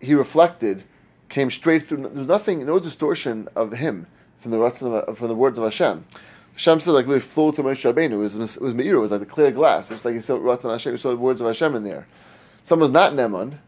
he 0.00 0.14
reflected 0.14 0.84
came 1.32 1.50
straight 1.50 1.86
through. 1.86 2.08
There's 2.08 2.28
nothing, 2.28 2.64
no 2.66 2.78
distortion 2.78 3.48
of 3.56 3.72
him 3.72 4.06
from 4.38 4.50
the 4.50 4.60
of, 4.60 5.18
from 5.18 5.28
the 5.28 5.34
words 5.34 5.58
of 5.58 5.64
Hashem. 5.64 6.04
Hashem 6.52 6.80
said 6.80 6.90
like 6.90 7.06
really 7.06 7.20
flowed 7.20 7.56
through 7.56 7.64
Moshe 7.64 7.90
Rabbeinu. 7.90 8.12
It 8.12 8.16
was 8.16 8.36
it 8.36 8.60
was 8.60 8.74
Meir. 8.74 8.96
It 8.96 9.00
was 9.00 9.10
like 9.10 9.20
the 9.20 9.26
clear 9.26 9.50
glass. 9.50 9.90
It's 9.90 10.04
like 10.04 10.14
he 10.14 10.20
saw 10.20 10.38
Ratzon 10.38 10.70
Hashem. 10.70 10.92
You 10.92 10.98
saw 10.98 11.08
the 11.08 11.16
words 11.16 11.40
of 11.40 11.46
Hashem 11.46 11.74
in 11.74 11.84
there. 11.84 12.06
Someone's 12.64 12.92
not 12.92 13.14
Neman. 13.14 13.58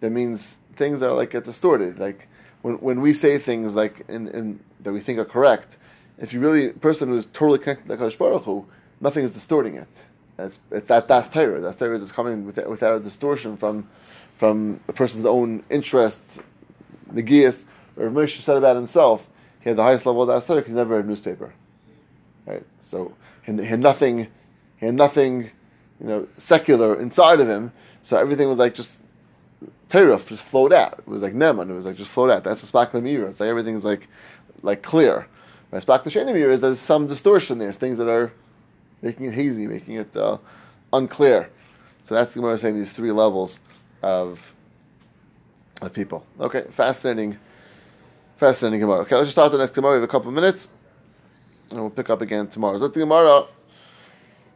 That 0.00 0.10
means 0.10 0.56
things 0.76 1.02
are 1.02 1.12
like 1.12 1.30
get 1.30 1.44
distorted. 1.44 1.98
Like 1.98 2.28
when 2.62 2.76
when 2.76 3.02
we 3.02 3.12
say 3.12 3.38
things 3.38 3.76
like 3.76 4.06
in, 4.08 4.28
in 4.28 4.60
that 4.80 4.92
we 4.92 5.00
think 5.00 5.18
are 5.18 5.26
correct, 5.26 5.76
if 6.16 6.32
you 6.32 6.40
really 6.40 6.70
a 6.70 6.72
person 6.72 7.10
who 7.10 7.16
is 7.16 7.26
totally 7.26 7.58
connected 7.58 7.88
to 7.88 7.96
Hakadosh 7.96 8.16
Baruch 8.16 8.44
Hu, 8.44 8.66
nothing 9.02 9.22
is 9.22 9.32
distorting 9.32 9.74
it. 9.74 9.88
That's 10.38 10.58
that 10.70 11.08
that's 11.08 11.28
Torah. 11.28 11.60
That's 11.60 11.76
that's 11.76 12.12
coming 12.12 12.46
with, 12.46 12.56
without 12.66 12.96
a 12.96 13.00
distortion 13.00 13.58
from 13.58 13.86
from 14.40 14.80
a 14.88 14.92
person's 14.94 15.26
own 15.26 15.62
interests, 15.68 16.38
negias. 17.14 17.64
Or 17.96 18.08
Moshe 18.08 18.40
said 18.40 18.56
about 18.56 18.76
himself, 18.76 19.28
he 19.60 19.70
had 19.70 19.76
the 19.76 19.82
highest 19.82 20.06
level 20.06 20.22
of 20.22 20.28
that 20.28 20.46
Torah 20.46 20.60
because 20.60 20.72
he 20.72 20.76
never 20.76 20.96
read 20.96 21.04
a 21.04 21.08
newspaper. 21.08 21.52
Right. 22.46 22.64
So 22.82 23.14
he 23.44 23.52
had 23.64 23.80
nothing. 23.80 24.28
He 24.78 24.86
had 24.86 24.94
nothing, 24.94 25.50
you 26.00 26.06
know, 26.06 26.28
secular 26.38 26.98
inside 26.98 27.40
of 27.40 27.48
him. 27.48 27.72
So 28.02 28.16
everything 28.16 28.48
was 28.48 28.58
like 28.58 28.74
just 28.74 28.92
Torah 29.88 30.18
just 30.18 30.42
flowed 30.42 30.72
out. 30.72 31.00
It 31.00 31.08
was 31.08 31.22
like 31.22 31.34
Neman. 31.34 31.68
It 31.68 31.74
was 31.74 31.84
like 31.84 31.96
just 31.96 32.10
flowed 32.10 32.30
out. 32.30 32.44
That's 32.44 32.62
the 32.62 32.66
Spak 32.66 32.94
Lemir. 32.94 33.28
It's 33.28 33.40
like 33.40 33.48
everything's 33.48 33.84
like 33.84 34.08
like 34.62 34.82
clear. 34.82 35.26
Right? 35.70 35.84
Spak 35.84 36.06
L'Shenim 36.06 36.34
is 36.34 36.60
there's 36.60 36.80
some 36.80 37.06
distortion. 37.06 37.58
There's 37.58 37.76
things 37.76 37.98
that 37.98 38.08
are 38.08 38.32
making 39.02 39.26
it 39.26 39.34
hazy, 39.34 39.66
making 39.66 39.94
it 39.94 40.16
uh, 40.16 40.38
unclear. 40.92 41.50
So 42.04 42.14
that's 42.14 42.32
the 42.34 42.42
I'm 42.42 42.58
saying 42.58 42.76
these 42.76 42.92
three 42.92 43.12
levels 43.12 43.60
of 44.02 44.54
of 45.80 45.92
people. 45.92 46.26
Okay, 46.38 46.64
fascinating, 46.70 47.38
fascinating 48.36 48.80
Gemara. 48.80 49.00
Okay, 49.00 49.14
let's 49.14 49.26
just 49.26 49.34
start 49.34 49.52
the 49.52 49.58
next 49.58 49.72
Gemara 49.72 49.98
in 49.98 50.04
a 50.04 50.08
couple 50.08 50.28
of 50.28 50.34
minutes, 50.34 50.70
and 51.70 51.80
we'll 51.80 51.90
pick 51.90 52.10
up 52.10 52.20
again 52.20 52.46
tomorrow. 52.46 52.78
So 52.78 52.88
the 52.88 53.00
Gemara, 53.00 53.46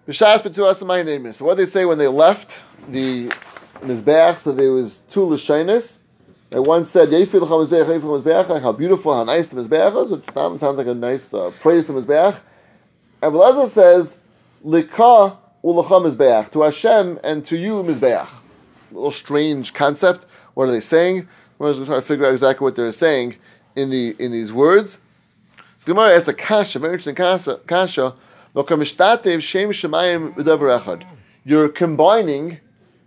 B'shas 0.06 0.42
b'tuas 0.42 0.86
my 0.86 1.02
name 1.02 1.26
is. 1.26 1.40
What 1.40 1.56
they 1.56 1.66
say 1.66 1.84
when 1.86 1.98
they 1.98 2.08
left 2.08 2.60
the 2.88 3.28
mizbeach, 3.80 4.38
so 4.38 4.52
there 4.52 4.70
was 4.70 5.00
two 5.08 5.20
lashonis. 5.20 5.96
I 6.52 6.58
once 6.58 6.90
said, 6.90 7.08
"Yefi 7.08 7.40
l'cham 7.40 7.66
mizbeach, 7.66 7.86
yefi 7.86 8.02
l'cham 8.02 8.22
mizbeach." 8.22 8.60
How 8.60 8.72
beautiful, 8.72 9.14
how 9.14 9.24
nice 9.24 9.48
the 9.48 9.56
mizbeach 9.62 10.04
is, 10.04 10.10
which 10.10 10.24
sounds 10.34 10.62
like 10.62 10.86
a 10.86 10.94
nice 10.94 11.32
uh, 11.32 11.50
praise 11.60 11.86
to 11.86 11.92
mizbeach. 11.92 12.38
And 13.22 13.32
Belazar 13.32 13.66
says, 13.66 14.18
"Lika 14.62 15.38
ulacham 15.64 16.04
mizbeach 16.12 16.50
to 16.52 16.60
Hashem 16.60 17.18
and 17.24 17.46
to 17.46 17.56
you 17.56 17.82
mizbeach." 17.82 18.28
A 18.28 18.94
little 18.94 19.10
strange 19.10 19.72
concept. 19.72 20.26
What 20.54 20.68
are 20.68 20.72
they 20.72 20.80
saying? 20.80 21.28
We're 21.58 21.72
going 21.72 21.84
to 21.84 21.86
try 21.86 21.96
to 21.96 22.02
figure 22.02 22.26
out 22.26 22.32
exactly 22.32 22.64
what 22.64 22.76
they're 22.76 22.92
saying 22.92 23.36
in 23.76 23.90
the 23.90 24.16
in 24.18 24.32
these 24.32 24.52
words. 24.52 24.98
So 25.56 25.84
the 25.86 25.92
Gemara 25.92 26.14
asks 26.14 26.28
a 26.28 26.34
kasha, 26.34 26.78
very 26.78 26.94
interesting 26.94 27.14
kasha. 27.14 28.14
you're 31.44 31.68
combining 31.68 32.60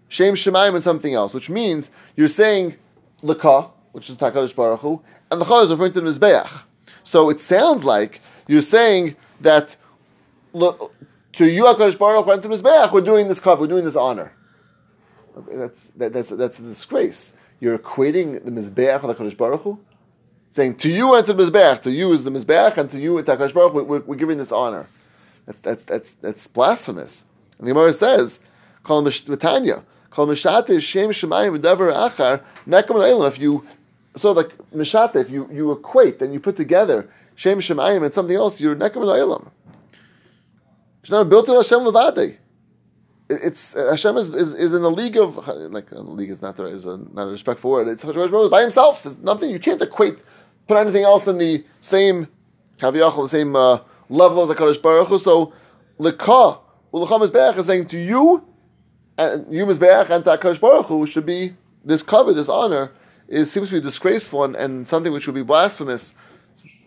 Shem 0.09 0.35
Shemaim 0.35 0.73
and 0.73 0.83
something 0.83 1.13
else, 1.13 1.33
which 1.33 1.49
means 1.49 1.89
you're 2.15 2.27
saying 2.27 2.75
Laka, 3.23 3.71
which 3.91 4.09
is 4.09 4.17
HaKadosh 4.17 4.55
Baruch 4.55 4.81
Hu, 4.81 5.01
and 5.31 5.41
Laka 5.41 5.63
is 5.63 5.69
referring 5.69 5.93
to 5.93 6.01
the 6.01 6.11
Mizbeach. 6.11 6.61
So 7.03 7.29
it 7.29 7.41
sounds 7.41 7.83
like 7.83 8.21
you're 8.47 8.61
saying 8.61 9.15
that 9.41 9.75
to 10.53 10.89
you, 11.45 11.63
HaKadosh 11.63 11.97
Baruch 11.97 12.25
Hu, 12.25 12.31
and 12.31 12.43
to 12.43 12.49
Mizbeach, 12.49 12.91
we're 12.91 13.01
doing 13.01 13.27
this 13.27 13.39
cover, 13.39 13.61
we're 13.61 13.67
doing 13.67 13.85
this 13.85 13.95
honor. 13.95 14.33
Okay, 15.37 15.55
that's, 15.55 15.83
that, 15.95 16.13
that's, 16.13 16.29
that's 16.29 16.59
a 16.59 16.61
disgrace. 16.61 17.33
You're 17.59 17.77
equating 17.77 18.43
the 18.43 18.51
Mizbeach 18.51 19.01
with 19.03 19.17
HaKadosh 19.17 19.37
Baruch 19.37 19.61
Hu, 19.61 19.79
saying 20.51 20.75
to 20.75 20.89
you 20.89 21.15
and 21.15 21.25
to 21.25 21.33
the 21.33 21.43
Mizbeach, 21.43 21.81
to 21.83 21.91
you 21.91 22.13
is 22.13 22.23
the 22.23 22.29
Mizbeach, 22.29 22.77
and 22.77 22.89
to 22.91 22.99
you, 22.99 23.17
and 23.17 23.25
HaKadosh 23.25 23.53
Baruch 23.53 23.71
Hu, 23.71 23.83
we're, 23.83 23.99
we're 23.99 24.15
giving 24.15 24.37
this 24.37 24.51
honor. 24.51 24.87
That's, 25.45 25.59
that's, 25.59 25.83
that's, 25.85 26.11
that's 26.21 26.47
blasphemous. 26.47 27.23
And 27.57 27.67
the 27.67 27.71
Gemara 27.71 27.93
says, 27.93 28.39
Kol 28.83 29.09
Tanya, 29.09 29.83
Kol 30.11 30.27
Mishatev 30.27 30.81
Shem 30.81 31.09
Shemayim 31.09 31.59
V'Davar 31.59 32.09
Achar 32.09 32.41
Nekam 32.67 33.27
If 33.27 33.39
you 33.39 33.65
sort 34.15 34.37
of 34.37 34.45
like 34.45 34.57
Mishatev, 34.71 35.15
if 35.15 35.29
you, 35.29 35.49
you 35.51 35.71
equate 35.71 36.21
and 36.21 36.33
you 36.33 36.39
put 36.39 36.55
together 36.55 37.09
Shem 37.35 37.59
Shemayim 37.59 38.03
and 38.03 38.13
something 38.13 38.35
else, 38.35 38.59
you're 38.59 38.75
Nekam 38.75 39.03
Elam. 39.03 39.49
It's 41.01 41.11
not 41.11 41.29
built 41.29 41.45
to 41.45 41.53
Hashem 41.53 41.79
Levade. 41.79 42.37
It's 43.29 43.73
Hashem 43.73 44.15
is, 44.17 44.29
is, 44.29 44.53
is 44.53 44.73
in 44.73 44.83
a 44.83 44.87
league 44.87 45.17
of 45.17 45.47
like 45.71 45.91
a 45.91 45.99
league 45.99 46.29
is 46.29 46.41
not 46.41 46.55
there 46.55 46.67
is 46.67 46.85
a, 46.85 46.97
not 46.97 47.23
a 47.23 47.31
respectful 47.31 47.71
word. 47.71 47.87
It's 47.89 48.03
Hashem 48.03 48.49
by 48.49 48.61
himself. 48.61 49.05
It's 49.05 49.17
nothing 49.17 49.49
you 49.49 49.59
can't 49.59 49.81
equate 49.81 50.17
put 50.67 50.77
anything 50.77 51.03
else 51.03 51.27
in 51.27 51.37
the 51.37 51.65
same 51.79 52.27
kaviyachal, 52.77 53.23
the 53.23 53.29
same 53.29 53.55
uh, 53.55 53.79
level 54.09 54.43
as 54.43 54.55
Hakadosh 54.55 54.81
Baruch 54.81 55.07
Hu. 55.07 55.19
So 55.19 55.53
lekah 55.99 56.59
ulacham 56.93 57.57
is 57.57 57.65
saying 57.65 57.87
to 57.87 57.97
you 57.97 58.45
and 59.17 59.51
you 59.53 59.65
Mizbeach 59.65 60.09
and 60.09 60.23
to 60.25 60.37
Hakadosh 60.37 60.59
Baruch 60.59 60.87
Hu 60.87 61.05
should 61.05 61.25
be 61.25 61.55
this 61.83 62.03
cover, 62.03 62.33
this 62.33 62.49
honor 62.49 62.91
is 63.27 63.51
seems 63.51 63.69
to 63.69 63.75
be 63.75 63.81
disgraceful 63.81 64.43
and, 64.43 64.55
and 64.55 64.87
something 64.87 65.11
which 65.11 65.27
would 65.27 65.35
be 65.35 65.43
blasphemous 65.43 66.13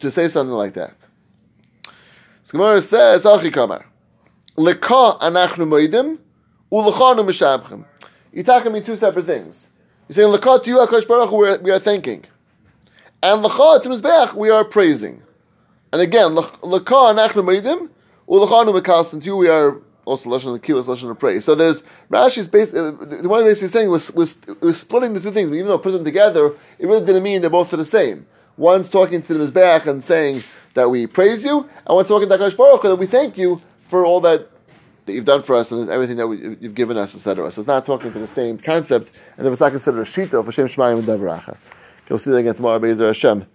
to 0.01 0.11
say 0.11 0.29
something 0.29 0.55
like 0.55 0.75
that. 0.75 0.97
So 2.43 2.53
Gemara 2.53 2.81
says, 2.81 3.27
Achi 3.27 3.51
Leka 4.57 5.19
anachnu 5.21 5.67
moidim, 5.67 6.19
ulechanu 6.71 7.25
mishabchim. 7.25 7.85
You're 8.33 8.45
talking 8.45 8.73
me 8.73 8.81
two 8.81 8.97
separate 8.97 9.27
things. 9.27 9.67
You're 10.09 10.15
saying 10.15 10.29
Leka 10.29 10.61
to 10.63 10.71
you, 10.71 10.79
Hakadosh 10.79 11.07
Baruch 11.07 11.31
Hu, 11.31 11.63
we 11.63 11.71
are 11.71 11.79
thanking. 11.79 12.25
And 13.23 13.43
Leka 13.43 13.81
to 13.83 13.89
Mizbeach, 13.89 14.35
we 14.35 14.51
are 14.51 14.65
praising. 14.65 15.23
And 15.93 16.01
again, 16.01 16.35
Leka 16.35 16.55
anachnu 16.63 17.45
moidim, 17.45 17.91
ulechanu 18.29 18.81
mekastan 18.81 19.21
to 19.21 19.27
you, 19.27 19.37
we 19.37 19.49
are 19.49 19.77
also 20.05 20.31
lashon 20.31 20.59
kilas, 20.61 20.85
lashon 20.85 21.19
praise. 21.19 21.45
So 21.45 21.55
there's 21.55 21.83
Rashi's 22.09 22.49
base. 22.49 22.75
Uh, 22.75 22.93
the 23.01 23.29
one 23.29 23.45
basically 23.45 23.69
saying 23.69 23.91
was, 23.91 24.11
was 24.13 24.39
was 24.61 24.79
splitting 24.79 25.15
the 25.15 25.21
two 25.21 25.31
things. 25.31 25.53
Even 25.53 25.67
though 25.67 25.79
put 25.79 25.93
them 25.93 26.05
together, 26.05 26.53
it 26.79 26.87
really 26.87 27.05
didn't 27.05 27.23
mean 27.23 27.41
they're 27.41 27.51
both 27.51 27.71
the 27.71 27.85
same. 27.85 28.27
One's 28.57 28.89
talking 28.89 29.23
to 29.23 29.35
the 29.35 29.47
mizbeach 29.47 29.87
and 29.87 30.03
saying 30.03 30.43
that 30.75 30.91
we 30.91 31.07
praise 31.07 31.45
you, 31.45 31.61
and 31.87 31.97
one's 31.97 32.09
talking 32.09 32.29
to 32.29 32.39
Hakadosh 32.39 32.57
Baruch 32.57 32.83
that 32.83 32.97
we 32.97 33.07
thank 33.07 33.37
you 33.39 33.61
for 33.89 34.05
all 34.05 34.21
that 34.21 34.49
that 35.07 35.13
you've 35.13 35.25
done 35.25 35.43
for 35.43 35.57
us 35.57 35.71
and 35.73 35.89
everything 35.91 36.17
that 36.17 36.29
we, 36.29 36.57
you've 36.61 36.75
given 36.75 36.97
us, 36.97 37.15
etc. 37.15 37.51
So 37.53 37.61
it's 37.61 37.69
not 37.69 37.85
talking 37.85 38.13
to 38.13 38.19
the 38.19 38.27
same 38.27 38.59
concept, 38.59 39.11
and 39.37 39.47
if 39.47 39.53
it's 39.53 39.61
not 39.61 39.71
considered 39.71 40.01
a 40.01 40.05
shita 40.05 40.35
of 40.35 40.53
Shem 40.55 40.67
Shemayim 40.67 40.99
and 40.99 41.09
Davar 41.09 41.57
We'll 42.09 42.19
see 42.19 42.31
that 42.31 42.39
again 42.39 42.57
tomorrow, 42.57 42.79
Be'ezer 42.81 43.07
Hashem. 43.07 43.47